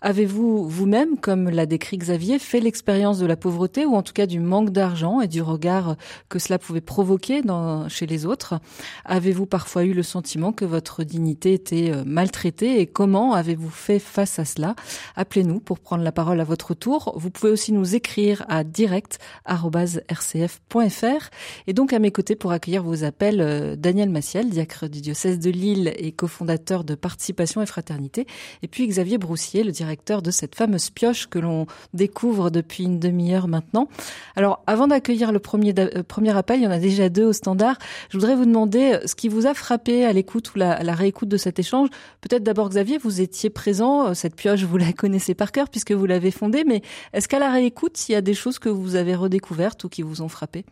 Avez-vous 0.07 0.69
vous-même, 0.69 1.19
comme 1.19 1.49
l'a 1.49 1.65
décrit 1.65 1.97
Xavier, 1.97 2.39
fait 2.39 2.61
l'expérience 2.61 3.19
de 3.19 3.25
la 3.25 3.37
pauvreté 3.37 3.87
ou 3.87 3.95
en 3.95 4.03
tout 4.03 4.13
cas 4.13 4.27
du 4.27 4.39
manque 4.39 4.69
d'argent 4.69 5.23
et 5.23 5.29
du 5.29 5.41
regard 5.41 5.97
que 6.29 6.39
cela 6.39 6.59
pouvait 6.59 6.83
provoquer 6.83 7.41
dans, 7.41 7.89
chez 7.89 8.05
les 8.05 8.27
autres? 8.27 8.61
Avez-vous 9.07 9.47
parfois 9.47 9.85
eu 9.85 9.95
le 9.95 10.03
sentiment 10.03 10.53
que 10.53 10.67
votre 10.67 11.05
dignité 11.05 11.55
était 11.55 11.91
maltraitée 12.05 12.81
et 12.81 12.87
comment 12.87 13.33
avez-vous 13.33 13.71
fait 13.71 13.99
face 13.99 14.39
à 14.39 14.45
cela? 14.45 14.77
Appelez-nous 15.17 15.61
pour 15.61 15.79
prendre 15.79 16.05
la 16.05 16.13
parole 16.13 16.39
à 16.39 16.45
votre 16.45 16.75
tour. 16.75 17.15
Vous 17.17 17.31
pouvez 17.31 17.51
aussi 17.51 17.73
nous 17.73 17.95
écrire 17.95 18.45
à 18.51 18.63
direct.rcf.fr 18.63 21.31
et 21.67 21.73
donc 21.73 21.95
à 21.95 21.99
mes 21.99 22.11
côtés 22.11 22.37
pour 22.37 22.53
accueillir 22.53 22.83
vos 22.83 23.05
appels 23.05 23.79
Daniel 23.79 24.11
Massiel, 24.11 24.51
diacre 24.51 24.87
du 24.87 25.01
diocèse 25.01 25.39
de 25.39 25.49
Lille 25.49 25.95
et 25.97 26.13
cofondateur 26.13 26.85
de 26.85 26.95
Participation 26.95 27.63
et 27.63 27.67
Fraternité, 27.67 28.27
et 28.63 28.69
puis 28.69 28.87
Xavier 28.87 29.17
Broussier, 29.17 29.65
le 29.65 29.73
directeur 29.73 29.94
de 30.23 30.31
cette 30.31 30.55
fameuse 30.55 30.91
pioche 30.91 31.27
que 31.29 31.39
l'on 31.39 31.67
découvre 31.93 32.51
depuis 32.51 32.85
une 32.85 32.99
demi-heure 32.99 33.49
maintenant. 33.49 33.89
Alors, 34.37 34.63
avant 34.67 34.87
d'accueillir 34.87 35.33
le 35.33 35.39
premier, 35.39 35.75
euh, 35.79 36.35
appel, 36.35 36.61
il 36.61 36.65
y 36.65 36.67
en 36.67 36.71
a 36.71 36.79
déjà 36.79 37.09
deux 37.09 37.25
au 37.25 37.33
standard. 37.33 37.77
Je 38.11 38.19
voudrais 38.19 38.35
vous 38.35 38.45
demander 38.45 38.99
ce 39.07 39.15
qui 39.15 39.29
vous 39.29 39.47
a 39.47 39.55
frappé 39.55 40.05
à 40.05 40.13
l'écoute 40.13 40.55
ou 40.55 40.61
à 40.63 40.83
la 40.83 40.95
réécoute 40.95 41.29
de 41.29 41.37
cet 41.37 41.59
échange. 41.59 41.89
Peut-être 42.21 42.43
d'abord, 42.43 42.69
Xavier, 42.69 42.99
vous 42.99 43.21
étiez 43.21 43.51
présent. 43.51 44.15
Cette 44.15 44.37
pioche, 44.37 44.63
vous 44.65 44.77
la 44.77 44.93
connaissez 44.93 45.35
par 45.35 45.53
cœur 45.53 45.69
puisque 45.69 45.93
vous 45.93 46.07
l'avez 46.07 46.31
fondée. 46.31 46.65
Mais 46.65 46.83
est-ce 47.13 47.29
qu'à 47.29 47.39
la 47.39 47.51
réécoute, 47.51 48.09
il 48.09 48.13
y 48.13 48.17
a 48.17 48.21
des 48.21 48.35
choses 48.35 48.59
que 48.59 48.69
vous 48.69 48.97
avez 48.97 49.15
redécouvertes 49.15 49.85
ou 49.85 49.89
qui 49.89 50.03
vous 50.03 50.23
ont 50.23 50.29
frappé? 50.29 50.65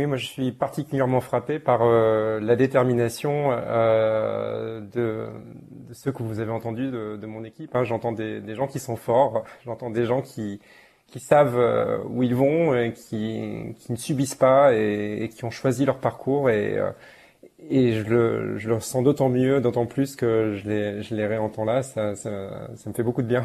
Oui, 0.00 0.06
moi 0.06 0.16
je 0.16 0.26
suis 0.26 0.50
particulièrement 0.52 1.20
frappé 1.20 1.58
par 1.58 1.80
euh, 1.82 2.40
la 2.40 2.56
détermination 2.56 3.50
euh, 3.52 4.80
de, 4.80 5.26
ceux 5.92 6.10
que 6.10 6.22
vous 6.22 6.40
avez 6.40 6.50
entendus 6.50 6.90
de, 6.90 7.26
mon 7.26 7.44
équipe. 7.44 7.76
Hein. 7.76 7.84
J'entends 7.84 8.12
des, 8.12 8.54
gens 8.54 8.66
qui 8.66 8.78
sont 8.78 8.96
forts, 8.96 9.44
j'entends 9.66 9.90
des 9.90 10.06
gens 10.06 10.22
qui, 10.22 10.60
savent 11.16 11.58
euh, 11.58 11.98
où 12.08 12.22
ils 12.22 12.34
vont, 12.34 12.90
qui, 12.92 13.74
ne 13.90 13.96
subissent 13.96 14.34
pas 14.34 14.72
et, 14.74 15.28
qui 15.34 15.44
ont 15.44 15.50
choisi 15.50 15.84
leur 15.84 15.98
parcours. 15.98 16.48
Et, 16.48 16.78
je, 17.68 18.08
le, 18.08 18.56
je 18.56 18.70
le 18.70 18.80
sens 18.80 19.04
d'autant 19.04 19.28
mieux, 19.28 19.60
d'autant 19.60 19.84
plus 19.84 20.16
que 20.16 20.54
je 20.56 21.14
les, 21.14 21.26
réentends 21.26 21.66
là. 21.66 21.82
Ça, 21.82 22.16
ça 22.16 22.30
me 22.86 22.94
fait 22.94 23.02
beaucoup 23.02 23.22
de 23.22 23.28
bien. 23.28 23.44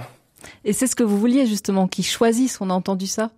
Et 0.63 0.71
c'est 0.71 0.87
ce 0.87 0.95
que 0.95 1.03
vous 1.03 1.19
vouliez 1.19 1.45
justement, 1.47 1.89
qu'ils 1.89 2.05
choisissent. 2.05 2.61
On 2.61 2.69
a 2.69 2.73
entendu 2.73 3.07
ça? 3.07 3.31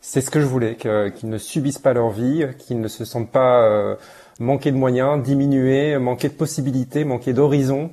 C'est 0.00 0.20
ce 0.20 0.30
que 0.30 0.40
je 0.40 0.46
voulais, 0.46 0.76
qu'ils 0.76 1.28
ne 1.28 1.38
subissent 1.38 1.78
pas 1.78 1.92
leur 1.92 2.10
vie, 2.10 2.46
qu'ils 2.58 2.80
ne 2.80 2.88
se 2.88 3.04
sentent 3.04 3.30
pas 3.30 3.62
euh, 3.64 3.96
manquer 4.38 4.72
de 4.72 4.76
moyens, 4.76 5.22
diminuer, 5.22 5.98
manquer 5.98 6.28
de 6.28 6.34
possibilités, 6.34 7.04
manquer 7.04 7.32
d'horizons, 7.32 7.90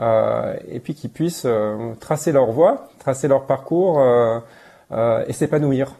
euh, 0.00 0.56
et 0.68 0.80
puis 0.80 0.94
qu'ils 0.94 1.10
puissent 1.10 1.44
euh, 1.44 1.94
tracer 2.00 2.32
leur 2.32 2.50
voie, 2.50 2.88
tracer 2.98 3.28
leur 3.28 3.46
parcours 3.46 4.02
et 4.90 5.32
s'épanouir. 5.32 5.94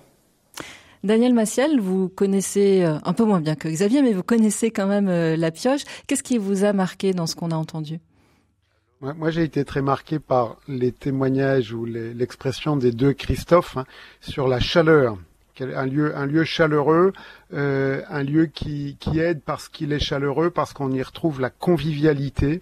Daniel 1.05 1.33
Massiel, 1.33 1.81
vous 1.81 2.09
connaissez 2.09 2.83
un 2.83 3.13
peu 3.13 3.25
moins 3.25 3.41
bien 3.41 3.55
que 3.55 3.69
Xavier, 3.69 4.03
mais 4.03 4.13
vous 4.13 4.23
connaissez 4.23 4.71
quand 4.71 4.87
même 4.87 5.09
la 5.09 5.51
pioche. 5.51 5.83
Qu'est-ce 6.07 6.23
qui 6.23 6.39
vous 6.39 6.65
a 6.65 6.73
marqué 6.73 7.13
dans 7.13 7.27
ce 7.27 7.37
qu'on 7.37 7.53
a 7.53 7.55
entendu? 7.55 8.01
Moi, 9.01 9.31
j'ai 9.31 9.45
été 9.45 9.65
très 9.65 9.81
marqué 9.81 10.19
par 10.19 10.57
les 10.69 10.93
témoignages 10.93 11.73
ou 11.73 11.87
l'expression 11.87 12.77
des 12.77 12.93
deux 12.93 13.15
Christophe 13.15 13.79
hein, 13.79 13.87
sur 14.21 14.47
la 14.47 14.61
chaleur 14.61 15.17
un 15.63 15.87
lieu, 15.87 16.17
un 16.17 16.27
lieu 16.27 16.45
chaleureux, 16.45 17.13
euh, 17.53 18.03
un 18.09 18.23
lieu 18.23 18.47
qui, 18.47 18.97
qui 19.01 19.19
aide 19.19 19.41
parce 19.43 19.69
qu'il 19.69 19.93
est 19.93 20.01
chaleureux, 20.01 20.51
parce 20.51 20.73
qu'on 20.73 20.93
y 20.93 21.03
retrouve 21.03 21.41
la 21.41 21.51
convivialité. 21.51 22.61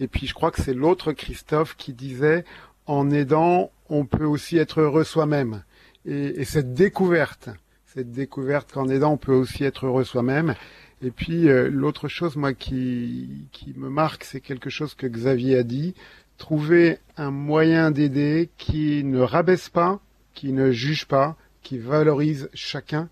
Et 0.00 0.08
puis 0.08 0.26
je 0.26 0.34
crois 0.34 0.50
que 0.50 0.62
c'est 0.62 0.74
l'autre 0.74 1.12
Christophe 1.12 1.76
qui 1.76 1.92
disait, 1.92 2.44
en 2.86 3.10
aidant, 3.10 3.70
on 3.88 4.04
peut 4.04 4.24
aussi 4.24 4.58
être 4.58 4.80
heureux 4.80 5.04
soi-même. 5.04 5.62
Et, 6.04 6.40
et, 6.40 6.44
cette 6.44 6.74
découverte, 6.74 7.50
cette 7.86 8.10
découverte 8.10 8.72
qu'en 8.72 8.88
aidant, 8.88 9.12
on 9.12 9.16
peut 9.18 9.34
aussi 9.34 9.64
être 9.64 9.86
heureux 9.86 10.04
soi-même. 10.04 10.54
Et 11.02 11.10
puis 11.10 11.48
euh, 11.48 11.68
l'autre 11.68 12.08
chose, 12.08 12.36
moi, 12.36 12.54
qui, 12.54 13.46
qui 13.50 13.74
me 13.76 13.90
marque, 13.90 14.24
c'est 14.24 14.40
quelque 14.40 14.70
chose 14.70 14.94
que 14.94 15.06
Xavier 15.06 15.58
a 15.58 15.62
dit, 15.64 15.94
trouver 16.38 16.98
un 17.16 17.30
moyen 17.30 17.90
d'aider 17.90 18.50
qui 18.56 19.02
ne 19.04 19.20
rabaisse 19.20 19.68
pas, 19.68 20.00
qui 20.34 20.52
ne 20.52 20.70
juge 20.70 21.06
pas, 21.06 21.36
qui 21.62 21.78
valorise 21.78 22.48
chacun. 22.54 23.08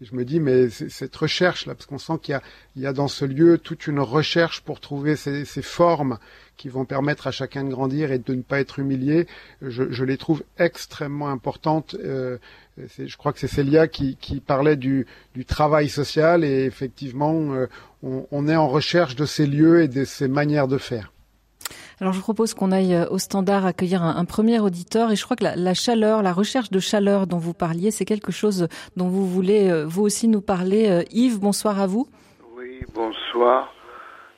Et 0.00 0.04
je 0.04 0.16
me 0.16 0.24
dis, 0.24 0.40
mais 0.40 0.68
cette 0.68 1.14
recherche 1.14 1.66
là, 1.66 1.74
parce 1.74 1.86
qu'on 1.86 1.98
sent 1.98 2.18
qu'il 2.20 2.38
y, 2.76 2.80
y 2.80 2.86
a, 2.86 2.92
dans 2.92 3.06
ce 3.06 3.24
lieu 3.24 3.56
toute 3.58 3.86
une 3.86 4.00
recherche 4.00 4.60
pour 4.62 4.80
trouver 4.80 5.14
ces, 5.14 5.44
ces, 5.44 5.62
formes 5.62 6.18
qui 6.56 6.68
vont 6.68 6.84
permettre 6.84 7.28
à 7.28 7.30
chacun 7.30 7.62
de 7.62 7.70
grandir 7.70 8.10
et 8.10 8.18
de 8.18 8.34
ne 8.34 8.42
pas 8.42 8.58
être 8.58 8.80
humilié. 8.80 9.28
Je, 9.60 9.92
je 9.92 10.04
les 10.04 10.16
trouve 10.16 10.42
extrêmement 10.58 11.28
importantes. 11.28 11.94
Euh, 12.02 12.38
je 12.76 13.16
crois 13.16 13.32
que 13.32 13.38
c'est 13.38 13.46
Célia 13.46 13.86
qui, 13.86 14.16
qui 14.16 14.40
parlait 14.40 14.76
du, 14.76 15.06
du, 15.34 15.44
travail 15.44 15.88
social 15.88 16.42
et 16.42 16.64
effectivement, 16.64 17.54
euh, 17.54 17.68
on, 18.02 18.26
on 18.32 18.48
est 18.48 18.56
en 18.56 18.68
recherche 18.68 19.14
de 19.14 19.24
ces 19.24 19.46
lieux 19.46 19.82
et 19.82 19.88
de 19.88 20.04
ces 20.04 20.26
manières 20.26 20.66
de 20.66 20.78
faire. 20.78 21.11
Alors 22.00 22.12
je 22.12 22.20
propose 22.20 22.54
qu'on 22.54 22.72
aille 22.72 22.96
au 23.10 23.18
standard 23.18 23.66
accueillir 23.66 24.02
un, 24.02 24.16
un, 24.16 24.24
premier 24.24 24.60
auditeur 24.60 25.10
et 25.10 25.16
je 25.16 25.24
crois 25.24 25.36
que 25.36 25.44
la, 25.44 25.56
la, 25.56 25.74
chaleur, 25.74 26.22
la 26.22 26.32
recherche 26.32 26.70
de 26.70 26.78
chaleur 26.80 27.26
dont 27.26 27.38
vous 27.38 27.54
parliez, 27.54 27.90
c'est 27.90 28.04
quelque 28.04 28.32
chose 28.32 28.68
dont 28.96 29.08
vous 29.08 29.26
voulez 29.26 29.70
euh, 29.70 29.84
vous 29.86 30.02
aussi 30.02 30.28
nous 30.28 30.40
parler. 30.40 30.90
Euh, 30.90 31.02
Yves, 31.10 31.40
bonsoir 31.40 31.80
à 31.80 31.86
vous. 31.86 32.06
Oui, 32.56 32.80
bonsoir. 32.94 33.72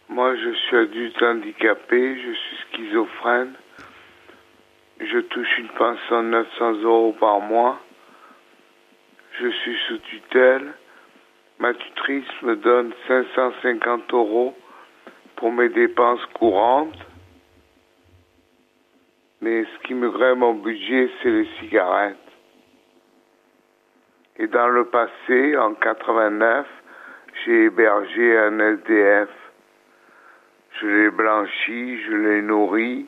Moi 0.08 0.36
je 0.36 0.54
suis 0.54 0.76
adulte 0.76 1.22
handicapé, 1.22 2.16
je 2.16 2.32
suis 2.32 2.56
schizophrène. 2.68 3.54
Je 5.00 5.18
touche 5.18 5.58
une 5.58 5.68
pension 5.68 6.22
de 6.22 6.28
900 6.28 6.72
euros 6.82 7.14
par 7.18 7.40
mois. 7.40 7.80
Je 9.40 9.48
suis 9.48 9.76
sous 9.88 9.98
tutelle. 9.98 10.72
Ma 11.58 11.74
tutrice 11.74 12.42
me 12.42 12.56
donne 12.56 12.92
550 13.08 14.12
euros 14.12 14.54
pour 15.36 15.52
mes 15.52 15.68
dépenses 15.68 16.24
courantes. 16.34 17.03
Mais 19.44 19.62
ce 19.66 19.86
qui 19.86 19.92
me 19.92 20.08
grève 20.08 20.38
mon 20.38 20.54
budget, 20.54 21.10
c'est 21.22 21.28
les 21.28 21.46
cigarettes. 21.60 22.16
Et 24.38 24.46
dans 24.46 24.68
le 24.68 24.86
passé, 24.86 25.54
en 25.58 25.74
89, 25.74 26.66
j'ai 27.44 27.64
hébergé 27.64 28.38
un 28.38 28.58
SDF. 28.58 29.28
Je 30.80 30.86
l'ai 30.86 31.10
blanchi, 31.10 32.00
je 32.04 32.12
l'ai 32.12 32.40
nourri. 32.40 33.06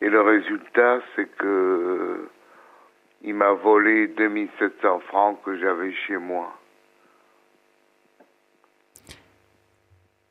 Et 0.00 0.08
le 0.08 0.22
résultat, 0.22 0.98
c'est 1.14 1.36
que 1.36 2.28
il 3.22 3.34
m'a 3.34 3.52
volé 3.52 4.08
2700 4.08 4.98
francs 5.06 5.40
que 5.44 5.56
j'avais 5.56 5.92
chez 6.08 6.16
moi. 6.16 6.52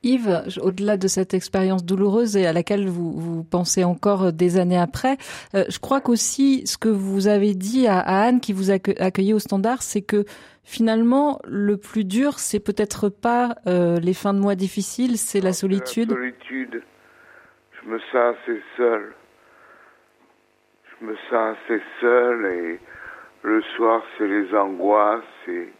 Yves, 0.01 0.43
au-delà 0.61 0.95
de 0.95 1.07
cette 1.07 1.33
expérience 1.33 1.85
douloureuse 1.85 2.37
et 2.37 2.47
à 2.47 2.53
laquelle 2.53 2.87
vous, 2.87 3.11
vous 3.11 3.43
pensez 3.43 3.83
encore 3.83 4.31
des 4.31 4.57
années 4.57 4.77
après, 4.77 5.17
euh, 5.55 5.65
je 5.69 5.79
crois 5.79 5.99
qu'aussi 5.99 6.65
ce 6.65 6.77
que 6.77 6.87
vous 6.87 7.27
avez 7.27 7.53
dit 7.53 7.85
à, 7.85 7.99
Anne 7.99 8.39
qui 8.39 8.53
vous 8.53 8.71
a 8.71 8.75
accueilli 8.75 9.33
au 9.33 9.39
standard, 9.39 9.81
c'est 9.81 10.01
que 10.01 10.23
finalement 10.63 11.39
le 11.43 11.75
plus 11.75 12.05
dur, 12.05 12.39
c'est 12.39 12.61
peut-être 12.61 13.09
pas 13.09 13.55
euh, 13.67 13.99
les 13.99 14.13
fins 14.13 14.33
de 14.33 14.39
mois 14.39 14.55
difficiles, 14.55 15.17
c'est 15.17 15.41
la 15.41 15.51
solitude. 15.51 16.11
La 16.11 16.15
solitude. 16.15 16.81
Je 17.83 17.89
me 17.89 17.99
sens 17.99 18.35
assez 18.43 18.61
seul. 18.77 19.13
Je 21.01 21.05
me 21.07 21.15
sens 21.29 21.57
assez 21.65 21.81
seul 21.99 22.45
et 22.45 22.79
le 23.41 23.61
soir 23.75 24.01
c'est 24.17 24.27
les 24.27 24.55
angoisses 24.55 25.23
et 25.49 25.73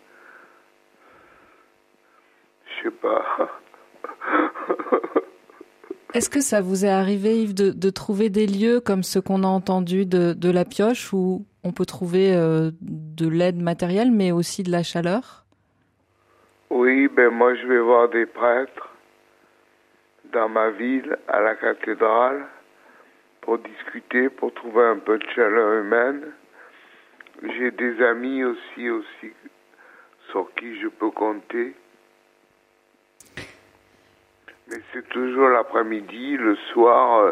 je 2.66 2.84
sais 2.84 2.96
pas. 2.96 3.24
Est-ce 6.14 6.30
que 6.30 6.42
ça 6.42 6.60
vous 6.62 6.86
est 6.86 6.90
arrivé, 6.90 7.44
Yves, 7.44 7.54
de, 7.54 7.90
trouver 7.92 8.30
des 8.30 8.48
lieux 8.48 8.80
comme 8.80 9.04
ce 9.04 9.20
qu'on 9.20 9.44
a 9.44 9.48
entendu 9.48 10.06
de, 10.06 10.52
la 10.52 10.66
pioche 10.66 11.14
où 11.14 11.46
on 11.64 11.72
peut 11.72 11.86
trouver 11.86 12.36
euh, 12.36 12.72
de 12.82 13.28
l'aide 13.28 13.62
matérielle 13.62 14.12
mais 14.12 14.32
aussi 14.32 14.64
de 14.64 14.72
la 14.72 14.82
chaleur? 14.82 15.46
Oui, 16.70 17.08
ben 17.08 17.30
moi 17.30 17.54
je 17.56 17.68
vais 17.68 17.80
voir 17.80 18.10
des 18.10 18.26
prêtres 18.26 18.90
dans 20.34 20.50
ma 20.50 20.70
ville, 20.72 21.18
à 21.28 21.42
la 21.42 21.56
cathédrale, 21.56 22.46
pour 23.42 23.58
discuter, 23.60 24.30
pour 24.30 24.54
trouver 24.54 24.84
un 24.84 24.98
peu 24.98 25.18
de 25.18 25.26
chaleur 25.36 25.82
humaine. 25.82 26.22
J'ai 27.42 27.72
des 27.72 28.02
amis 28.04 28.44
aussi, 28.44 28.90
aussi 28.90 29.34
sur 30.32 30.54
qui 30.56 30.80
je 30.80 30.88
peux 30.88 31.12
compter. 31.12 31.76
Mais 34.70 34.78
c'est 34.94 35.08
toujours 35.10 35.50
l'après-midi, 35.50 36.38
le 36.38 36.56
soir, 36.72 37.22
euh, 37.22 37.32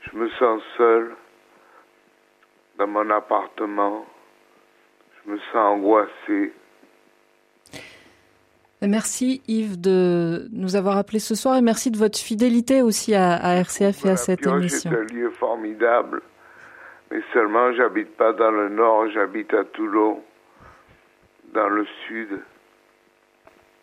je 0.00 0.16
me 0.16 0.28
sens 0.30 0.62
seul 0.76 1.14
dans 2.78 2.88
mon 2.88 3.08
appartement. 3.10 4.04
Je 5.24 5.32
me 5.32 5.38
sens 5.38 5.54
angoissé. 5.54 6.52
Merci 8.82 9.42
Yves 9.46 9.80
de 9.80 10.48
nous 10.52 10.74
avoir 10.74 10.96
appelé 10.96 11.20
ce 11.20 11.36
soir 11.36 11.56
et 11.56 11.60
merci 11.60 11.92
de 11.92 11.96
votre 11.96 12.18
fidélité 12.18 12.82
aussi 12.82 13.14
à, 13.14 13.54
RCF 13.60 14.04
et 14.04 14.10
à 14.10 14.16
cette 14.16 14.44
émission. 14.44 14.90
C'est 14.90 14.96
un 14.96 15.16
lieu 15.16 15.30
formidable, 15.30 16.20
mais 17.10 17.20
seulement 17.32 17.72
j'habite 17.74 18.16
pas 18.16 18.32
dans 18.32 18.50
le 18.50 18.70
nord, 18.70 19.08
j'habite 19.14 19.54
à 19.54 19.62
Toulon, 19.62 20.20
dans 21.54 21.68
le 21.68 21.86
sud. 22.08 22.40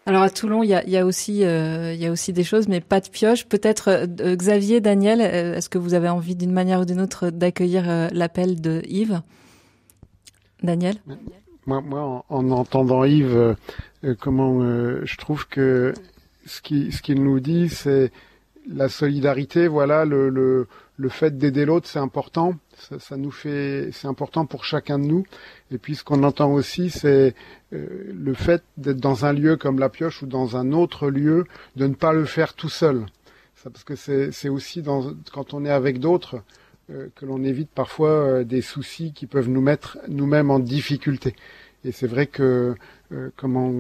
Alors 0.10 0.24
à 0.24 0.32
Toulon, 0.32 0.64
il 0.64 0.70
y 0.70 0.98
a, 0.98 1.06
aussi, 1.06 1.46
euh, 1.46 1.94
y 1.94 2.08
a 2.08 2.12
aussi 2.12 2.34
des 2.34 2.44
choses, 2.44 2.68
mais 2.68 2.82
pas 2.82 3.00
de 3.00 3.08
pioche. 3.10 3.46
Peut-être 3.46 3.90
euh, 3.90 4.36
Xavier, 4.36 4.82
Daniel, 4.82 5.22
euh, 5.22 5.54
est-ce 5.54 5.70
que 5.70 5.78
vous 5.78 5.94
avez 5.94 6.10
envie 6.10 6.36
d'une 6.36 6.52
manière 6.52 6.80
ou 6.80 6.86
d'une 6.86 7.00
autre 7.00 7.30
d'accueillir 7.30 8.10
l'appel 8.12 8.60
de 8.60 8.82
Yves? 8.88 9.22
Daniel? 10.64 10.96
Moi, 11.68 12.24
en, 12.28 12.50
entendant 12.50 13.04
Yves, 13.04 13.56
comment 14.20 14.62
je 15.06 15.18
trouve 15.18 15.48
que 15.48 15.94
ce 16.48 16.60
qu'il 16.64 17.24
nous 17.24 17.40
dit, 17.40 17.70
c'est 17.70 18.12
la 18.68 18.90
solidarité, 18.90 19.68
voilà, 19.68 20.06
le, 20.06 20.68
le 21.00 21.08
fait 21.08 21.38
d'aider 21.38 21.64
l'autre, 21.64 21.88
c'est 21.88 22.00
important. 22.00 22.56
Ça, 23.00 23.16
nous 23.16 23.32
fait, 23.32 23.90
c'est 23.94 24.08
important 24.08 24.46
pour 24.46 24.66
chacun 24.66 25.00
de 25.00 25.06
nous. 25.06 25.24
Et 25.72 25.78
puis 25.78 25.96
ce 25.96 26.04
qu'on 26.04 26.24
entend 26.24 26.52
aussi, 26.52 26.90
c'est 26.90 27.36
euh, 27.72 28.12
le 28.14 28.34
fait 28.34 28.64
d'être 28.76 29.00
dans 29.00 29.26
un 29.26 29.32
lieu 29.32 29.56
comme 29.56 29.80
la 29.80 29.88
pioche 29.88 30.22
ou 30.24 30.28
dans 30.28 30.58
un 30.58 30.74
autre 30.74 31.10
lieu, 31.10 31.46
de 31.78 31.88
ne 31.88 31.94
pas 31.94 32.12
le 32.12 32.26
faire 32.26 32.54
tout 32.54 32.68
seul. 32.68 33.06
Parce 33.64 33.86
que 33.86 33.96
c'est 33.96 34.50
aussi 34.50 34.84
quand 34.84 35.54
on 35.54 35.66
est 35.66 35.72
avec 35.72 36.00
d'autres 36.00 36.42
euh, 36.90 37.08
que 37.16 37.26
l'on 37.26 37.44
évite 37.44 37.70
parfois 37.70 38.10
euh, 38.10 38.44
des 38.44 38.62
soucis 38.62 39.14
qui 39.14 39.26
peuvent 39.26 39.50
nous 39.50 39.62
mettre 39.62 39.98
nous-mêmes 40.10 40.52
en 40.52 40.60
difficulté. 40.60 41.34
Et 41.86 41.94
c'est 41.94 42.08
vrai 42.08 42.28
que 42.28 42.76
comment 43.38 43.72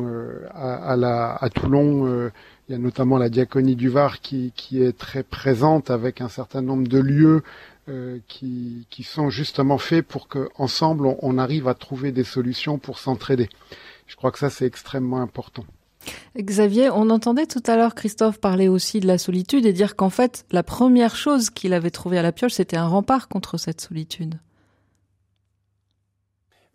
à 0.53 1.49
Toulon, 1.53 2.32
il 2.70 2.74
y 2.74 2.76
a 2.76 2.78
notamment 2.78 3.17
la 3.17 3.30
diaconie 3.30 3.76
du 3.76 3.89
Var 3.89 4.22
qui, 4.22 4.53
qui 4.55 4.84
est 4.84 4.95
très 4.95 5.24
présente 5.24 5.89
avec 5.89 6.22
un 6.22 6.30
certain 6.30 6.61
nombre 6.61 6.88
de 6.88 6.99
lieux 6.99 7.41
euh, 7.89 8.20
qui, 8.28 8.86
qui, 8.91 9.01
sont 9.01 9.32
justement 9.32 9.80
faits 9.80 10.05
pour 10.05 10.28
qu'ensemble 10.28 11.07
on, 11.07 11.17
on 11.24 11.39
arrive 11.39 11.67
à 11.67 11.74
trouver 11.74 12.11
des 12.11 12.24
solutions 12.24 12.78
pour 12.78 12.99
s'entraider. 12.99 13.49
Je 14.05 14.15
crois 14.15 14.32
que 14.32 14.38
ça 14.38 14.51
c'est 14.51 14.67
extrêmement 14.67 15.20
important. 15.20 15.65
Xavier, 16.38 16.91
on 16.91 17.09
entendait 17.09 17.47
tout 17.47 17.63
à 17.65 17.76
l'heure 17.76 17.95
Christophe 17.95 18.39
parler 18.39 18.67
aussi 18.67 18.99
de 18.99 19.07
la 19.07 19.17
solitude 19.17 19.65
et 19.65 19.74
dire 19.74 19.95
qu'en 19.95 20.11
fait 20.11 20.45
la 20.51 20.61
première 20.61 21.15
chose 21.15 21.49
qu'il 21.49 21.74
avait 21.74 21.89
trouvée 21.89 22.20
à 22.20 22.22
la 22.22 22.32
pioche 22.32 22.53
c'était 22.53 22.78
un 22.78 22.88
rempart 22.88 23.30
contre 23.30 23.57
cette 23.57 23.82
solitude. 23.82 24.36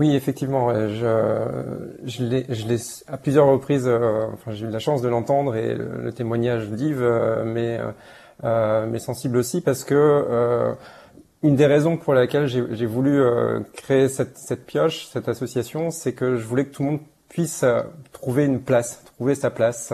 Oui, 0.00 0.16
effectivement, 0.16 0.74
je, 0.88 1.96
je 2.04 2.24
l'ai 2.24 2.76
à 3.06 3.16
plusieurs 3.16 3.46
reprises. 3.46 3.86
Euh, 3.86 4.26
enfin, 4.32 4.50
j'ai 4.50 4.66
eu 4.66 4.70
la 4.70 4.80
chance 4.80 5.02
de 5.02 5.08
l'entendre 5.08 5.54
et 5.54 5.74
le, 5.74 6.12
témoignage 6.12 6.68
d'Yves, 6.68 7.00
euh, 7.00 7.44
mais 7.44 7.78
euh, 8.42 8.86
mais 8.86 8.98
sensible 8.98 9.36
aussi 9.36 9.60
parce 9.60 9.84
que 9.84 10.74
une 11.44 11.56
des 11.56 11.66
raisons 11.66 11.98
pour 11.98 12.14
laquelle 12.14 12.46
j'ai 12.46 12.86
voulu 12.86 13.20
euh, 13.20 13.60
créer 13.74 14.08
cette, 14.08 14.38
cette, 14.38 14.64
pioche, 14.64 15.06
cette 15.12 15.28
association, 15.28 15.90
c'est 15.90 16.14
que 16.14 16.36
je 16.36 16.46
voulais 16.46 16.64
que 16.64 16.74
tout 16.74 16.82
le 16.82 16.90
monde 16.92 17.00
puisse 17.34 17.64
euh, 17.64 17.82
trouver 18.12 18.44
une 18.44 18.60
place, 18.60 19.02
trouver 19.16 19.34
sa 19.34 19.50
place. 19.50 19.92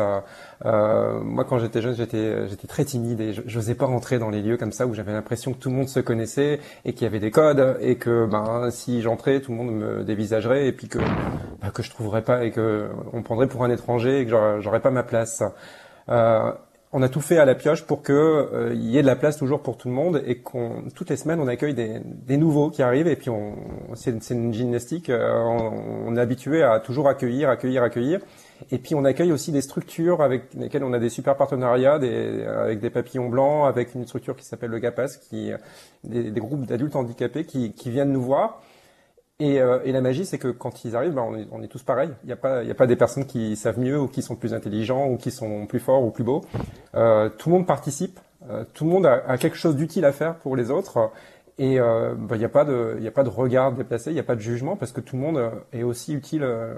Euh, 0.66 1.20
moi, 1.20 1.47
quand 1.47 1.59
j'étais 1.59 1.80
jeune, 1.80 1.95
j'étais 1.95 2.47
j'étais 2.47 2.66
très 2.68 2.84
timide 2.84 3.18
et 3.18 3.32
je 3.32 3.57
n'osais 3.57 3.74
pas 3.74 3.86
rentrer 3.86 4.18
dans 4.18 4.28
les 4.28 4.43
lieux 4.43 4.59
comme 4.59 4.72
ça 4.72 4.86
où 4.86 4.93
j'avais 4.93 5.12
l'impression 5.12 5.55
que 5.55 5.59
tout 5.59 5.70
le 5.70 5.76
monde 5.76 5.88
se 5.88 6.01
connaissait 6.01 6.61
et 6.84 6.93
qu'il 6.93 7.05
y 7.05 7.07
avait 7.07 7.18
des 7.18 7.30
codes 7.30 7.78
et 7.80 7.97
que 7.97 8.26
ben 8.26 8.70
si 8.70 9.01
j'entrais, 9.01 9.41
tout 9.41 9.53
le 9.53 9.57
monde 9.57 9.72
me 9.72 10.05
dévisagerait 10.05 10.66
et 10.66 10.72
puis 10.72 10.88
que 10.88 10.99
ben, 10.99 11.70
que 11.72 11.82
je 11.82 11.88
trouverais 11.88 12.20
pas 12.20 12.45
et 12.45 12.51
que 12.51 12.91
on 13.14 13.22
prendrait 13.22 13.47
pour 13.47 13.64
un 13.64 13.70
étranger 13.70 14.20
et 14.20 14.26
que 14.26 14.61
j'aurais 14.61 14.80
pas 14.80 14.91
ma 14.91 15.03
place. 15.03 15.43
Euh, 16.11 16.53
on 16.93 17.03
a 17.03 17.09
tout 17.09 17.20
fait 17.20 17.38
à 17.38 17.45
la 17.45 17.55
pioche 17.55 17.84
pour 17.84 18.03
que 18.03 18.12
euh, 18.12 18.74
y 18.74 18.99
ait 18.99 19.03
de 19.03 19.07
la 19.07 19.14
place 19.14 19.36
toujours 19.36 19.62
pour 19.62 19.76
tout 19.76 19.88
le 19.88 19.95
monde 19.95 20.22
et 20.26 20.38
qu'on 20.38 20.82
toutes 20.95 21.11
les 21.11 21.16
semaines 21.16 21.38
on 21.41 21.47
accueille 21.47 21.74
des, 21.74 22.01
des 22.05 22.36
nouveaux 22.36 22.70
qui 22.70 22.82
arrivent 22.82 23.07
et 23.07 23.14
puis 23.14 23.30
on 23.30 23.55
c'est 23.95 24.30
une 24.30 24.53
gymnastique 24.53 25.09
euh, 25.09 25.41
on, 25.41 26.16
est 26.16 26.20
habitué 26.20 26.64
à 26.64 26.80
toujours 26.80 27.09
accueillir 27.09 27.49
accueillir 27.49 27.82
accueillir. 27.82 28.20
Et 28.72 28.78
puis 28.78 28.95
on 28.95 29.05
accueille 29.05 29.32
aussi 29.32 29.53
des 29.53 29.62
structures 29.62 30.20
avec 30.20 30.53
lesquelles 30.55 30.84
on 30.84 30.93
a 30.93 30.99
des 30.99 31.09
super 31.09 31.36
partenariats 31.36 31.99
des, 31.99 32.45
avec 32.45 32.80
des 32.80 32.91
papillons 32.91 33.28
blancs 33.28 33.68
avec 33.68 33.95
une 33.95 34.07
structure 34.07 34.36
qui 34.36 34.45
s'appelle 34.45 34.70
le 34.70 34.78
GAPAS 34.78 35.18
qui 35.28 35.53
des, 36.05 36.30
des 36.30 36.41
groupes 36.41 36.66
d'adultes 36.66 36.97
handicapés 36.97 37.45
qui, 37.45 37.72
qui 37.72 37.91
viennent 37.91 38.12
nous 38.12 38.22
voir 38.22 38.61
et, 39.41 39.61
euh, 39.61 39.78
et, 39.84 39.93
la 39.93 40.01
magie, 40.01 40.26
c'est 40.26 40.38
que 40.38 40.49
quand 40.49 40.84
ils 40.84 40.95
arrivent, 40.95 41.14
ben, 41.14 41.22
on, 41.22 41.34
est, 41.34 41.47
on, 41.51 41.62
est, 41.62 41.68
tous 41.68 41.82
pareils. 41.82 42.11
Il 42.24 42.26
n'y 42.26 42.32
a 42.32 42.36
pas, 42.36 42.62
il 42.62 42.70
a 42.70 42.74
pas 42.74 42.86
des 42.86 42.97
personnes 42.97 43.24
qui 43.24 43.57
savent 43.57 43.80
mieux 43.80 43.99
ou 43.99 44.07
qui 44.07 44.22
sont 44.22 44.36
plus 44.36 44.53
intelligents 44.53 45.09
ou 45.09 45.16
qui 45.16 45.30
sont 45.30 45.66
plus 45.66 45.80
forts 45.80 46.05
ou 46.05 46.11
plus 46.11 46.24
beaux. 46.24 46.43
Euh, 46.95 47.30
tout 47.30 47.49
le 47.49 47.57
monde 47.57 47.66
participe. 47.66 48.20
Euh, 48.49 48.64
tout 48.74 48.84
le 48.84 48.91
monde 48.91 49.07
a, 49.07 49.24
a 49.26 49.38
quelque 49.38 49.57
chose 49.57 49.76
d'utile 49.76 50.05
à 50.05 50.12
faire 50.12 50.36
pour 50.36 50.57
les 50.57 50.70
autres. 50.70 51.11
Et 51.61 51.78
euh, 51.78 52.14
bah, 52.14 52.36
il 52.36 52.38
n'y 52.38 52.46
a 52.46 52.48
pas 52.48 52.64
de, 52.64 52.98
a 53.06 53.11
pas 53.11 53.22
de 53.22 53.28
regard 53.28 53.74
déplacé, 53.74 54.11
il 54.11 54.14
n'y 54.14 54.18
a 54.18 54.22
pas 54.22 54.34
de 54.34 54.40
jugement 54.40 54.76
parce 54.76 54.92
que 54.92 55.02
tout 55.02 55.16
le 55.16 55.20
monde 55.20 55.36
euh, 55.36 55.50
est 55.74 55.82
aussi 55.82 56.14
utile. 56.14 56.42
Euh, 56.42 56.72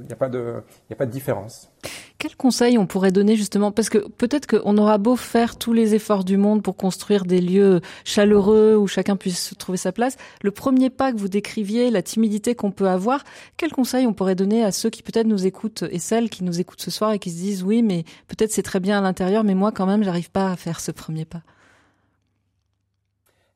il 0.00 0.06
n'y 0.06 0.12
a 0.12 0.16
pas 0.16 0.30
de, 0.30 0.62
a 0.90 0.94
pas 0.94 1.04
de 1.04 1.10
différence. 1.10 1.70
Quel 2.16 2.34
conseil 2.34 2.78
on 2.78 2.86
pourrait 2.86 3.12
donner 3.12 3.36
justement? 3.36 3.70
Parce 3.70 3.90
que 3.90 3.98
peut-être 3.98 4.46
qu'on 4.46 4.78
aura 4.78 4.96
beau 4.96 5.14
faire 5.14 5.58
tous 5.58 5.74
les 5.74 5.94
efforts 5.94 6.24
du 6.24 6.38
monde 6.38 6.62
pour 6.62 6.74
construire 6.74 7.26
des 7.26 7.42
lieux 7.42 7.82
chaleureux 8.04 8.78
où 8.78 8.86
chacun 8.86 9.14
puisse 9.14 9.52
trouver 9.58 9.76
sa 9.76 9.92
place, 9.92 10.16
le 10.42 10.52
premier 10.52 10.88
pas 10.88 11.12
que 11.12 11.18
vous 11.18 11.28
décriviez, 11.28 11.90
la 11.90 12.00
timidité 12.00 12.54
qu'on 12.54 12.70
peut 12.70 12.88
avoir, 12.88 13.24
quel 13.58 13.72
conseil 13.72 14.06
on 14.06 14.14
pourrait 14.14 14.34
donner 14.34 14.64
à 14.64 14.72
ceux 14.72 14.88
qui 14.88 15.02
peut-être 15.02 15.26
nous 15.26 15.44
écoutent 15.46 15.84
et 15.90 15.98
celles 15.98 16.30
qui 16.30 16.44
nous 16.44 16.60
écoutent 16.60 16.80
ce 16.80 16.90
soir 16.90 17.12
et 17.12 17.18
qui 17.18 17.30
se 17.30 17.36
disent 17.36 17.62
oui 17.62 17.82
mais 17.82 18.04
peut-être 18.26 18.52
c'est 18.52 18.62
très 18.62 18.80
bien 18.80 18.96
à 18.96 19.02
l'intérieur 19.02 19.44
mais 19.44 19.54
moi 19.54 19.70
quand 19.70 19.86
même 19.86 20.02
j'arrive 20.02 20.30
pas 20.30 20.50
à 20.50 20.56
faire 20.56 20.80
ce 20.80 20.92
premier 20.92 21.26
pas. 21.26 21.42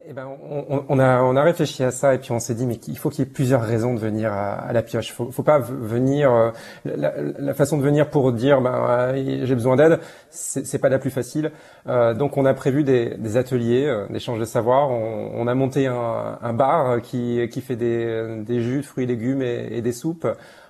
Eh 0.05 0.14
ben, 0.14 0.26
on, 0.50 0.84
on, 0.88 0.98
a, 0.98 1.22
on 1.22 1.36
a 1.36 1.42
réfléchi 1.44 1.84
à 1.84 1.92
ça 1.92 2.12
et 2.14 2.18
puis 2.18 2.32
on 2.32 2.40
s'est 2.40 2.57
dit 2.57 2.66
mais 2.66 2.74
il 2.88 2.98
faut 2.98 3.09
qu'il 3.09 3.24
y 3.24 3.28
ait 3.28 3.30
plusieurs 3.30 3.62
raisons 3.62 3.94
de 3.94 4.00
venir 4.00 4.32
à, 4.32 4.55
à 4.55 4.72
la 4.72 4.82
pioche. 4.82 5.12
Faut, 5.12 5.30
faut 5.30 5.44
pas 5.44 5.61
venir 5.61 6.32
euh, 6.32 6.50
la, 6.84 7.12
la, 7.38 7.55
façon 7.55 7.78
de 7.78 7.84
venir 7.84 8.11
pour 8.11 8.32
dire 8.32 8.61
ben 8.61 8.74
euh, 8.74 9.44
j'ai 9.44 9.55
besoin 9.55 9.76
d'aide, 9.76 10.00
c'est 10.30 10.80
pas 10.80 10.88
la 10.88 10.98
plus 10.98 11.11
facile. 11.11 11.53
Euh, 11.86 12.14
donc 12.14 12.36
on 12.36 12.46
a 12.46 12.55
prévu 12.55 12.82
des, 12.82 13.16
des 13.16 13.36
ateliers 13.36 13.86
euh, 13.86 14.07
d'échange 14.11 14.40
de 14.40 14.44
savoir. 14.44 14.90
On, 14.90 15.30
on, 15.34 15.46
a 15.46 15.55
monté 15.55 15.86
un, 15.86 16.38
un, 16.42 16.53
bar 16.53 17.00
qui, 17.00 17.48
qui 17.48 17.61
fait 17.61 17.76
des, 17.76 18.42
des 18.44 18.61
jus 18.61 18.78
de 18.78 18.86
fruits 18.86 19.07
légumes 19.07 19.42
et, 19.42 19.68
et 19.70 19.82
des 19.82 19.92
soupes. 19.92 20.26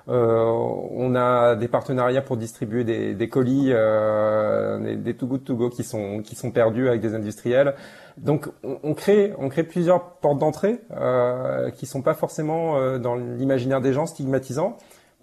Euh, 0.09 0.45
on 0.91 1.15
a 1.15 1.55
des 1.55 1.69
partenariats 1.69 2.23
pour 2.23 2.37
distribuer 2.37 2.83
des, 2.85 3.15
des 3.15 3.29
colis, 3.29 3.69
euh, 3.71 4.79
des, 4.79 4.97
des 4.97 5.15
Too 5.15 5.27
Good 5.27 5.45
To 5.45 5.71
qui 5.71 5.85
sont 5.85 6.23
qui 6.23 6.35
sont 6.35 6.51
perdus 6.51 6.89
avec 6.89 7.01
des 7.01 7.15
industriels. 7.15 7.75
Donc 8.19 8.49
on, 8.63 8.79
on 8.83 8.95
crée 8.95 9.33
on 9.39 9.49
crée 9.49 9.63
plusieurs 9.63 10.17
portes 10.17 10.39
d'entrée 10.39 10.81
euh, 10.93 11.71
qui 11.71 11.87
sont 11.87 12.03
pas 12.03 12.15
forcément 12.15 12.77
euh, 12.77 12.99
dans 12.99 13.15
l'imaginaire 13.15 13.81
des 13.81 13.93
gens 13.93 14.07
stigmatisants 14.07 14.77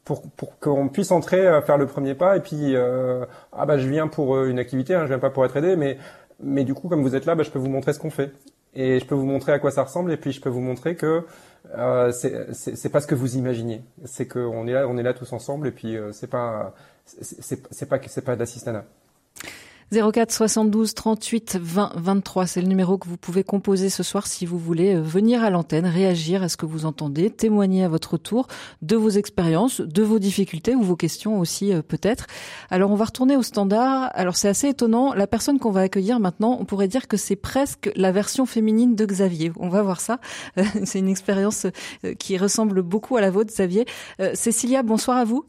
pour, 0.06 0.24
pour 0.32 0.58
qu'on 0.60 0.90
puisse 0.90 1.12
entrer, 1.12 1.46
euh, 1.46 1.62
faire 1.62 1.78
le 1.78 1.86
premier 1.86 2.16
pas, 2.16 2.36
et 2.36 2.40
puis 2.40 2.76
euh, 2.76 3.26
ah 3.54 3.68
bah 3.68 3.78
je 3.78 3.88
viens 3.88 4.08
pour 4.08 4.36
euh, 4.36 4.50
une 4.50 4.58
activité, 4.58 4.96
hein, 4.96 5.04
je 5.04 5.10
viens 5.10 5.20
pas 5.20 5.30
pour 5.30 5.46
être 5.46 5.56
aidé, 5.58 5.76
mais 5.76 5.98
mais 6.42 6.64
du 6.64 6.74
coup 6.74 6.90
comme 6.90 7.04
vous 7.04 7.16
êtes 7.16 7.26
là, 7.28 7.36
bah, 7.36 7.44
je 7.44 7.52
peux 7.52 7.60
vous 7.60 7.70
montrer 7.70 7.94
ce 7.94 8.00
qu'on 8.00 8.10
fait, 8.10 8.32
et 8.74 9.00
je 9.00 9.06
peux 9.06 9.14
vous 9.14 9.26
montrer 9.26 9.52
à 9.52 9.60
quoi 9.60 9.70
ça 9.70 9.84
ressemble, 9.84 10.12
et 10.12 10.18
puis 10.18 10.32
je 10.32 10.42
peux 10.42 10.50
vous 10.50 10.62
montrer 10.62 10.96
que 10.96 11.26
euh, 11.78 12.12
c'est 12.12 12.90
pas 12.90 13.02
ce 13.02 13.08
que 13.08 13.14
vous 13.14 13.38
imaginez, 13.38 13.84
c'est 14.06 14.28
qu'on 14.28 14.66
est 14.68 14.74
là, 14.74 14.88
on 14.88 14.98
est 14.98 15.04
là 15.04 15.14
tous 15.14 15.32
ensemble, 15.32 15.68
et 15.68 15.72
puis 15.72 15.96
euh, 15.96 16.12
c'est 16.12 16.28
pas 16.30 16.74
c'est 17.06 17.88
pas 17.88 18.00
c'est 18.08 18.26
pas 18.26 18.36
d'assistanat. 18.36 18.86
04 19.92 20.32
72 20.32 20.94
38 20.94 21.58
20 21.60 21.94
23, 21.96 22.46
c'est 22.46 22.62
le 22.62 22.68
numéro 22.68 23.00
que 23.00 23.08
vous 23.08 23.18
pouvez 23.18 23.44
composer 23.44 23.90
ce 23.90 24.04
soir 24.04 24.28
si 24.28 24.46
vous 24.46 24.60
voulez 24.60 24.94
euh, 24.94 25.02
venir 25.02 25.44
à 25.44 25.50
l'antenne, 25.50 25.88
réagir 25.88 26.44
à 26.44 26.50
ce 26.50 26.58
que 26.58 26.68
vous 26.68 26.86
entendez, 26.86 27.32
témoigner 27.32 27.84
à 27.84 27.90
votre 27.90 28.18
tour 28.18 28.48
de 28.84 28.96
vos 28.96 29.10
expériences, 29.10 29.82
de 29.82 30.04
vos 30.04 30.20
difficultés 30.20 30.76
ou 30.76 30.84
vos 30.84 30.96
questions 30.96 31.40
aussi 31.40 31.74
euh, 31.74 31.82
peut-être. 31.82 32.28
Alors 32.70 32.92
on 32.92 32.96
va 32.96 33.06
retourner 33.06 33.36
au 33.36 33.42
standard. 33.42 34.12
Alors 34.14 34.36
c'est 34.36 34.48
assez 34.48 34.68
étonnant, 34.68 35.16
la 35.16 35.26
personne 35.26 35.58
qu'on 35.58 35.72
va 35.72 35.82
accueillir 35.82 36.20
maintenant, 36.20 36.58
on 36.60 36.66
pourrait 36.66 36.88
dire 36.88 37.08
que 37.08 37.18
c'est 37.18 37.36
presque 37.36 37.92
la 37.96 38.12
version 38.12 38.46
féminine 38.46 38.96
de 38.96 39.06
Xavier. 39.06 39.52
On 39.58 39.70
va 39.70 39.82
voir 39.82 40.02
ça. 40.02 40.20
c'est 40.84 41.00
une 41.00 41.10
expérience 41.10 41.66
euh, 42.06 42.14
qui 42.14 42.38
ressemble 42.38 42.84
beaucoup 42.84 43.18
à 43.18 43.22
la 43.22 43.32
vôtre 43.32 43.50
Xavier. 43.52 43.88
Cécilia, 44.36 44.84
bonsoir 44.84 45.18
à 45.18 45.26
vous. 45.26 45.46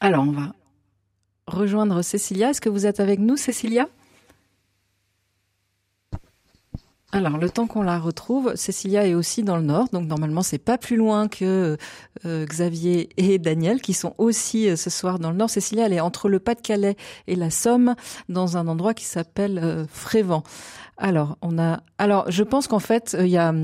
Alors 0.00 0.24
on 0.24 0.32
va 0.32 0.52
rejoindre 1.46 2.02
Cécilia. 2.02 2.50
Est-ce 2.50 2.60
que 2.60 2.68
vous 2.68 2.86
êtes 2.86 3.00
avec 3.00 3.18
nous, 3.18 3.36
Cécilia? 3.36 3.88
Alors, 7.12 7.38
le 7.38 7.48
temps 7.48 7.66
qu'on 7.66 7.82
la 7.82 7.98
retrouve, 7.98 8.56
Cécilia 8.56 9.06
est 9.06 9.14
aussi 9.14 9.42
dans 9.42 9.56
le 9.56 9.62
nord, 9.62 9.88
donc 9.90 10.06
normalement 10.06 10.42
c'est 10.42 10.58
pas 10.58 10.76
plus 10.76 10.96
loin 10.96 11.28
que 11.28 11.78
euh, 12.26 12.44
Xavier 12.44 13.08
et 13.16 13.38
Daniel 13.38 13.80
qui 13.80 13.94
sont 13.94 14.14
aussi 14.18 14.68
euh, 14.68 14.76
ce 14.76 14.90
soir 14.90 15.18
dans 15.18 15.30
le 15.30 15.36
nord. 15.36 15.48
Cécilia, 15.48 15.86
elle 15.86 15.94
est 15.94 16.00
entre 16.00 16.28
le 16.28 16.40
Pas-de-Calais 16.40 16.96
et 17.26 17.36
la 17.36 17.50
Somme, 17.50 17.94
dans 18.28 18.58
un 18.58 18.66
endroit 18.66 18.92
qui 18.92 19.04
s'appelle 19.04 19.58
euh, 19.62 19.86
Frévent. 19.88 20.42
Alors, 20.98 21.38
on 21.40 21.58
a. 21.58 21.80
Alors, 21.96 22.30
je 22.30 22.42
pense 22.42 22.66
qu'en 22.66 22.80
fait, 22.80 23.16
il 23.18 23.28
y 23.28 23.38
a. 23.38 23.54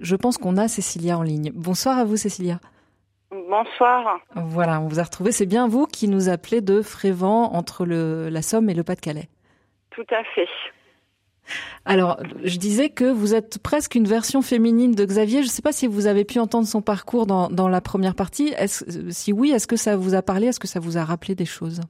Je 0.00 0.16
pense 0.16 0.38
qu'on 0.38 0.56
a 0.56 0.68
Cécilia 0.68 1.18
en 1.18 1.22
ligne. 1.22 1.52
Bonsoir 1.54 1.98
à 1.98 2.04
vous, 2.04 2.16
Cécilia. 2.16 2.60
Bonsoir. 3.30 4.20
Voilà, 4.34 4.80
on 4.80 4.88
vous 4.88 5.00
a 5.00 5.02
retrouvé. 5.02 5.32
C'est 5.32 5.46
bien 5.46 5.68
vous 5.68 5.86
qui 5.86 6.08
nous 6.08 6.28
appelez 6.28 6.60
de 6.60 6.82
Frévent 6.82 7.52
entre 7.54 7.84
le, 7.84 8.28
la 8.28 8.42
Somme 8.42 8.70
et 8.70 8.74
le 8.74 8.82
Pas-de-Calais. 8.82 9.28
Tout 9.90 10.06
à 10.10 10.22
fait. 10.34 10.48
Alors, 11.84 12.18
je 12.42 12.56
disais 12.58 12.88
que 12.88 13.04
vous 13.04 13.34
êtes 13.34 13.62
presque 13.62 13.94
une 13.94 14.06
version 14.06 14.42
féminine 14.42 14.92
de 14.94 15.04
Xavier. 15.04 15.42
Je 15.42 15.46
ne 15.46 15.50
sais 15.50 15.62
pas 15.62 15.72
si 15.72 15.86
vous 15.86 16.06
avez 16.06 16.24
pu 16.24 16.38
entendre 16.38 16.66
son 16.66 16.82
parcours 16.82 17.26
dans, 17.26 17.48
dans 17.48 17.68
la 17.68 17.80
première 17.80 18.14
partie. 18.14 18.54
Si 19.10 19.32
oui, 19.32 19.50
est-ce 19.50 19.66
que 19.66 19.76
ça 19.76 19.96
vous 19.96 20.14
a 20.14 20.22
parlé? 20.22 20.48
Est-ce 20.48 20.60
que 20.60 20.66
ça 20.66 20.80
vous 20.80 20.98
a 20.98 21.04
rappelé 21.04 21.34
des 21.34 21.44
choses? 21.44 21.80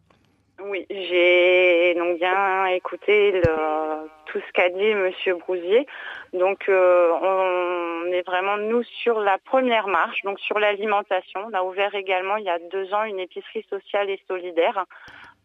Oui, 0.62 0.86
j'ai 0.90 1.94
donc 1.94 2.18
bien 2.18 2.66
écouté 2.66 3.32
le, 3.32 4.08
tout 4.36 4.42
ce 4.46 4.52
qu'a 4.52 4.68
dit 4.68 4.94
Monsieur 4.94 5.34
Brousier. 5.36 5.86
Donc, 6.34 6.68
euh, 6.68 7.10
on 7.22 8.12
est 8.12 8.26
vraiment 8.26 8.58
nous 8.58 8.82
sur 8.82 9.18
la 9.20 9.38
première 9.38 9.88
marche, 9.88 10.22
donc 10.24 10.38
sur 10.40 10.58
l'alimentation. 10.58 11.46
On 11.48 11.54
a 11.54 11.62
ouvert 11.62 11.94
également 11.94 12.36
il 12.36 12.44
y 12.44 12.50
a 12.50 12.58
deux 12.58 12.92
ans 12.92 13.04
une 13.04 13.18
épicerie 13.18 13.64
sociale 13.70 14.10
et 14.10 14.20
solidaire 14.28 14.84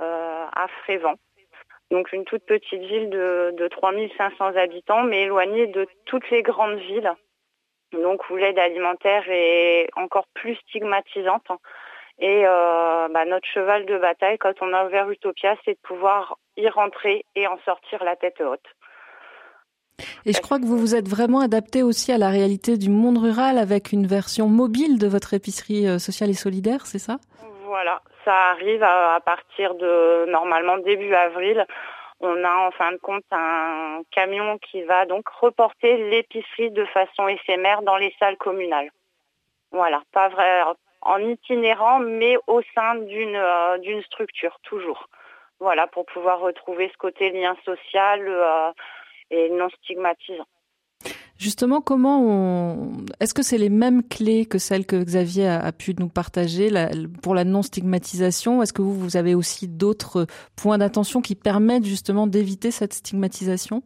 euh, 0.01 0.45
à 0.53 0.67
Frévent. 0.83 1.15
Donc 1.89 2.11
une 2.11 2.25
toute 2.25 2.45
petite 2.45 2.81
ville 2.81 3.09
de, 3.09 3.53
de 3.57 3.67
3500 3.69 4.57
habitants, 4.57 5.03
mais 5.03 5.23
éloignée 5.23 5.67
de 5.67 5.87
toutes 6.05 6.29
les 6.29 6.41
grandes 6.41 6.79
villes. 6.79 7.13
Donc 7.93 8.29
où 8.29 8.35
l'aide 8.35 8.59
alimentaire 8.59 9.23
est 9.29 9.87
encore 9.95 10.27
plus 10.33 10.55
stigmatisante. 10.55 11.47
Et 12.19 12.43
euh, 12.45 13.07
bah, 13.09 13.25
notre 13.25 13.47
cheval 13.47 13.85
de 13.85 13.97
bataille, 13.97 14.37
quand 14.37 14.61
on 14.61 14.73
a 14.73 14.85
ouvert 14.85 15.09
Utopia, 15.09 15.55
c'est 15.65 15.73
de 15.73 15.79
pouvoir 15.81 16.37
y 16.55 16.67
rentrer 16.69 17.25
et 17.35 17.47
en 17.47 17.57
sortir 17.65 18.03
la 18.03 18.15
tête 18.15 18.41
haute. 18.41 18.67
Et 20.25 20.33
je 20.33 20.41
crois 20.41 20.59
que 20.59 20.65
vous 20.65 20.77
vous 20.77 20.95
êtes 20.95 21.07
vraiment 21.07 21.39
adapté 21.39 21.83
aussi 21.83 22.11
à 22.11 22.17
la 22.17 22.29
réalité 22.29 22.77
du 22.77 22.89
monde 22.89 23.17
rural 23.17 23.57
avec 23.57 23.91
une 23.91 24.07
version 24.07 24.47
mobile 24.47 24.99
de 24.99 25.07
votre 25.07 25.33
épicerie 25.33 25.87
euh, 25.87 25.99
sociale 25.99 26.29
et 26.29 26.33
solidaire, 26.33 26.85
c'est 26.85 26.99
ça? 26.99 27.17
Voilà, 27.65 28.01
ça 28.25 28.51
arrive 28.51 28.83
à, 28.83 29.19
partir 29.25 29.75
de 29.75 30.25
normalement 30.29 30.77
début 30.77 31.13
avril. 31.13 31.65
On 32.19 32.43
a 32.43 32.67
en 32.67 32.71
fin 32.71 32.91
de 32.91 32.97
compte 32.97 33.23
un 33.31 34.01
camion 34.11 34.57
qui 34.59 34.83
va 34.83 35.05
donc 35.05 35.27
reporter 35.29 35.97
l'épicerie 36.09 36.69
de 36.71 36.85
façon 36.85 37.27
éphémère 37.27 37.81
dans 37.81 37.97
les 37.97 38.13
salles 38.19 38.37
communales. 38.37 38.91
Voilà, 39.71 40.01
pas 40.11 40.29
vrai 40.29 40.63
en 41.01 41.19
itinérant, 41.19 41.99
mais 41.99 42.35
au 42.47 42.61
sein 42.75 42.95
d'une 42.95 43.35
euh, 43.35 43.77
d'une 43.79 44.03
structure 44.03 44.59
toujours. 44.63 45.07
Voilà, 45.59 45.87
pour 45.87 46.05
pouvoir 46.05 46.39
retrouver 46.39 46.89
ce 46.91 46.97
côté 46.97 47.29
lien 47.31 47.55
social. 47.65 48.27
Euh, 48.27 48.71
et 49.32 49.49
non 49.49 49.67
stigmatisant. 49.82 50.45
Justement, 51.38 51.82
comment 51.82 52.21
on... 52.21 52.91
Est-ce 53.19 53.34
que 53.34 53.41
c'est 53.41 53.57
les 53.57 53.69
mêmes 53.69 54.07
clés 54.07 54.45
que 54.45 54.59
celles 54.59 54.86
que 54.86 55.03
Xavier 55.03 55.47
a, 55.47 55.71
pu 55.71 55.95
nous 55.97 56.07
partager 56.07 56.69
pour 57.23 57.34
la 57.34 57.43
non-stigmatisation? 57.45 58.61
Est-ce 58.61 58.73
que 58.73 58.84
vous, 58.84 58.93
vous 58.93 59.17
avez 59.17 59.34
aussi 59.34 59.67
d'autres 59.67 60.27
points 60.55 60.77
d'attention 60.77 61.19
qui 61.19 61.34
permettent 61.34 61.86
justement 61.86 62.27
d'éviter 62.27 62.69
cette 62.69 62.93
stigmatisation? 62.93 63.82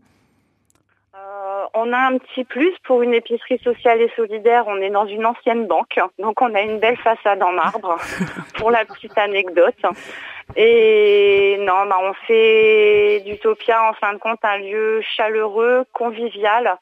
On 1.76 1.94
a 1.94 1.98
un 1.98 2.18
petit 2.18 2.44
plus 2.44 2.74
pour 2.84 3.02
une 3.02 3.14
épicerie 3.14 3.60
sociale 3.60 4.02
et 4.02 4.12
solidaire. 4.16 4.64
On 4.68 4.78
est 4.78 4.90
dans 4.90 5.06
une 5.06 5.26
ancienne 5.26 5.68
banque, 5.68 6.00
donc 6.20 6.42
on 6.42 6.54
a 6.56 6.62
une 6.62 6.80
belle 6.80 6.98
façade 6.98 7.44
en 7.44 7.52
marbre. 7.52 7.98
pour 8.58 8.72
la 8.72 8.86
petite 8.86 9.18
anecdote, 9.18 9.76
et 10.56 11.58
non, 11.60 11.86
bah 11.88 11.98
on 12.02 12.14
fait 12.28 13.22
d'Utopia 13.26 13.90
en 13.90 13.94
fin 13.94 14.14
de 14.14 14.20
compte 14.20 14.40
un 14.44 14.58
lieu 14.58 15.02
chaleureux, 15.02 15.86
convivial, 15.92 16.78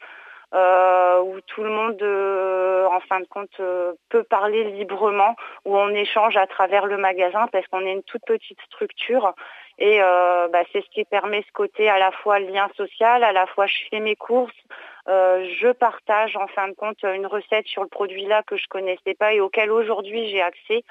euh, 0.53 1.21
où 1.21 1.39
tout 1.47 1.63
le 1.63 1.71
monde, 1.71 2.01
euh, 2.03 2.85
en 2.85 2.99
fin 2.99 3.19
de 3.19 3.25
compte, 3.25 3.59
euh, 3.59 3.93
peut 4.09 4.23
parler 4.23 4.65
librement, 4.65 5.35
où 5.65 5.75
on 5.75 5.89
échange 5.89 6.37
à 6.37 6.45
travers 6.45 6.85
le 6.85 6.97
magasin 6.97 7.47
parce 7.51 7.65
qu'on 7.67 7.81
est 7.81 7.93
une 7.93 8.03
toute 8.03 8.23
petite 8.25 8.59
structure. 8.67 9.33
Et 9.85 9.99
bah, 9.99 10.63
c'est 10.71 10.81
ce 10.81 10.89
qui 10.91 11.03
permet 11.03 11.41
ce 11.41 11.51
côté 11.51 11.89
à 11.89 11.99
la 11.99 12.11
fois 12.11 12.39
lien 12.39 12.69
social, 12.77 13.21
à 13.21 13.33
la 13.33 13.45
fois 13.47 13.65
je 13.65 13.75
fais 13.89 13.99
mes 13.99 14.15
courses, 14.15 14.55
je 15.07 15.73
partage 15.73 16.37
en 16.37 16.47
fin 16.47 16.69
de 16.69 16.73
compte 16.73 17.03
une 17.03 17.27
recette 17.27 17.67
sur 17.67 17.81
le 17.81 17.89
produit 17.89 18.25
là 18.25 18.43
que 18.43 18.55
je 18.55 18.65
connaissais 18.69 19.13
pas 19.13 19.33
et 19.33 19.41
auquel 19.41 19.71
aujourd'hui 19.71 20.29
j'ai 20.29 20.41
accès 20.41 20.83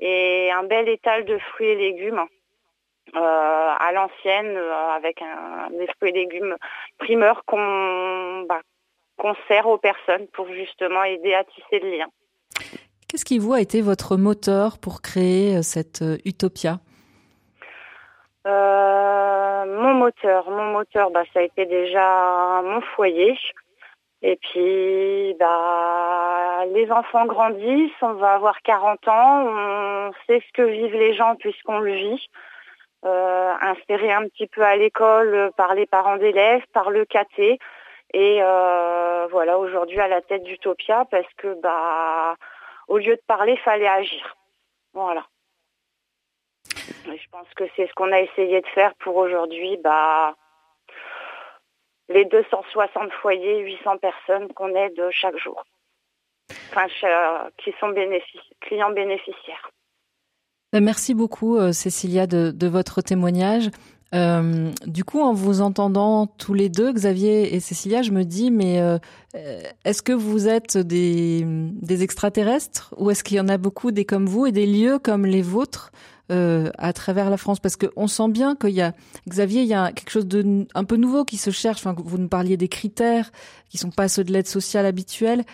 et 0.00 0.50
un 0.50 0.62
bel 0.62 0.88
étal 0.88 1.24
de 1.24 1.38
fruits 1.38 1.68
et 1.68 1.76
légumes 1.76 2.24
euh, 3.16 3.18
à 3.18 3.90
l'ancienne 3.92 4.56
euh, 4.56 4.88
avec 4.94 5.20
un, 5.20 5.68
des 5.70 5.86
fruits 5.96 6.10
et 6.10 6.12
légumes 6.12 6.56
primeurs 6.98 7.44
qu'on 7.44 8.46
bah, 8.48 8.60
sert 9.48 9.66
aux 9.66 9.78
personnes 9.78 10.26
pour 10.32 10.46
justement 10.48 11.02
aider 11.04 11.34
à 11.34 11.44
tisser 11.44 11.80
le 11.80 11.98
lien. 11.98 12.06
Qu'est-ce 13.08 13.24
qui 13.24 13.38
vous 13.38 13.52
a 13.52 13.60
été 13.60 13.80
votre 13.80 14.16
moteur 14.16 14.78
pour 14.78 15.02
créer 15.02 15.56
euh, 15.56 15.62
cette 15.62 16.04
utopia? 16.24 16.78
Mon 18.44 19.94
moteur, 19.94 20.50
mon 20.50 20.72
moteur, 20.72 21.10
bah, 21.10 21.24
ça 21.32 21.40
a 21.40 21.42
été 21.42 21.66
déjà 21.66 22.62
mon 22.62 22.80
foyer. 22.80 23.38
Et 24.22 24.36
puis, 24.36 25.34
bah, 25.38 26.64
les 26.74 26.90
enfants 26.90 27.24
grandissent, 27.24 28.02
on 28.02 28.14
va 28.14 28.34
avoir 28.34 28.60
40 28.62 29.08
ans, 29.08 29.46
on 29.46 30.12
sait 30.26 30.42
ce 30.46 30.52
que 30.52 30.62
vivent 30.62 30.96
les 30.96 31.14
gens 31.14 31.36
puisqu'on 31.36 31.78
le 31.78 31.92
vit. 31.92 32.28
Euh, 33.06 33.54
inséré 33.62 34.12
un 34.12 34.28
petit 34.28 34.46
peu 34.46 34.62
à 34.62 34.76
l'école 34.76 35.52
par 35.56 35.74
les 35.74 35.86
parents 35.86 36.18
d'élèves, 36.18 36.62
par 36.74 36.90
le 36.90 37.06
KT. 37.06 37.58
Et 38.12 38.42
euh, 38.42 39.26
voilà, 39.30 39.58
aujourd'hui 39.58 40.00
à 40.00 40.08
la 40.08 40.20
tête 40.20 40.42
d'Utopia 40.42 41.06
parce 41.10 41.32
que, 41.38 41.58
bah, 41.62 42.34
au 42.88 42.98
lieu 42.98 43.16
de 43.16 43.22
parler, 43.26 43.56
fallait 43.56 43.88
agir. 43.88 44.36
Voilà. 44.92 45.24
Je 47.06 47.28
pense 47.30 47.48
que 47.56 47.64
c'est 47.76 47.86
ce 47.86 47.92
qu'on 47.94 48.12
a 48.12 48.20
essayé 48.20 48.60
de 48.60 48.66
faire 48.68 48.94
pour 48.96 49.16
aujourd'hui, 49.16 49.76
bah, 49.82 50.34
les 52.08 52.24
260 52.24 53.12
foyers, 53.22 53.60
800 53.60 53.98
personnes 53.98 54.52
qu'on 54.52 54.74
aide 54.74 55.00
chaque 55.10 55.36
jour, 55.38 55.64
qui 57.58 57.72
sont 57.80 57.94
clients 58.60 58.90
bénéficiaires. 58.90 59.70
Ben, 60.72 60.84
merci 60.84 61.14
beaucoup, 61.14 61.56
euh, 61.56 61.72
Cécilia, 61.72 62.28
de, 62.28 62.66
votre 62.68 63.02
témoignage. 63.02 63.70
Euh, 64.14 64.70
du 64.86 65.04
coup, 65.04 65.20
en 65.20 65.32
vous 65.32 65.60
entendant 65.60 66.26
tous 66.26 66.54
les 66.54 66.68
deux, 66.68 66.92
Xavier 66.92 67.54
et 67.54 67.60
Cécilia, 67.60 68.02
je 68.02 68.12
me 68.12 68.24
dis, 68.24 68.50
mais 68.50 68.80
euh, 68.80 68.98
est-ce 69.84 70.02
que 70.02 70.12
vous 70.12 70.48
êtes 70.48 70.78
des 70.78 71.44
extraterrestres 72.02 72.94
ou 72.98 73.10
est-ce 73.10 73.24
qu'il 73.24 73.36
y 73.36 73.40
en 73.40 73.48
a 73.48 73.56
beaucoup 73.56 73.90
des 73.90 74.04
comme 74.04 74.26
vous 74.26 74.46
et 74.46 74.52
des 74.52 74.66
lieux 74.66 74.98
comme 74.98 75.26
les 75.26 75.42
vôtres 75.42 75.90
euh, 76.30 76.70
à 76.78 76.92
travers 76.92 77.30
la 77.30 77.36
France 77.36 77.60
Parce 77.60 77.76
qu'on 77.76 78.06
sent 78.06 78.28
bien 78.28 78.54
qu'il 78.54 78.70
y 78.70 78.82
a, 78.82 78.92
Xavier, 79.28 79.62
il 79.62 79.68
y 79.68 79.74
a 79.74 79.92
quelque 79.92 80.10
chose 80.10 80.26
de 80.26 80.66
un 80.74 80.84
peu 80.84 80.96
nouveau 80.96 81.24
qui 81.24 81.36
se 81.36 81.50
cherche. 81.50 81.84
Vous 81.84 82.18
nous 82.18 82.28
parliez 82.28 82.56
des 82.56 82.68
critères 82.68 83.30
qui 83.68 83.78
sont 83.78 83.90
pas 83.90 84.08
ceux 84.08 84.24
de 84.24 84.32
l'aide 84.32 84.46
sociale 84.46 84.86
habituelle. 84.86 85.44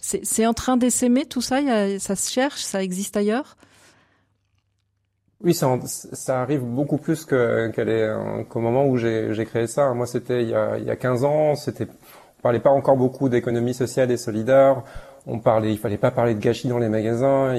C'est 0.00 0.46
en 0.46 0.54
train 0.54 0.76
d'essaimer 0.76 1.26
tout 1.26 1.42
ça. 1.42 1.60
ça 1.98 2.16
se 2.16 2.30
cherche, 2.30 2.62
ça 2.62 2.82
existe 2.82 3.16
ailleurs? 3.16 3.56
Oui, 5.44 5.54
ça, 5.54 6.40
arrive 6.40 6.62
beaucoup 6.62 6.98
plus 6.98 7.26
qu'au 7.26 8.60
moment 8.60 8.86
où 8.86 8.96
j'ai 8.96 9.44
créé 9.44 9.66
ça. 9.66 9.92
Moi, 9.92 10.06
c'était 10.06 10.42
il, 10.42 10.50
y 10.50 10.54
a, 10.54 10.78
il 10.78 10.84
y 10.84 10.90
a 10.90 10.96
15 10.96 11.24
ans. 11.24 11.54
C'était, 11.56 11.88
on 12.38 12.42
parlait 12.42 12.60
pas 12.60 12.70
encore 12.70 12.96
beaucoup 12.96 13.28
d'économie 13.28 13.74
sociale 13.74 14.10
et 14.12 14.16
solidaire. 14.16 14.82
On 15.26 15.40
parlait, 15.40 15.72
il 15.72 15.78
fallait 15.78 15.98
pas 15.98 16.10
parler 16.10 16.34
de 16.34 16.40
gâchis 16.40 16.68
dans 16.68 16.78
les 16.78 16.88
magasins. 16.88 17.54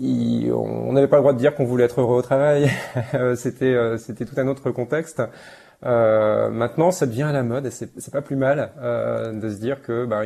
On 0.00 0.92
n'avait 0.92 1.08
pas 1.08 1.16
le 1.16 1.22
droit 1.22 1.32
de 1.32 1.38
dire 1.38 1.54
qu'on 1.54 1.64
voulait 1.64 1.84
être 1.84 2.00
heureux 2.00 2.16
au 2.16 2.22
travail. 2.22 2.70
c'était, 3.36 3.98
c'était 3.98 4.24
tout 4.24 4.38
un 4.38 4.48
autre 4.48 4.70
contexte. 4.70 5.22
Euh, 5.84 6.50
maintenant, 6.50 6.90
ça 6.90 7.06
devient 7.06 7.24
à 7.24 7.32
la 7.32 7.42
mode 7.42 7.66
et 7.66 7.70
c'est 7.70 8.12
pas 8.12 8.22
plus 8.22 8.36
mal 8.36 8.70
euh, 8.80 9.32
de 9.32 9.48
se 9.50 9.56
dire 9.56 9.82
que 9.82 10.04
bah, 10.06 10.22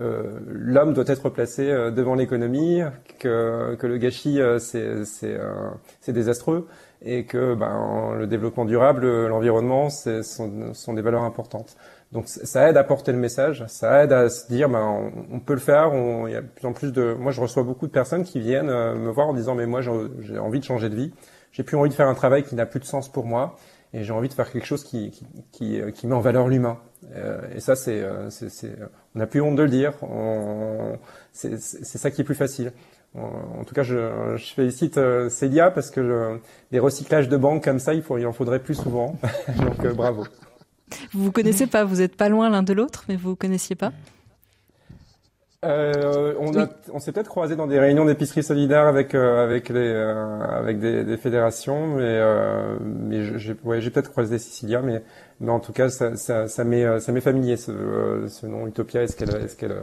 euh, 0.00 0.38
l'homme 0.46 0.94
doit 0.94 1.04
être 1.08 1.28
placé 1.28 1.68
euh, 1.70 1.90
devant 1.90 2.14
l'économie, 2.14 2.82
que, 3.18 3.76
le 3.80 3.96
gâchis 3.98 4.40
euh, 4.40 4.58
c'est 4.60 6.12
désastreux 6.12 6.68
et 7.02 7.24
que 7.24 7.54
ben, 7.54 8.14
le 8.16 8.26
développement 8.26 8.64
durable, 8.64 9.26
l'environnement, 9.26 9.88
sont 9.90 10.94
des 10.94 11.02
valeurs 11.02 11.22
importantes. 11.22 11.76
Donc 12.12 12.26
ça 12.26 12.68
aide 12.68 12.76
à 12.78 12.84
porter 12.84 13.12
le 13.12 13.18
message, 13.18 13.64
ça 13.68 14.04
aide 14.04 14.12
à 14.12 14.30
se 14.30 14.46
dire 14.48 14.70
ben 14.70 15.12
on, 15.30 15.40
peut 15.40 15.52
le 15.52 15.60
faire. 15.60 15.90
Il 16.26 16.32
y 16.32 16.36
a 16.36 16.40
de 16.40 16.46
plus 16.46 16.66
en 16.66 16.72
plus 16.72 16.90
de, 16.90 17.12
moi 17.12 17.32
je 17.32 17.40
reçois 17.40 17.64
beaucoup 17.64 17.86
de 17.86 17.92
personnes 17.92 18.24
qui 18.24 18.40
viennent 18.40 18.68
me 18.70 19.10
voir 19.10 19.28
en 19.28 19.34
disant 19.34 19.54
mais 19.54 19.66
moi 19.66 19.82
j'ai 19.82 20.38
envie 20.38 20.58
de 20.58 20.64
changer 20.64 20.88
de 20.88 20.94
vie, 20.94 21.12
j'ai 21.52 21.64
plus 21.64 21.76
envie 21.76 21.90
de 21.90 21.94
faire 21.94 22.08
un 22.08 22.14
travail 22.14 22.44
qui 22.44 22.54
n'a 22.54 22.64
plus 22.64 22.80
de 22.80 22.86
sens 22.86 23.10
pour 23.10 23.26
moi 23.26 23.56
et 23.92 24.04
j'ai 24.04 24.12
envie 24.12 24.28
de 24.28 24.34
faire 24.34 24.50
quelque 24.50 24.66
chose 24.66 24.84
qui, 24.84 25.10
qui, 25.10 25.26
qui, 25.52 25.80
qui 25.92 26.06
met 26.06 26.14
en 26.14 26.20
valeur 26.20 26.48
l'humain. 26.48 26.78
Euh, 27.14 27.40
et 27.54 27.60
ça, 27.60 27.76
c'est, 27.76 28.00
euh, 28.02 28.28
on 29.14 29.18
n'a 29.18 29.26
plus 29.26 29.40
honte 29.40 29.56
de 29.56 29.62
le 29.62 29.68
dire. 29.68 29.94
C'est 31.32 31.58
ça 31.58 32.10
qui 32.10 32.20
est 32.20 32.24
plus 32.24 32.34
facile. 32.34 32.72
En, 33.14 33.64
tout 33.64 33.74
cas, 33.74 33.82
je, 33.82 34.36
je 34.36 34.52
félicite 34.52 34.98
euh, 34.98 35.30
Célia 35.30 35.70
parce 35.70 35.90
que 35.90 36.38
les 36.70 36.78
recyclages 36.78 37.28
de 37.28 37.36
banques 37.36 37.64
comme 37.64 37.78
ça, 37.78 37.94
il, 37.94 38.02
faut, 38.02 38.18
il 38.18 38.26
en 38.26 38.32
faudrait 38.32 38.60
plus 38.60 38.74
souvent. 38.74 39.16
Donc 39.56 39.86
bravo. 39.94 40.24
Vous 41.12 41.24
vous 41.24 41.32
connaissez 41.32 41.66
pas, 41.66 41.84
vous 41.84 42.00
êtes 42.00 42.16
pas 42.16 42.28
loin 42.28 42.50
l'un 42.50 42.62
de 42.62 42.72
l'autre, 42.72 43.04
mais 43.08 43.16
vous 43.16 43.30
vous 43.30 43.36
connaissiez 43.36 43.76
pas. 43.76 43.92
Euh, 45.64 46.34
on, 46.38 46.56
a, 46.56 46.68
on 46.92 47.00
s'est 47.00 47.10
peut-être 47.10 47.28
croisé 47.28 47.56
dans 47.56 47.66
des 47.66 47.80
réunions 47.80 48.04
d'épicerie 48.04 48.44
solidaire 48.44 48.86
avec 48.86 49.12
euh, 49.12 49.42
avec 49.42 49.70
les 49.70 49.92
euh, 49.92 50.40
avec 50.40 50.78
des, 50.78 51.02
des, 51.02 51.16
fédérations, 51.16 51.96
mais 51.96 52.04
euh, 52.04 52.76
mais 52.80 53.38
j'ai 53.38 53.56
ouais, 53.64 53.80
j'ai 53.80 53.90
peut-être 53.90 54.10
croisé 54.10 54.38
Cécilia, 54.38 54.82
mais 54.82 55.02
mais 55.40 55.52
en 55.52 55.60
tout 55.60 55.72
cas, 55.72 55.88
ça, 55.88 56.16
ça, 56.16 56.48
ça 56.48 56.64
m'est, 56.64 56.98
ça 56.98 57.12
m'est 57.12 57.20
familier 57.20 57.56
ce, 57.56 57.70
euh, 57.70 58.28
ce 58.28 58.46
nom 58.46 58.66
Utopia. 58.66 59.04
Est-ce 59.04 59.16
qu'elle, 59.16 59.34
est-ce 59.36 59.56
qu'elle, 59.56 59.76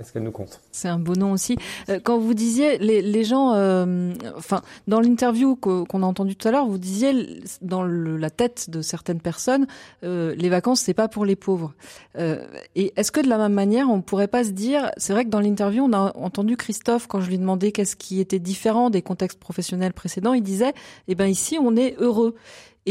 est-ce 0.00 0.12
qu'elle 0.12 0.24
nous 0.24 0.32
compte? 0.32 0.60
C'est 0.72 0.88
un 0.88 0.98
beau 0.98 1.14
nom 1.14 1.32
aussi. 1.32 1.56
Euh, 1.88 2.00
quand 2.02 2.18
vous 2.18 2.34
disiez 2.34 2.78
les, 2.78 3.24
gens, 3.24 3.54
euh, 3.54 4.12
enfin, 4.36 4.62
dans 4.88 5.00
l'interview 5.00 5.54
qu'on 5.54 6.02
a 6.02 6.06
entendu 6.06 6.34
tout 6.34 6.48
à 6.48 6.50
l'heure, 6.50 6.66
vous 6.66 6.78
disiez 6.78 7.40
dans 7.62 7.84
le, 7.84 8.16
la 8.16 8.30
tête 8.30 8.70
de 8.70 8.82
certaines 8.82 9.20
personnes, 9.20 9.66
les 10.02 10.48
vacances 10.48 10.80
c'est 10.80 10.94
pas 10.94 11.08
pour 11.08 11.24
les 11.24 11.36
pauvres. 11.36 11.74
et 12.16 12.92
est-ce 12.96 13.12
que 13.12 13.20
de 13.20 13.28
la 13.28 13.38
même 13.38 13.52
manière, 13.52 13.90
on 13.90 14.00
pourrait 14.00 14.28
pas 14.28 14.44
se 14.44 14.50
dire, 14.50 14.90
c'est 14.96 15.12
vrai 15.12 15.24
que 15.24 15.30
dans 15.30 15.40
l'interview, 15.40 15.84
on 15.84 15.92
a 15.92 16.16
entendu 16.16 16.56
Christophe 16.56 17.06
quand 17.06 17.20
je 17.20 17.28
lui 17.28 17.38
demandais 17.38 17.72
qu'est-ce 17.72 17.96
qui 17.96 18.20
était 18.20 18.38
différent 18.38 18.90
des 18.90 19.02
contextes 19.02 19.38
professionnels 19.38 19.92
précédents, 19.92 20.34
il 20.34 20.42
disait, 20.42 20.72
eh 21.08 21.14
ben 21.14 21.26
ici 21.26 21.58
on 21.60 21.76
est 21.76 21.96
heureux. 21.98 22.34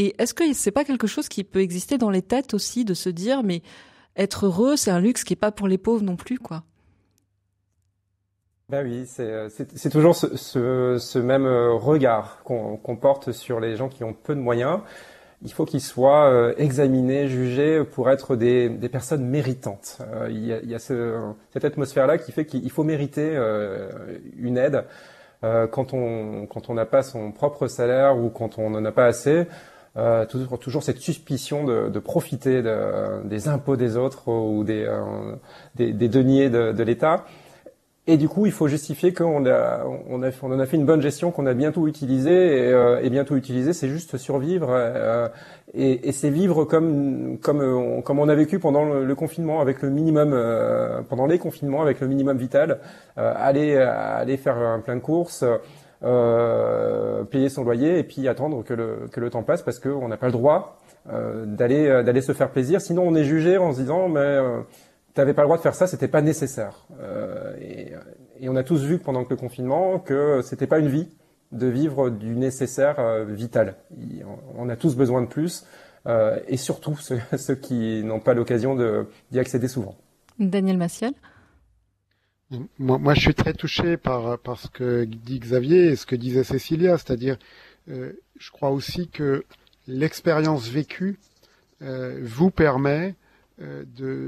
Et 0.00 0.14
est-ce 0.22 0.32
que 0.32 0.52
c'est 0.52 0.70
pas 0.70 0.84
quelque 0.84 1.08
chose 1.08 1.28
qui 1.28 1.42
peut 1.42 1.60
exister 1.60 1.98
dans 1.98 2.10
les 2.10 2.22
têtes 2.22 2.54
aussi 2.54 2.84
de 2.84 2.94
se 2.94 3.08
dire 3.08 3.42
mais 3.42 3.62
être 4.16 4.46
heureux 4.46 4.76
c'est 4.76 4.92
un 4.92 5.00
luxe 5.00 5.24
qui 5.24 5.32
est 5.32 5.36
pas 5.36 5.50
pour 5.50 5.66
les 5.66 5.76
pauvres 5.76 6.04
non 6.04 6.14
plus 6.14 6.38
quoi? 6.38 6.62
Ben 8.68 8.86
oui, 8.86 9.06
c'est 9.06 9.90
toujours 9.90 10.14
ce, 10.14 11.18
même 11.18 11.46
euh, 11.46 11.72
regard 11.72 12.42
qu'on 12.44 12.96
porte 13.00 13.32
sur 13.32 13.58
les 13.58 13.74
gens 13.74 13.88
qui 13.88 14.04
ont 14.04 14.12
peu 14.12 14.36
de 14.36 14.40
moyens. 14.40 14.80
Il 15.42 15.52
faut 15.52 15.64
qu'ils 15.64 15.80
soient 15.80 16.30
euh, 16.30 16.54
examinés, 16.58 17.26
jugés 17.28 17.82
pour 17.82 18.08
être 18.08 18.36
des, 18.36 18.68
des 18.68 18.88
personnes 18.88 19.24
méritantes. 19.24 19.98
Euh, 20.02 20.28
il 20.30 20.46
y 20.46 20.74
a, 20.74 20.78
cette 20.78 21.64
atmosphère-là 21.64 22.18
qui 22.18 22.30
fait 22.30 22.44
qu'il 22.44 22.70
faut 22.70 22.84
mériter 22.84 23.36
une 24.36 24.58
aide. 24.58 24.84
quand 25.42 25.92
on 25.92 26.46
quand 26.46 26.68
on 26.70 26.74
n'a 26.74 26.86
pas 26.86 27.02
son 27.02 27.32
propre 27.32 27.66
salaire 27.66 28.16
ou 28.16 28.28
quand 28.30 28.58
on 28.58 28.70
n'en 28.70 28.84
a 28.84 28.92
pas 28.92 29.06
assez, 29.06 29.46
euh, 29.98 30.26
toujours, 30.26 30.58
toujours, 30.58 30.82
cette 30.82 30.98
suspicion 30.98 31.64
de, 31.64 31.88
de 31.88 31.98
profiter 31.98 32.62
de, 32.62 33.22
des 33.24 33.48
impôts 33.48 33.76
des 33.76 33.96
autres 33.96 34.28
ou 34.28 34.62
des, 34.62 34.84
euh, 34.84 35.34
des, 35.74 35.92
des, 35.92 36.08
deniers 36.08 36.50
de, 36.50 36.72
de 36.72 36.82
l'État. 36.84 37.24
Et 38.06 38.16
du 38.16 38.28
coup, 38.28 38.46
il 38.46 38.52
faut 38.52 38.68
justifier 38.68 39.12
qu'on 39.12 39.44
a, 39.44 39.84
on 40.08 40.22
a, 40.22 40.30
on 40.42 40.52
en 40.52 40.58
a 40.60 40.66
fait 40.66 40.76
une 40.78 40.86
bonne 40.86 41.02
gestion, 41.02 41.30
qu'on 41.30 41.44
a 41.46 41.52
bientôt 41.52 41.86
utilisé. 41.88 42.30
Et, 42.30 42.72
euh, 42.72 43.00
et 43.02 43.10
bientôt 43.10 43.36
utilisé, 43.36 43.72
c'est 43.72 43.88
juste 43.88 44.16
survivre. 44.16 44.68
Euh, 44.70 45.28
et, 45.74 46.08
et 46.08 46.12
c'est 46.12 46.30
vivre 46.30 46.64
comme, 46.64 47.38
comme, 47.42 47.60
on, 47.60 48.00
comme 48.00 48.18
on 48.18 48.28
a 48.28 48.34
vécu 48.34 48.60
pendant 48.60 48.84
le, 48.84 49.14
confinement, 49.14 49.60
avec 49.60 49.82
le 49.82 49.90
minimum, 49.90 50.30
pendant 51.08 51.26
les 51.26 51.38
confinements, 51.38 51.82
avec 51.82 52.00
le 52.00 52.06
minimum 52.06 52.38
vital. 52.38 52.78
aller, 53.16 53.76
aller 53.76 54.36
faire 54.38 54.56
un 54.56 54.78
plein 54.78 54.96
de 54.96 55.00
courses, 55.00 55.44
euh, 56.02 57.24
payer 57.24 57.48
son 57.48 57.64
loyer 57.64 57.98
et 57.98 58.04
puis 58.04 58.28
attendre 58.28 58.62
que 58.62 58.74
le, 58.74 59.08
que 59.10 59.20
le 59.20 59.30
temps 59.30 59.42
passe 59.42 59.62
parce 59.62 59.78
qu'on 59.78 60.08
n'a 60.08 60.16
pas 60.16 60.26
le 60.26 60.32
droit 60.32 60.78
euh, 61.10 61.46
d'aller 61.46 61.86
euh, 61.86 62.02
d'aller 62.02 62.20
se 62.20 62.32
faire 62.32 62.50
plaisir. 62.50 62.80
Sinon, 62.80 63.02
on 63.06 63.14
est 63.14 63.24
jugé 63.24 63.56
en 63.56 63.72
se 63.72 63.80
disant 63.80 64.08
mais 64.08 64.20
euh, 64.20 64.60
t'avais 65.14 65.32
pas 65.32 65.42
le 65.42 65.46
droit 65.46 65.56
de 65.56 65.62
faire 65.62 65.74
ça, 65.74 65.86
c'était 65.86 66.08
pas 66.08 66.20
nécessaire. 66.20 66.86
Et, 67.60 67.92
et, 68.40 68.48
on 68.48 68.56
a 68.56 68.62
tous 68.62 68.82
vu 68.82 68.98
pendant 68.98 69.24
le 69.28 69.36
confinement 69.36 69.98
que 69.98 70.42
c'était 70.42 70.66
pas 70.66 70.78
une 70.78 70.88
vie 70.88 71.08
de 71.50 71.66
vivre 71.66 72.10
du 72.10 72.36
nécessaire 72.36 73.24
vital. 73.26 73.76
On 74.56 74.68
a 74.68 74.76
tous 74.76 74.96
besoin 74.96 75.22
de 75.22 75.26
plus, 75.26 75.64
et 76.46 76.56
surtout 76.58 76.96
ceux, 77.00 77.18
ceux 77.36 77.54
qui 77.54 78.04
n'ont 78.04 78.20
pas 78.20 78.34
l'occasion 78.34 78.76
d'y 79.30 79.38
accéder 79.38 79.66
souvent. 79.66 79.96
Daniel 80.38 80.76
Massiel 80.76 81.14
moi, 82.78 82.98
moi, 82.98 83.14
je 83.14 83.20
suis 83.20 83.34
très 83.34 83.52
touché 83.52 83.96
par, 83.96 84.38
par 84.38 84.58
ce 84.58 84.68
que 84.68 85.04
dit 85.04 85.38
Xavier 85.38 85.86
et 85.86 85.96
ce 85.96 86.06
que 86.06 86.16
disait 86.16 86.44
Cécilia, 86.44 86.96
c'est-à-dire, 86.96 87.38
euh, 87.90 88.12
je 88.38 88.50
crois 88.50 88.70
aussi 88.70 89.08
que 89.08 89.44
l'expérience 89.86 90.68
vécue 90.68 91.18
euh, 91.82 92.20
vous 92.22 92.50
permet 92.50 93.14
euh, 93.60 93.84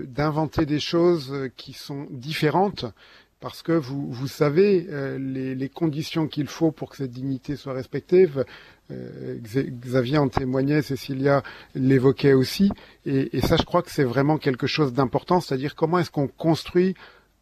d'inventer 0.06 0.66
des 0.66 0.80
choses 0.80 1.50
qui 1.56 1.72
sont 1.72 2.06
différentes 2.10 2.84
parce 3.40 3.62
que 3.62 3.72
vous, 3.72 4.10
vous 4.12 4.28
savez 4.28 4.86
euh, 4.90 5.18
les, 5.18 5.54
les, 5.54 5.68
conditions 5.68 6.28
qu'il 6.28 6.46
faut 6.46 6.72
pour 6.72 6.90
que 6.90 6.98
cette 6.98 7.10
dignité 7.10 7.56
soit 7.56 7.72
respectée. 7.72 8.28
Euh, 8.90 9.38
Xavier 9.40 10.18
en 10.18 10.28
témoignait, 10.28 10.82
Cécilia 10.82 11.42
l'évoquait 11.74 12.34
aussi, 12.34 12.70
et, 13.06 13.36
et 13.36 13.40
ça, 13.40 13.56
je 13.56 13.62
crois 13.62 13.82
que 13.82 13.90
c'est 13.90 14.04
vraiment 14.04 14.36
quelque 14.36 14.66
chose 14.66 14.92
d'important, 14.92 15.40
c'est-à-dire 15.40 15.74
comment 15.74 15.98
est-ce 15.98 16.10
qu'on 16.10 16.28
construit 16.28 16.94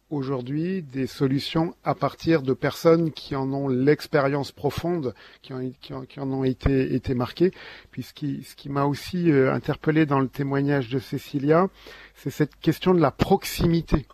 aujourd'hui 0.09 0.81
des 0.81 1.07
solutions 1.07 1.75
à 1.83 1.95
partir 1.95 2.41
de 2.41 2.53
personnes 2.53 3.11
qui 3.11 3.35
en 3.35 3.51
ont 3.53 3.67
l'expérience 3.67 4.51
profonde, 4.51 5.13
qui, 5.41 5.53
en, 5.53 6.31
ont 6.31 6.43
été, 6.43 6.93
été 6.93 7.13
marquées. 7.13 7.51
Puis 7.91 8.03
ce 8.03 8.13
qui, 8.13 8.43
ce 8.43 8.55
qui 8.55 8.69
m'a 8.69 8.85
aussi 8.85 9.31
euh, 9.31 9.53
interpellé 9.53 10.05
dans 10.05 10.19
le 10.19 10.27
témoignage 10.27 10.89
de 10.89 10.99
Cécilia, 10.99 11.67
c'est 12.15 12.31
cette 12.31 12.55
question 12.59 12.93
de 12.93 12.99
la 12.99 13.11
proximité. 13.11 14.07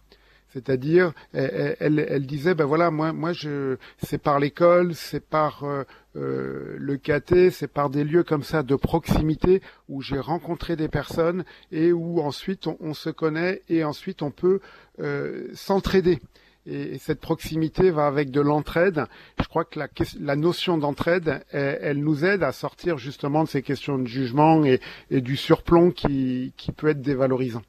C'est-à-dire, 0.56 1.12
elle, 1.34 2.26
disait, 2.26 2.56
ben 2.56 2.64
voilà, 2.64 2.90
moi, 2.90 3.34
je, 3.34 3.76
c'est 4.02 4.18
par 4.18 4.40
l'école, 4.40 4.96
c'est 4.96 5.20
par 5.20 5.66
euh, 5.66 5.84
euh, 6.16 6.78
le 6.80 6.96
KT, 6.96 7.50
c'est 7.52 7.68
par 7.68 7.90
des 7.90 8.06
lieux 8.06 8.24
comme 8.24 8.44
ça 8.44 8.64
de 8.64 8.76
proximité 8.76 9.62
où 9.90 10.02
j'ai 10.02 10.18
rencontré 10.18 10.78
des 10.78 10.88
personnes 10.88 11.44
et 11.74 11.92
où 11.92 12.22
ensuite 12.22 12.68
on, 12.68 12.94
se 12.94 13.10
connaît 13.10 13.64
et 13.68 13.84
ensuite 13.84 14.22
on 14.22 14.32
peut 14.32 14.62
euh, 15.00 15.50
s'entraider. 15.54 16.22
Et, 16.66 17.00
cette 17.00 17.20
proximité 17.20 17.92
va 17.92 18.08
avec 18.08 18.32
de 18.32 18.40
l'entraide. 18.40 19.08
Je 19.42 19.50
crois 19.50 19.66
que 19.66 19.78
la, 20.22 20.36
notion 20.38 20.78
d'entraide, 20.78 21.44
elle, 21.52 22.00
nous 22.00 22.24
aide 22.24 22.44
à 22.44 22.54
sortir 22.54 22.98
justement 22.98 23.44
de 23.44 23.50
ces 23.50 23.62
questions 23.62 23.98
de 23.98 24.08
jugement 24.08 24.64
et, 24.64 24.80
du 25.12 25.36
surplomb 25.36 25.92
qui 25.92 26.54
peut 26.78 26.88
être 26.88 27.02
dévalorisant. 27.02 27.62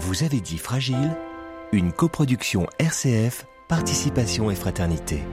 Vous 0.00 0.22
avez 0.22 0.40
dit 0.40 0.58
Fragile, 0.58 1.16
une 1.72 1.92
coproduction 1.92 2.68
RCF, 2.78 3.46
Participation 3.66 4.48
et 4.48 4.54
Fraternité. 4.54 5.24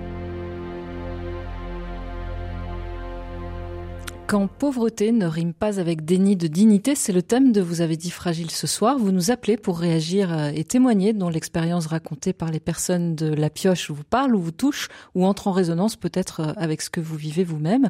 Quand 4.28 4.48
pauvreté 4.48 5.12
ne 5.12 5.28
rime 5.28 5.54
pas 5.54 5.80
avec 5.80 6.04
déni 6.04 6.36
de 6.36 6.48
dignité, 6.48 6.96
c'est 6.96 7.14
le 7.14 7.22
thème 7.22 7.52
de 7.52 7.62
Vous 7.62 7.82
avez 7.82 7.96
dit 7.96 8.10
fragile 8.10 8.50
ce 8.50 8.66
soir. 8.66 8.98
Vous 8.98 9.12
nous 9.12 9.30
appelez 9.30 9.56
pour 9.56 9.78
réagir 9.78 10.34
euh, 10.34 10.50
et 10.52 10.64
témoigner 10.64 11.14
dont 11.14 11.30
l'expérience 11.30 11.86
racontée 11.86 12.34
par 12.34 12.50
les 12.50 12.60
personnes 12.60 13.16
de 13.16 13.28
la 13.28 13.52
pioche 13.52 13.92
vous 13.92 14.04
parle 14.04 14.36
ou 14.36 14.40
vous 14.40 14.52
touche 14.52 14.88
ou 15.14 15.26
entre 15.26 15.48
en 15.48 15.52
résonance 15.52 15.96
peut-être 15.96 16.40
euh, 16.40 16.54
avec 16.58 16.82
ce 16.82 16.90
que 16.90 17.00
vous 17.00 17.16
vivez 17.16 17.44
vous-même. 17.44 17.90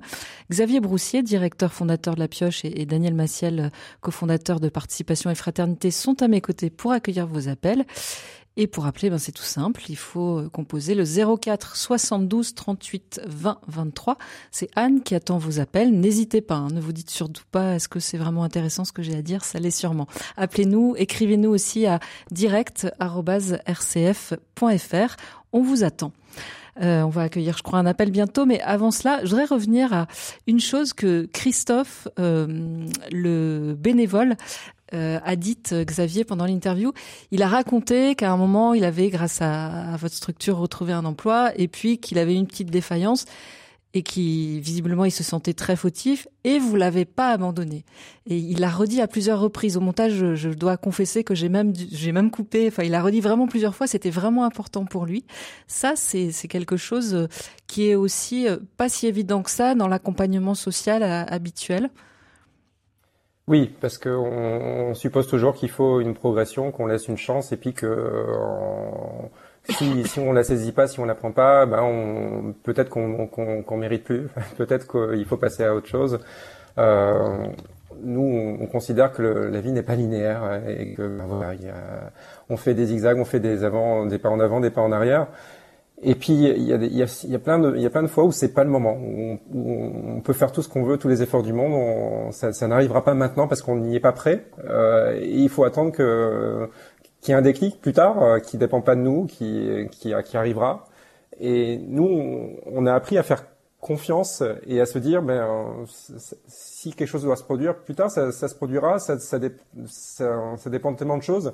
Xavier 0.52 0.82
Broussier, 0.82 1.24
directeur 1.24 1.72
fondateur 1.72 2.16
de 2.16 2.20
la 2.20 2.28
pioche 2.28 2.66
et 2.66 2.86
Daniel 2.86 3.14
Massiel, 3.14 3.72
cofondateur 4.02 4.60
de 4.60 4.68
Participation 4.68 5.30
et 5.30 5.36
Fraternité 5.36 5.90
sont 5.90 6.22
à 6.22 6.28
mes 6.28 6.42
côtés 6.42 6.70
pour 6.70 6.92
accueillir 6.92 7.28
vos 7.28 7.48
appels. 7.48 7.86
Et 8.58 8.68
pour 8.68 8.86
appeler, 8.86 9.10
ben 9.10 9.18
c'est 9.18 9.34
tout 9.34 9.44
simple, 9.44 9.84
il 9.90 9.98
faut 9.98 10.40
euh, 10.40 10.50
composer 10.50 10.96
le 10.96 11.04
04 11.04 11.76
72 11.76 12.56
38 12.56 13.22
20 13.28 13.60
23. 13.68 14.18
C'est 14.52 14.70
Anne 14.76 15.04
qui 15.04 15.14
attend 15.14 15.38
vos 15.38 15.60
appels. 15.60 15.92
N'hésitez 15.92 16.40
pas, 16.40 16.56
hein, 16.56 16.70
ne 16.72 16.80
vous 16.80 16.94
dites 16.94 17.10
surtout 17.10 17.44
pas 17.52 17.76
est-ce 17.76 17.90
que 17.90 18.00
c'est 18.00 18.18
vraiment 18.18 18.44
intéressant 18.44 18.86
ce 18.86 18.94
que 18.94 19.04
j'ai 19.04 19.16
à 19.16 19.22
dire, 19.22 19.44
ça 19.44 19.60
l'est 19.60 19.72
sûrement. 19.72 20.08
Appelez-nous, 20.38 20.96
écrivez-nous 20.98 21.50
aussi 21.50 21.86
à 21.86 22.00
direct@rcf.fr. 22.32 25.16
On 25.52 25.62
vous 25.62 25.84
attend. 25.84 26.14
Euh, 26.82 27.04
on 27.04 27.10
va 27.10 27.24
accueillir, 27.24 27.58
je 27.58 27.64
crois, 27.64 27.80
un 27.80 27.86
appel 27.86 28.12
bientôt. 28.12 28.46
Mais 28.46 28.62
avant 28.62 28.92
cela, 28.92 29.20
je 29.24 29.30
voudrais 29.30 29.46
revenir 29.46 29.94
à 29.94 30.08
une 30.48 30.60
chose 30.60 30.94
que 30.94 31.28
Christophe, 31.32 32.08
euh, 32.20 32.86
le 33.12 33.76
bénévole, 33.78 34.36
euh, 34.94 35.20
a 35.24 35.36
dit 35.36 35.58
euh, 35.72 35.84
Xavier 35.84 36.26
pendant 36.26 36.46
l'interview. 36.46 36.94
Il 37.32 37.42
a 37.42 37.48
raconté 37.48 38.14
qu'à 38.14 38.32
un 38.32 38.38
moment, 38.38 38.76
il 38.76 38.84
avait, 38.84 39.10
grâce 39.10 39.42
à, 39.42 39.98
votre 39.98 40.14
structure, 40.14 40.58
retrouvé 40.58 40.94
un 40.94 41.06
emploi 41.06 41.52
et 41.56 41.68
puis 41.68 41.98
qu'il 41.98 42.20
avait 42.20 42.36
une 42.36 42.46
petite 42.46 42.70
défaillance 42.70 43.26
et 43.96 44.04
qui 44.04 44.60
visiblement 44.60 45.06
il 45.06 45.12
se 45.12 45.24
sentait 45.24 45.54
très 45.54 45.76
fautif 45.76 46.28
et 46.44 46.60
vous 46.60 46.76
l'avez 46.76 47.06
pas 47.06 47.32
abandonné. 47.32 47.84
Et 48.28 48.38
il 48.38 48.60
l'a 48.60 48.70
redit 48.70 49.02
à 49.02 49.08
plusieurs 49.08 49.40
reprises 49.40 49.76
au 49.76 49.80
montage. 49.80 50.36
Je, 50.36 50.50
dois 50.50 50.78
confesser 50.78 51.24
que 51.24 51.34
j'ai 51.34 51.50
même 51.50 51.74
j'ai 51.76 52.12
même 52.12 52.30
coupé. 52.30 52.68
Enfin, 52.68 52.84
il 52.84 52.94
a 52.94 53.02
redit 53.02 53.22
vraiment 53.22 53.48
plusieurs 53.48 53.74
fois. 53.74 53.88
C'était 53.88 54.12
vraiment 54.12 54.44
important 54.44 54.86
pour 54.86 55.08
lui. 55.08 55.26
Ça, 55.68 55.94
c'est 55.96 56.32
c'est 56.32 56.50
quelque 56.50 56.78
chose 56.78 57.16
euh, 57.16 57.28
qui 57.66 57.90
est 57.90 57.96
aussi 57.96 58.46
pas 58.78 58.90
si 58.90 59.08
évident 59.08 59.42
que 59.42 59.50
ça 59.50 59.74
dans 59.74 59.88
l'accompagnement 59.88 60.54
social 60.54 61.02
habituel. 61.02 61.90
Oui, 63.48 63.76
parce 63.80 64.00
qu'on 64.00 64.10
on 64.10 64.94
suppose 64.96 65.28
toujours 65.28 65.54
qu'il 65.54 65.70
faut 65.70 66.02
une 66.02 66.16
progression, 66.16 66.72
qu'on 66.72 66.88
laisse 66.88 67.08
une 67.08 67.18
chance, 67.18 67.52
et 67.52 67.58
puis 67.58 67.74
que 67.74 68.26
si, 69.70 70.04
si 70.08 70.20
on 70.20 70.34
la 70.34 70.44
saisit 70.44 70.72
pas, 70.72 70.88
si 70.88 71.00
on 71.00 71.06
la 71.06 71.16
prend 71.16 71.32
pas, 71.32 71.66
ben 71.66 71.82
on, 71.84 72.54
peut-être 72.64 72.90
qu'on 72.90 73.28
qu'on 73.28 73.78
mérite 73.78 74.04
plus, 74.04 74.28
peut-être 74.58 74.88
qu'il 74.88 75.26
faut 75.26 75.38
passer 75.38 75.64
à 75.64 75.76
autre 75.76 75.88
chose. 75.88 76.20
Euh, 76.78 77.48
nous, 78.04 78.58
on, 78.60 78.66
considère 78.68 79.14
que 79.14 79.22
la 79.22 79.62
vie 79.62 79.72
n'est 79.72 79.84
pas 79.84 79.96
linéaire 79.96 80.62
et 80.68 80.94
que 80.94 81.08
ben 81.08 81.26
voilà, 81.28 81.54
on 82.50 82.58
fait 82.58 82.74
des 82.74 82.88
zigzags, 82.88 83.18
on 83.18 83.26
fait 83.26 83.40
des 83.40 83.64
avant, 83.64 84.06
des 84.06 84.18
pas 84.18 84.30
en 84.30 84.40
avant, 84.40 84.60
des 84.60 84.70
pas 84.70 84.82
en 84.82 84.92
arrière. 84.92 85.28
Et 86.08 86.14
puis 86.14 86.34
il 86.34 86.62
y 86.62 86.72
a, 86.72 87.40
plein 87.40 87.58
de 87.58 87.76
il 87.76 87.82
y 87.82 87.86
a 87.88 87.90
plein 87.90 88.04
de 88.04 88.08
fois 88.08 88.26
où 88.26 88.32
c'est 88.32 88.54
pas 88.54 88.64
le 88.64 88.70
moment 88.70 88.96
où 88.96 89.40
on, 89.56 90.22
peut 90.22 90.34
faire 90.34 90.52
tout 90.52 90.62
ce 90.62 90.70
qu'on 90.70 90.84
veut, 90.84 90.98
tous 90.98 91.08
les 91.08 91.24
efforts 91.24 91.42
du 91.42 91.52
monde, 91.52 92.32
ça, 92.32 92.68
n'arrivera 92.68 93.04
pas 93.04 93.16
maintenant 93.16 93.48
parce 93.48 93.64
qu'on 93.64 93.78
n'y 93.78 93.96
est 93.96 94.00
pas 94.00 94.12
prêt. 94.12 94.46
Euh, 94.70 95.18
et 95.20 95.32
il 95.32 95.50
faut 95.50 95.64
attendre 95.64 95.92
que 95.92 96.70
qu'il 97.22 97.32
y 97.32 97.36
ait 97.36 97.40
un 97.40 97.42
déclic 97.42 97.82
plus 97.82 97.94
tard 97.94 98.22
euh, 98.22 98.40
qui 98.40 98.60
dépend 98.60 98.82
pas 98.82 98.96
de 98.96 99.02
nous, 99.02 99.26
qui 99.26 99.88
qui, 99.90 100.14
qui 100.26 100.38
arrivera. 100.38 100.86
Et 101.40 101.80
nous, 101.80 102.56
on, 102.68 102.86
a 102.86 102.94
appris 102.94 103.18
à 103.18 103.24
faire 103.24 103.44
confiance 103.82 104.44
et 104.68 104.80
à 104.80 104.86
se 104.86 105.00
dire 105.00 105.24
ben 105.24 105.88
si 106.48 106.94
quelque 106.94 107.08
chose 107.08 107.24
doit 107.24 107.36
se 107.36 107.44
produire 107.44 107.78
plus 107.78 107.96
tard, 107.96 108.12
ça, 108.12 108.32
ça 108.32 108.48
se 108.48 108.54
produira. 108.54 109.00
Ça, 109.00 109.18
ça, 109.18 109.40
ça 109.88 110.70
dépend 110.70 110.92
de 110.92 110.98
tellement 110.98 111.18
de 111.18 111.24
choses 111.24 111.52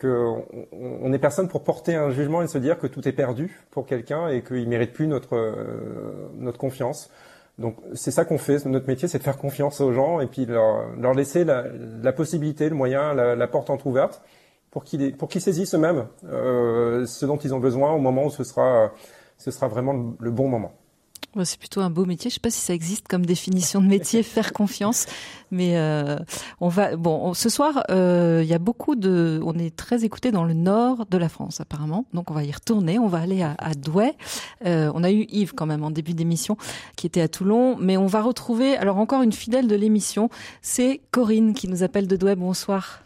qu'on 0.00 0.46
on 0.72 1.12
est 1.12 1.18
personne 1.18 1.48
pour 1.48 1.64
porter 1.64 1.94
un 1.94 2.10
jugement 2.10 2.42
et 2.42 2.46
se 2.46 2.58
dire 2.58 2.78
que 2.78 2.86
tout 2.86 3.06
est 3.08 3.12
perdu 3.12 3.60
pour 3.70 3.86
quelqu'un 3.86 4.28
et 4.28 4.42
qu'il 4.42 4.68
mérite 4.68 4.92
plus 4.92 5.06
notre 5.08 5.36
euh, 5.36 6.30
notre 6.36 6.58
confiance. 6.58 7.10
Donc 7.58 7.76
c'est 7.94 8.12
ça 8.12 8.24
qu'on 8.24 8.38
fait. 8.38 8.64
Notre 8.66 8.86
métier, 8.86 9.08
c'est 9.08 9.18
de 9.18 9.24
faire 9.24 9.38
confiance 9.38 9.80
aux 9.80 9.92
gens 9.92 10.20
et 10.20 10.26
puis 10.26 10.46
leur, 10.46 10.94
leur 10.96 11.14
laisser 11.14 11.44
la, 11.44 11.64
la, 12.02 12.12
possibilité, 12.12 12.68
le 12.68 12.76
moyen, 12.76 13.14
la, 13.14 13.34
la 13.34 13.48
porte 13.48 13.70
entrouverte 13.70 14.22
pour 14.70 14.84
qu'ils 14.84 15.16
pour 15.16 15.28
qu'ils 15.28 15.40
saisissent 15.40 15.74
eux-mêmes 15.74 16.06
euh, 16.24 17.04
ce 17.06 17.26
dont 17.26 17.36
ils 17.36 17.52
ont 17.54 17.58
besoin 17.58 17.92
au 17.92 17.98
moment 17.98 18.26
où 18.26 18.30
ce 18.30 18.44
sera 18.44 18.92
ce 19.36 19.50
sera 19.50 19.66
vraiment 19.66 20.14
le 20.20 20.30
bon 20.30 20.48
moment. 20.48 20.72
C'est 21.44 21.58
plutôt 21.58 21.82
un 21.82 21.90
beau 21.90 22.04
métier. 22.04 22.30
Je 22.30 22.34
sais 22.34 22.40
pas 22.40 22.50
si 22.50 22.60
ça 22.60 22.72
existe 22.72 23.06
comme 23.06 23.24
définition 23.24 23.80
de 23.80 23.86
métier, 23.86 24.22
faire 24.24 24.52
confiance. 24.52 25.06
Mais 25.50 25.76
euh, 25.76 26.16
on 26.60 26.68
va. 26.68 26.96
Bon, 26.96 27.34
ce 27.34 27.48
soir, 27.48 27.84
euh, 27.90 28.40
il 28.42 28.48
y 28.48 28.54
a 28.54 28.58
beaucoup 28.58 28.96
de. 28.96 29.40
On 29.44 29.54
est 29.54 29.74
très 29.74 30.04
écouté 30.04 30.32
dans 30.32 30.44
le 30.44 30.54
nord 30.54 31.06
de 31.06 31.18
la 31.18 31.28
France, 31.28 31.60
apparemment. 31.60 32.06
Donc 32.12 32.30
on 32.30 32.34
va 32.34 32.44
y 32.44 32.52
retourner. 32.52 32.98
On 32.98 33.08
va 33.08 33.18
aller 33.18 33.42
à, 33.42 33.54
à 33.58 33.74
Douai. 33.74 34.14
Euh, 34.66 34.90
on 34.94 35.04
a 35.04 35.10
eu 35.10 35.26
Yves 35.28 35.54
quand 35.54 35.66
même 35.66 35.84
en 35.84 35.90
début 35.90 36.14
d'émission, 36.14 36.56
qui 36.96 37.06
était 37.06 37.20
à 37.20 37.28
Toulon. 37.28 37.76
Mais 37.78 37.96
on 37.96 38.06
va 38.06 38.22
retrouver. 38.22 38.76
Alors 38.76 38.96
encore 38.96 39.22
une 39.22 39.32
fidèle 39.32 39.68
de 39.68 39.76
l'émission, 39.76 40.30
c'est 40.62 41.00
Corinne 41.10 41.54
qui 41.54 41.68
nous 41.68 41.82
appelle 41.82 42.08
de 42.08 42.16
Douai. 42.16 42.36
Bonsoir. 42.36 43.02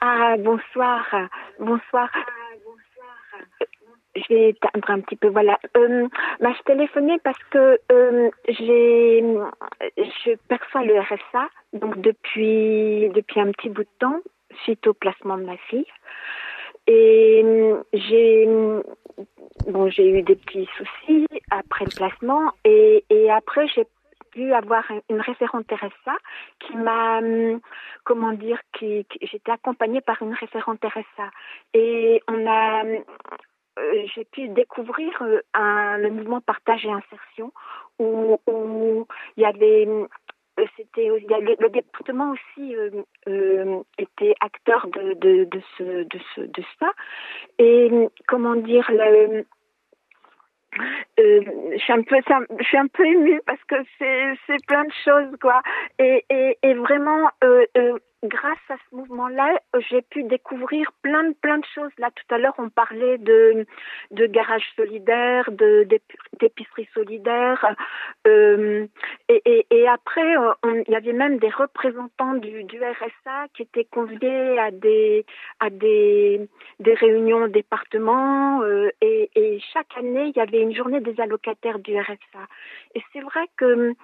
Ah 0.00 0.36
bonsoir, 0.38 1.04
bonsoir 1.58 2.08
je 4.16 4.34
vais 4.34 4.48
éteindre 4.50 4.90
un 4.90 5.00
petit 5.00 5.16
peu. 5.16 5.28
Voilà. 5.28 5.58
Euh, 5.76 6.08
bah, 6.40 6.52
je 6.56 6.62
téléphonais 6.64 7.18
parce 7.22 7.42
que 7.50 7.78
euh, 7.90 8.30
j'ai, 8.48 9.24
je 9.96 10.36
perçois 10.48 10.84
le 10.84 10.98
RSA 11.00 11.48
donc 11.72 12.00
depuis 12.00 13.08
depuis 13.14 13.40
un 13.40 13.50
petit 13.52 13.68
bout 13.68 13.84
de 13.84 13.98
temps 13.98 14.20
suite 14.64 14.86
au 14.86 14.94
placement 14.94 15.38
de 15.38 15.44
ma 15.44 15.56
fille. 15.68 15.86
Et 16.86 17.44
j'ai 17.92 18.48
bon 19.68 19.86
eu 19.86 20.22
des 20.22 20.34
petits 20.34 20.68
soucis 20.76 21.26
après 21.50 21.84
le 21.84 21.94
placement 21.94 22.50
et, 22.64 23.04
et 23.08 23.30
après 23.30 23.68
j'ai 23.68 23.86
pu 24.32 24.52
avoir 24.52 24.82
une 25.08 25.20
référente 25.20 25.70
RSA 25.70 26.16
qui 26.58 26.76
m'a 26.76 27.20
comment 28.04 28.32
dire 28.32 28.58
qui, 28.72 29.04
qui 29.04 29.26
j'étais 29.26 29.52
accompagnée 29.52 30.00
par 30.00 30.20
une 30.22 30.34
référente 30.34 30.80
RSA 30.82 31.30
et 31.74 32.20
on 32.26 32.46
a 32.50 32.82
j'ai 34.14 34.24
pu 34.24 34.48
découvrir 34.48 35.10
euh, 35.22 35.40
un, 35.54 35.98
le 35.98 36.10
mouvement 36.10 36.40
partage 36.40 36.84
et 36.84 36.90
insertion 36.90 37.52
où, 37.98 38.38
où 38.46 39.06
il 39.36 39.42
y 39.42 39.46
avait 39.46 39.86
euh, 39.86 40.66
c'était 40.76 41.06
le, 41.06 41.56
le, 41.58 41.68
département 41.70 42.32
aussi 42.32 42.76
euh, 42.76 43.80
était 43.98 44.34
acteur 44.40 44.86
de, 44.88 45.14
de, 45.14 45.44
de, 45.44 45.60
ce 45.78 46.04
de 46.04 46.18
ce 46.34 46.40
de 46.42 46.62
ça. 46.78 46.92
Et 47.58 47.90
comment 48.28 48.56
dire 48.56 48.90
le 48.90 49.44
euh, 51.18 51.40
je 51.72 51.78
suis 51.78 51.92
un 52.78 52.86
peu 52.88 53.06
émue 53.06 53.40
parce 53.46 53.62
que 53.64 53.76
c'est 53.98 54.34
c'est 54.46 54.66
plein 54.66 54.84
de 54.84 54.92
choses 55.04 55.36
quoi. 55.40 55.62
Et 55.98 56.24
vraiment 56.74 57.30
euh, 57.44 57.64
grâce 58.24 58.58
à 58.68 58.76
ce 58.76 58.96
mouvement-là, 58.96 59.60
j'ai 59.90 60.02
pu 60.02 60.22
découvrir 60.24 60.92
plein 61.02 61.24
de 61.24 61.34
plein 61.34 61.58
de 61.58 61.64
choses. 61.74 61.90
Là, 61.98 62.10
tout 62.14 62.34
à 62.34 62.38
l'heure, 62.38 62.54
on 62.58 62.68
parlait 62.68 63.18
de 63.18 63.66
de 64.12 64.26
garage 64.26 64.64
solidaire, 64.76 65.50
de 65.50 65.86
d'épicerie 66.38 66.88
solidaire, 66.94 67.74
euh, 68.26 68.86
et, 69.28 69.42
et, 69.44 69.66
et, 69.70 69.88
après, 69.88 70.34
il 70.64 70.92
y 70.92 70.94
avait 70.94 71.12
même 71.12 71.38
des 71.38 71.50
représentants 71.50 72.34
du, 72.34 72.64
du 72.64 72.78
RSA 72.78 73.48
qui 73.54 73.62
étaient 73.62 73.84
conviés 73.84 74.58
à 74.58 74.70
des 74.70 75.24
à 75.60 75.70
des 75.70 76.48
des 76.80 76.94
réunions 76.94 77.44
au 77.44 77.48
département, 77.48 78.62
euh, 78.62 78.90
et, 79.00 79.30
et 79.34 79.60
chaque 79.72 79.96
année, 79.96 80.32
il 80.34 80.36
y 80.36 80.40
avait 80.40 80.60
une 80.60 80.74
journée 80.74 81.00
des 81.00 81.20
allocataires 81.20 81.78
du 81.80 81.98
RSA. 81.98 82.46
Et 82.94 83.02
c'est 83.12 83.20
vrai 83.20 83.46
que 83.56 83.94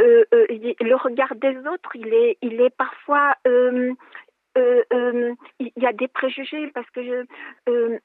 euh, 0.00 0.24
euh, 0.34 0.46
le 0.80 0.94
regard 0.96 1.34
des 1.36 1.56
autres, 1.58 1.94
il 1.94 2.12
est, 2.12 2.38
il 2.42 2.60
est 2.60 2.74
parfois 2.76 3.34
euh, 3.46 3.94
il 4.56 5.72
y 5.76 5.86
a 5.86 5.92
des 5.92 6.06
préjugés 6.06 6.68
parce 6.68 6.88
que 6.90 7.26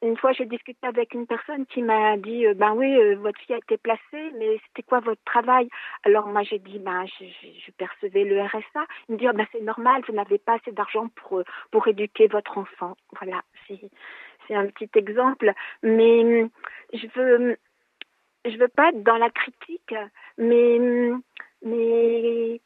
une 0.02 0.18
fois 0.18 0.32
j'ai 0.32 0.46
discuté 0.46 0.80
avec 0.88 1.14
une 1.14 1.28
personne 1.28 1.68
qui 1.68 1.84
m'a 1.84 2.18
dit 2.18 2.46
ben 2.56 2.74
oui 2.74 3.16
votre 3.16 3.40
fille 3.40 3.54
a 3.54 3.60
été 3.60 3.78
placée 3.78 4.32
mais 4.36 4.60
c'était 4.66 4.82
quoi 4.82 5.00
votre 5.00 5.22
travail? 5.26 5.70
Alors 6.04 6.26
moi 6.26 6.42
j'ai 6.42 6.58
dit 6.58 6.80
ben 6.80 7.06
je, 7.06 7.72
percevais 7.78 8.24
le 8.24 8.42
RSA 8.42 8.86
il 9.10 9.14
me 9.14 9.18
dit 9.20 9.28
oh, 9.30 9.34
ben 9.34 9.46
c'est 9.52 9.62
normal 9.62 10.02
vous 10.08 10.14
n'avez 10.16 10.40
pas 10.40 10.54
assez 10.54 10.72
d'argent 10.72 11.08
pour 11.16 11.44
pour 11.70 11.88
éduquer 11.88 12.26
votre 12.26 12.58
enfant. 12.58 12.96
Voilà 13.20 13.44
c'est 13.68 13.80
c'est 14.48 14.56
un 14.56 14.66
petit 14.68 14.90
exemple 14.96 15.54
mais 15.84 16.50
je 16.94 17.08
veux 17.16 17.58
je 18.46 18.58
veux 18.58 18.70
pas 18.70 18.90
être 18.90 19.04
dans 19.04 19.18
la 19.18 19.30
critique 19.30 19.94
mais 20.40 20.80
mais 21.62 22.62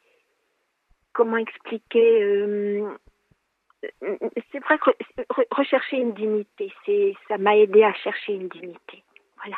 comment 1.12 1.36
expliquer 1.36 2.22
euh, 2.22 2.88
C'est 4.52 4.60
vrai 4.60 4.78
que 4.78 4.90
rechercher 5.50 5.96
une 5.96 6.14
dignité, 6.14 7.16
ça 7.28 7.38
m'a 7.38 7.56
aidé 7.56 7.82
à 7.82 7.92
chercher 7.94 8.34
une 8.34 8.48
dignité. 8.48 9.02
Voilà. 9.36 9.56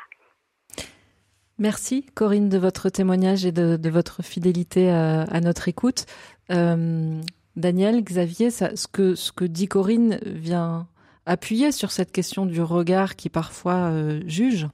Merci 1.59 2.05
Corinne 2.15 2.51
de 2.51 2.59
votre 2.59 2.91
témoignage 2.91 3.47
et 3.47 3.53
de, 3.53 3.89
votre 3.89 4.23
fidélité 4.23 4.91
à, 4.91 5.41
notre 5.41 5.69
écoute. 5.69 6.05
Euh, 6.51 7.21
Daniel, 7.57 8.05
Xavier, 8.05 8.51
ce, 8.51 8.87
que, 8.87 9.15
ce 9.15 9.33
que 9.33 9.47
dit 9.47 9.67
Corinne 9.67 10.19
vient 10.23 10.87
appuyer 11.25 11.73
sur 11.73 11.91
cette 11.91 12.13
question 12.13 12.47
du 12.47 12.61
regard 12.61 13.17
qui 13.17 13.31
parfois 13.31 13.91
euh, 13.91 14.21
juge. 14.27 14.69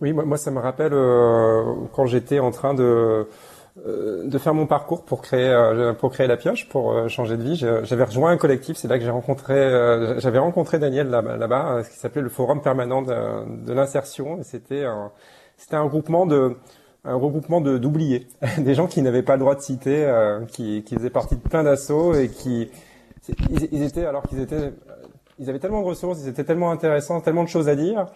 Oui, 0.00 0.14
moi, 0.14 0.38
ça 0.38 0.50
me 0.50 0.60
rappelle 0.60 0.94
euh, 0.94 1.74
quand 1.92 2.06
j'étais 2.06 2.38
en 2.38 2.50
train 2.50 2.72
de 2.72 3.28
euh, 3.86 4.26
de 4.26 4.38
faire 4.38 4.54
mon 4.54 4.66
parcours 4.66 5.04
pour 5.04 5.20
créer 5.20 5.48
euh, 5.48 5.92
pour 5.92 6.10
créer 6.10 6.26
la 6.26 6.36
pioche 6.36 6.68
pour 6.68 7.08
changer 7.08 7.36
de 7.36 7.42
vie 7.42 7.56
j'avais 7.56 8.04
rejoint 8.04 8.30
un 8.32 8.36
collectif 8.36 8.76
c'est 8.76 8.88
là 8.88 8.98
que 8.98 9.04
j'ai 9.04 9.10
rencontré 9.10 9.54
j'avais 10.18 10.40
rencontré 10.40 10.80
Daniel 10.80 11.08
là-bas 11.08 11.36
là 11.36 11.84
ce 11.84 11.90
qui 11.90 11.96
s'appelait 11.96 12.22
le 12.22 12.28
forum 12.28 12.62
permanent 12.62 13.00
de, 13.00 13.72
l'insertion 13.72 14.40
c'était 14.42 14.84
un 14.84 15.12
c'était 15.56 15.76
un 15.76 15.86
groupement 15.86 16.26
de 16.26 16.56
un 17.04 17.14
regroupement 17.14 17.60
d'oubliés 17.60 18.26
des 18.58 18.74
gens 18.74 18.88
qui 18.88 19.02
n'avaient 19.02 19.22
pas 19.22 19.34
le 19.34 19.40
droit 19.40 19.54
de 19.54 19.60
citer 19.60 20.04
qui 20.48 20.82
qui 20.82 20.96
faisaient 20.96 21.08
partie 21.08 21.36
de 21.36 21.40
plein 21.40 21.62
d'assauts 21.62 22.14
et 22.14 22.28
qui 22.28 22.70
ils, 23.50 23.82
étaient 23.84 24.04
alors 24.04 24.24
qu'ils 24.24 24.40
étaient 24.40 24.72
ils 25.38 25.48
avaient 25.48 25.60
tellement 25.60 25.82
de 25.82 25.86
ressources 25.86 26.20
ils 26.22 26.28
étaient 26.28 26.44
tellement 26.44 26.72
intéressants 26.72 27.20
tellement 27.20 27.44
de 27.44 27.48
choses 27.48 27.68
à 27.68 27.76
dire 27.76 28.06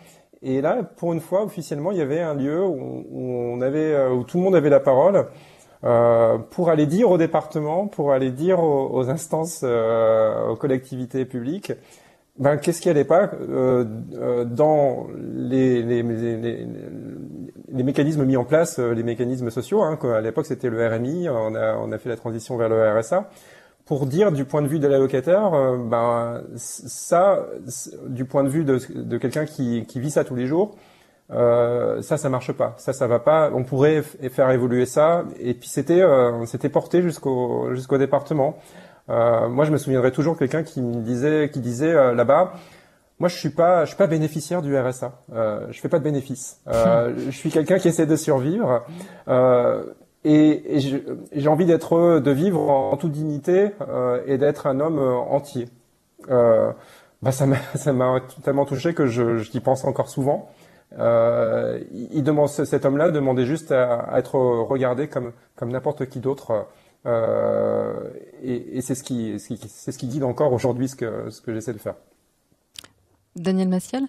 et 0.42 0.60
là, 0.60 0.82
pour 0.82 1.12
une 1.12 1.20
fois, 1.20 1.42
officiellement, 1.44 1.90
il 1.92 1.98
y 1.98 2.02
avait 2.02 2.20
un 2.20 2.34
lieu 2.34 2.64
où, 2.64 3.04
on 3.12 3.60
avait, 3.60 4.06
où 4.08 4.24
tout 4.24 4.38
le 4.38 4.44
monde 4.44 4.54
avait 4.54 4.70
la 4.70 4.80
parole. 4.80 5.26
Euh, 5.84 6.38
pour 6.38 6.70
aller 6.70 6.86
dire 6.86 7.10
au 7.10 7.18
département, 7.18 7.88
pour 7.88 8.12
aller 8.12 8.30
dire 8.30 8.58
aux, 8.62 9.10
instances, 9.10 9.60
euh, 9.64 10.48
aux 10.48 10.56
collectivités 10.56 11.26
publiques, 11.26 11.72
ben, 12.38 12.56
qu'est-ce 12.56 12.80
qui 12.80 12.88
n'allait 12.88 13.04
pas 13.04 13.30
euh, 13.50 13.84
dans 14.44 15.08
les, 15.34 15.82
les, 15.82 16.02
les, 16.02 16.66
les, 17.68 17.82
mécanismes 17.82 18.24
mis 18.24 18.38
en 18.38 18.44
place, 18.44 18.78
les 18.78 19.02
mécanismes 19.02 19.50
sociaux. 19.50 19.82
Hein, 19.82 19.98
à 20.04 20.22
l'époque, 20.22 20.46
c'était 20.46 20.70
le 20.70 20.86
RMI, 20.86 21.28
on 21.28 21.54
a, 21.54 21.76
on 21.76 21.92
a 21.92 21.98
fait 21.98 22.08
la 22.08 22.16
transition 22.16 22.56
vers 22.56 22.70
le 22.70 22.98
RSA 22.98 23.28
pour 23.86 24.06
dire 24.06 24.32
du 24.32 24.44
point 24.44 24.62
de 24.62 24.66
vue 24.66 24.78
de 24.78 24.88
l'allocataire, 24.88 25.50
ben 25.76 26.42
ça, 26.56 27.46
du 28.06 28.24
point 28.24 28.42
de 28.42 28.48
vue 28.48 28.64
de, 28.64 28.80
de 28.94 29.18
quelqu'un 29.18 29.44
qui, 29.44 29.84
qui, 29.86 30.00
vit 30.00 30.10
ça 30.10 30.24
tous 30.24 30.34
les 30.34 30.46
jours, 30.46 30.76
euh, 31.30 32.02
ça, 32.02 32.16
ça 32.16 32.28
marche 32.28 32.52
pas. 32.52 32.74
Ça, 32.78 32.92
ça 32.92 33.06
va 33.06 33.18
pas. 33.18 33.50
On 33.52 33.64
pourrait 33.64 34.02
faire 34.02 34.50
évoluer 34.50 34.86
ça. 34.86 35.24
Et 35.38 35.54
puis 35.54 35.68
c'était, 35.68 36.00
euh, 36.00 36.44
c'était 36.46 36.68
porté 36.68 37.02
jusqu'au 37.02 37.74
jusqu'au 37.74 37.98
département. 37.98 38.58
Euh, 39.08 39.48
moi, 39.48 39.64
je 39.64 39.70
me 39.70 39.78
souviendrai 39.78 40.12
toujours 40.12 40.38
quelqu'un 40.38 40.62
qui 40.62 40.80
me 40.80 41.02
disait, 41.02 41.50
qui 41.52 41.60
disait 41.60 41.92
euh, 41.92 42.14
là-bas, 42.14 42.52
moi, 43.18 43.28
je 43.28 43.36
suis 43.36 43.50
pas, 43.50 43.84
je 43.84 43.90
suis 43.90 43.96
pas 43.96 44.06
bénéficiaire 44.06 44.60
du 44.62 44.76
RSA. 44.76 45.12
Euh, 45.32 45.66
je 45.70 45.80
fais 45.80 45.88
pas 45.88 45.98
de 45.98 46.04
bénéfices. 46.04 46.60
Euh, 46.66 47.14
je 47.26 47.36
suis 47.36 47.50
quelqu'un 47.50 47.78
qui 47.78 47.88
essaie 47.88 48.06
de 48.06 48.16
survivre. 48.16 48.84
Et, 50.24 50.80
j'ai 51.32 51.48
envie 51.48 51.66
d'être, 51.66 52.20
de 52.20 52.30
vivre 52.30 52.70
en, 52.70 52.96
toute 52.96 53.12
dignité 53.12 53.70
et 54.26 54.38
d'être 54.38 54.66
un 54.66 54.80
homme 54.80 54.98
entier. 54.98 55.68
bah, 56.28 56.74
ça 57.32 57.46
m'a, 57.92 58.20
tellement 58.42 58.64
touché 58.64 58.94
que 58.94 59.06
je, 59.06 59.38
j'y 59.38 59.60
pense 59.60 59.84
encore 59.84 60.08
souvent. 60.08 60.50
Euh, 60.98 61.80
il 61.92 62.22
demande, 62.22 62.48
cet 62.48 62.84
homme-là 62.84 63.10
demandait 63.10 63.46
juste 63.46 63.72
à, 63.72 64.10
être 64.16 64.36
regardé 64.36 65.08
comme, 65.08 65.32
comme 65.56 65.70
n'importe 65.70 66.06
qui 66.06 66.20
d'autre. 66.20 66.66
Euh, 67.06 68.10
et, 68.42 68.78
et 68.78 68.80
c'est 68.80 68.94
ce 68.94 69.02
qui, 69.02 69.38
c'est 69.38 69.92
ce 69.92 69.98
qui 69.98 70.06
guide 70.06 70.24
encore 70.24 70.52
aujourd'hui 70.52 70.88
ce 70.88 70.96
que, 70.96 71.30
ce 71.30 71.40
que 71.40 71.52
j'essaie 71.52 71.72
de 71.72 71.78
faire. 71.78 71.96
Daniel 73.36 73.68
Massiel 73.68 74.04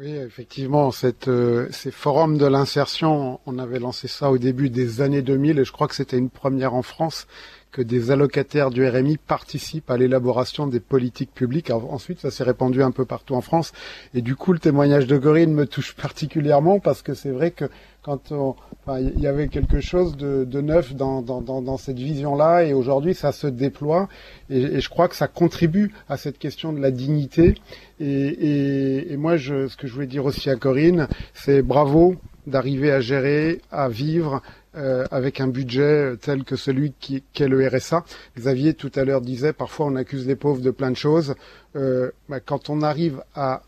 oui, 0.00 0.16
effectivement, 0.16 0.92
cette, 0.92 1.28
euh, 1.28 1.68
ces 1.72 1.90
forums 1.90 2.38
de 2.38 2.46
l'insertion, 2.46 3.38
on 3.44 3.58
avait 3.58 3.78
lancé 3.78 4.08
ça 4.08 4.30
au 4.30 4.38
début 4.38 4.70
des 4.70 5.02
années 5.02 5.20
2000 5.20 5.58
et 5.58 5.64
je 5.66 5.72
crois 5.72 5.88
que 5.88 5.94
c'était 5.94 6.16
une 6.16 6.30
première 6.30 6.72
en 6.72 6.80
France 6.80 7.26
que 7.72 7.82
des 7.82 8.10
allocataires 8.10 8.70
du 8.70 8.86
RMI 8.86 9.16
participent 9.16 9.90
à 9.90 9.96
l'élaboration 9.96 10.66
des 10.66 10.80
politiques 10.80 11.32
publiques. 11.32 11.70
ensuite, 11.70 12.20
ça 12.20 12.30
s'est 12.30 12.44
répandu 12.44 12.82
un 12.82 12.90
peu 12.90 13.04
partout 13.04 13.34
en 13.34 13.40
France. 13.40 13.72
Et 14.14 14.22
du 14.22 14.34
coup, 14.34 14.52
le 14.52 14.58
témoignage 14.58 15.06
de 15.06 15.16
Gorine 15.16 15.52
me 15.52 15.66
touche 15.66 15.94
particulièrement 15.94 16.80
parce 16.80 17.02
que 17.02 17.14
c'est 17.14 17.30
vrai 17.30 17.50
que 17.52 17.66
quand 18.02 18.32
il 18.98 19.20
y 19.20 19.26
avait 19.26 19.48
quelque 19.48 19.80
chose 19.80 20.16
de, 20.16 20.60
neuf 20.60 20.94
dans, 20.94 21.20
dans, 21.22 21.76
cette 21.76 21.98
vision-là, 21.98 22.64
et 22.64 22.72
aujourd'hui, 22.72 23.14
ça 23.14 23.30
se 23.30 23.46
déploie. 23.46 24.08
Et, 24.48 24.80
je 24.80 24.88
crois 24.88 25.08
que 25.08 25.16
ça 25.16 25.28
contribue 25.28 25.92
à 26.08 26.16
cette 26.16 26.38
question 26.38 26.72
de 26.72 26.80
la 26.80 26.90
dignité. 26.90 27.54
Et, 28.00 29.12
et 29.12 29.16
moi, 29.16 29.36
je, 29.36 29.68
ce 29.68 29.76
que 29.76 29.86
je 29.86 29.92
voulais 29.92 30.06
dire 30.06 30.24
aussi 30.24 30.48
à 30.48 30.56
Corinne, 30.56 31.08
c'est 31.34 31.62
bravo 31.62 32.16
d'arriver 32.46 32.90
à 32.90 33.00
gérer, 33.00 33.60
à 33.70 33.88
vivre 33.88 34.42
euh, 34.76 35.04
avec 35.10 35.40
un 35.40 35.48
budget 35.48 36.16
tel 36.20 36.44
que 36.44 36.54
celui 36.54 36.92
qui 37.00 37.24
qu'est 37.32 37.48
le 37.48 37.66
RSA. 37.66 38.04
Xavier 38.38 38.74
tout 38.74 38.92
à 38.94 39.04
l'heure 39.04 39.20
disait 39.20 39.52
parfois 39.52 39.86
on 39.86 39.96
accuse 39.96 40.26
les 40.26 40.36
pauvres 40.36 40.60
de 40.60 40.70
plein 40.70 40.90
de 40.90 40.96
choses. 40.96 41.34
Euh, 41.74 42.10
bah, 42.28 42.38
quand 42.38 42.70
on 42.70 42.82
arrive 42.82 43.22
à 43.34 43.62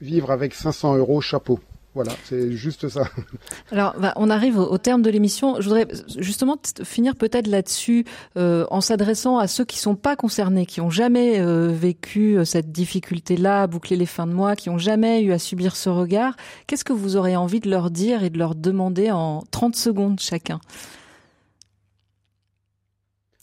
vivre 0.00 0.30
avec 0.30 0.54
500 0.54 0.96
euros, 0.96 1.20
chapeau. 1.20 1.60
Voilà, 1.96 2.12
c'est 2.24 2.52
juste 2.52 2.90
ça. 2.90 3.04
Alors, 3.72 3.94
bah, 3.98 4.12
on 4.16 4.28
arrive 4.28 4.58
au, 4.58 4.76
terme 4.76 5.00
de 5.00 5.08
l'émission. 5.08 5.62
Je 5.62 5.64
voudrais 5.64 5.88
justement 6.18 6.58
finir 6.82 7.16
peut-être 7.16 7.46
là-dessus 7.46 8.04
euh, 8.36 8.66
en 8.70 8.82
s'adressant 8.82 9.38
à 9.38 9.46
ceux 9.46 9.64
qui 9.64 9.78
sont 9.78 9.94
pas 9.94 10.14
concernés, 10.14 10.66
qui 10.66 10.82
ont 10.82 10.90
jamais 10.90 11.40
euh, 11.40 11.68
vécu 11.68 12.36
euh, 12.36 12.44
cette 12.44 12.70
difficulté-là, 12.70 13.66
boucler 13.66 13.96
les 13.96 14.04
fins 14.04 14.26
de 14.26 14.34
mois, 14.34 14.56
qui 14.56 14.68
ont 14.68 14.76
jamais 14.76 15.22
eu 15.22 15.32
à 15.32 15.38
subir 15.38 15.74
ce 15.74 15.88
regard. 15.88 16.36
Qu'est-ce 16.66 16.84
que 16.84 16.92
vous 16.92 17.16
aurez 17.16 17.34
envie 17.34 17.60
de 17.60 17.70
leur 17.70 17.90
dire 17.90 18.24
et 18.24 18.28
de 18.28 18.36
leur 18.36 18.54
demander 18.54 19.10
en 19.10 19.42
30 19.50 19.74
secondes 19.74 20.20
chacun? 20.20 20.60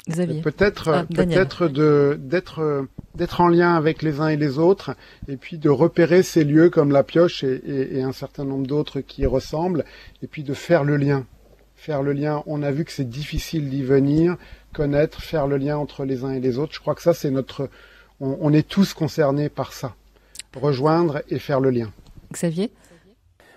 Peut-être, 0.05 0.89
ah, 0.89 1.05
peut-être 1.05 1.69
de 1.69 2.19
d'être 2.21 2.87
d'être 3.15 3.39
en 3.39 3.47
lien 3.47 3.75
avec 3.75 4.01
les 4.01 4.19
uns 4.19 4.27
et 4.27 4.35
les 4.35 4.59
autres, 4.59 4.97
et 5.29 5.37
puis 5.37 5.57
de 5.57 5.69
repérer 5.69 6.23
ces 6.23 6.43
lieux 6.43 6.69
comme 6.69 6.91
la 6.91 7.03
pioche 7.03 7.45
et, 7.45 7.61
et, 7.65 7.99
et 7.99 8.03
un 8.03 8.11
certain 8.11 8.43
nombre 8.43 8.67
d'autres 8.67 8.99
qui 8.99 9.21
y 9.21 9.25
ressemblent, 9.25 9.85
et 10.21 10.27
puis 10.27 10.43
de 10.43 10.53
faire 10.53 10.83
le 10.83 10.97
lien. 10.97 11.25
Faire 11.77 12.03
le 12.03 12.11
lien. 12.11 12.43
On 12.47 12.63
a 12.63 12.71
vu 12.71 12.83
que 12.83 12.91
c'est 12.91 13.07
difficile 13.07 13.69
d'y 13.69 13.81
venir, 13.83 14.35
connaître, 14.73 15.21
faire 15.21 15.47
le 15.47 15.55
lien 15.57 15.77
entre 15.77 16.03
les 16.03 16.25
uns 16.25 16.31
et 16.31 16.41
les 16.41 16.57
autres. 16.57 16.73
Je 16.73 16.79
crois 16.81 16.95
que 16.95 17.01
ça, 17.01 17.13
c'est 17.13 17.31
notre. 17.31 17.69
On, 18.19 18.37
on 18.41 18.51
est 18.51 18.67
tous 18.67 18.93
concernés 18.93 19.47
par 19.47 19.71
ça. 19.71 19.95
Rejoindre 20.53 21.23
et 21.29 21.39
faire 21.39 21.61
le 21.61 21.69
lien. 21.69 21.91
Xavier. 22.33 22.71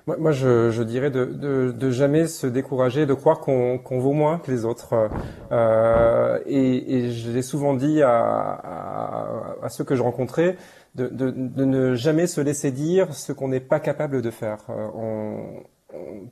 Moi, 0.06 0.30
je, 0.30 0.70
je, 0.70 0.84
dirais 0.84 1.10
de, 1.10 1.24
de, 1.24 1.72
de, 1.72 1.90
jamais 1.90 2.28
se 2.28 2.46
décourager, 2.46 3.06
de 3.06 3.14
croire 3.14 3.40
qu'on 3.40 3.98
vaut 3.98 4.12
moins 4.12 4.38
que 4.38 4.52
les 4.52 4.64
autres. 4.64 5.10
Euh, 5.50 6.38
et, 6.46 6.94
et 6.94 7.10
je 7.10 7.32
l'ai 7.32 7.42
souvent 7.42 7.74
dit 7.74 8.02
à, 8.02 8.12
à, 8.12 9.56
à, 9.64 9.68
ceux 9.68 9.82
que 9.82 9.96
je 9.96 10.02
rencontrais, 10.02 10.58
de, 10.94 11.08
de, 11.08 11.32
de, 11.32 11.64
ne 11.64 11.96
jamais 11.96 12.28
se 12.28 12.40
laisser 12.40 12.70
dire 12.70 13.14
ce 13.14 13.32
qu'on 13.32 13.48
n'est 13.48 13.58
pas 13.58 13.80
capable 13.80 14.22
de 14.22 14.30
faire. 14.30 14.58
Euh, 14.70 14.86
on, 14.94 15.64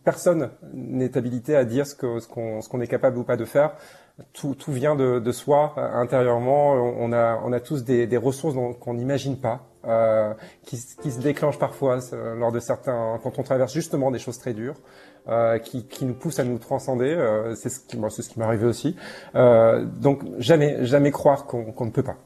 personne 0.04 0.50
n'est 0.72 1.18
habilité 1.18 1.56
à 1.56 1.64
dire 1.64 1.84
ce 1.84 1.96
qu'on 1.96 2.60
ce 2.60 2.68
qu'on 2.68 2.80
est 2.80 2.86
capable 2.86 3.18
ou 3.18 3.24
pas 3.24 3.36
de 3.36 3.44
faire. 3.44 3.72
Tout, 4.34 4.54
tout 4.54 4.70
vient 4.70 4.94
de, 4.94 5.18
de 5.18 5.32
soi 5.32 5.74
intérieurement. 5.76 6.74
On 6.74 7.12
a, 7.12 7.40
on 7.44 7.52
a 7.52 7.58
tous 7.58 7.82
des, 7.82 8.06
des 8.06 8.18
ressources 8.18 8.54
qu'on 8.78 8.94
n'imagine 8.94 9.36
pas. 9.36 9.66
Euh, 9.86 10.32
qui, 10.64 10.76
se 10.78 11.20
déclenche 11.20 11.58
parfois 11.58 11.98
euh, 12.12 12.34
lors 12.36 12.50
de 12.50 12.58
certains, 12.58 13.18
quand 13.22 13.38
on 13.38 13.42
traverse 13.42 13.72
justement 13.72 14.10
des 14.10 14.18
choses 14.18 14.38
très 14.38 14.54
dures, 14.54 14.76
euh, 15.28 15.58
qui, 15.58 15.84
nous 16.02 16.14
poussent 16.14 16.38
à 16.38 16.44
nous 16.44 16.58
transcender. 16.58 17.16
C'est 17.54 17.68
ce 17.68 17.80
qui, 17.80 17.98
m'est 17.98 18.44
arrivé 18.44 18.66
aussi. 18.66 18.96
Donc 19.34 20.22
jamais, 20.38 20.84
jamais 20.84 21.10
croire 21.10 21.46
qu'on 21.46 21.84
ne 21.84 21.90
peut 21.90 22.02
pas. 22.02 22.16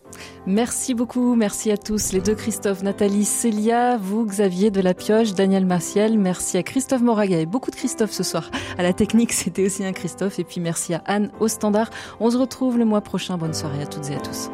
Merci 0.47 0.95
beaucoup, 0.95 1.35
merci 1.35 1.71
à 1.71 1.77
tous, 1.77 2.13
les 2.13 2.21
deux 2.21 2.35
Christophe, 2.35 2.83
Nathalie, 2.83 3.25
Célia, 3.25 3.97
vous, 3.97 4.25
Xavier 4.25 4.71
de 4.71 4.81
la 4.81 4.95
Pioche, 4.95 5.35
Daniel 5.35 5.67
Martial. 5.67 6.19
Merci 6.19 6.59
à 6.59 6.63
Christophe 6.63 7.03
Moraga 7.03 7.39
et 7.39 7.47
beaucoup 7.47 7.71
de 7.71 7.77
Christophe 7.77 8.13
ce 8.13 8.23
soir. 8.23 8.51
À 8.79 8.83
la 8.83 8.93
technique, 8.93 9.33
c'était 9.33 9.67
aussi 9.67 9.85
un 9.85 9.93
Christophe. 9.93 10.39
Et 10.39 10.45
puis 10.45 10.61
merci 10.61 10.95
à 10.95 11.03
Anne 11.07 11.31
au 11.41 11.49
standard. 11.49 11.91
On 12.21 12.31
se 12.31 12.37
retrouve 12.37 12.79
le 12.79 12.85
mois 12.85 13.01
prochain. 13.01 13.37
Bonne 13.37 13.55
soirée 13.55 13.83
à 13.83 13.87
toutes 13.87 14.11
et 14.11 14.15
à 14.15 14.21
tous. 14.21 14.51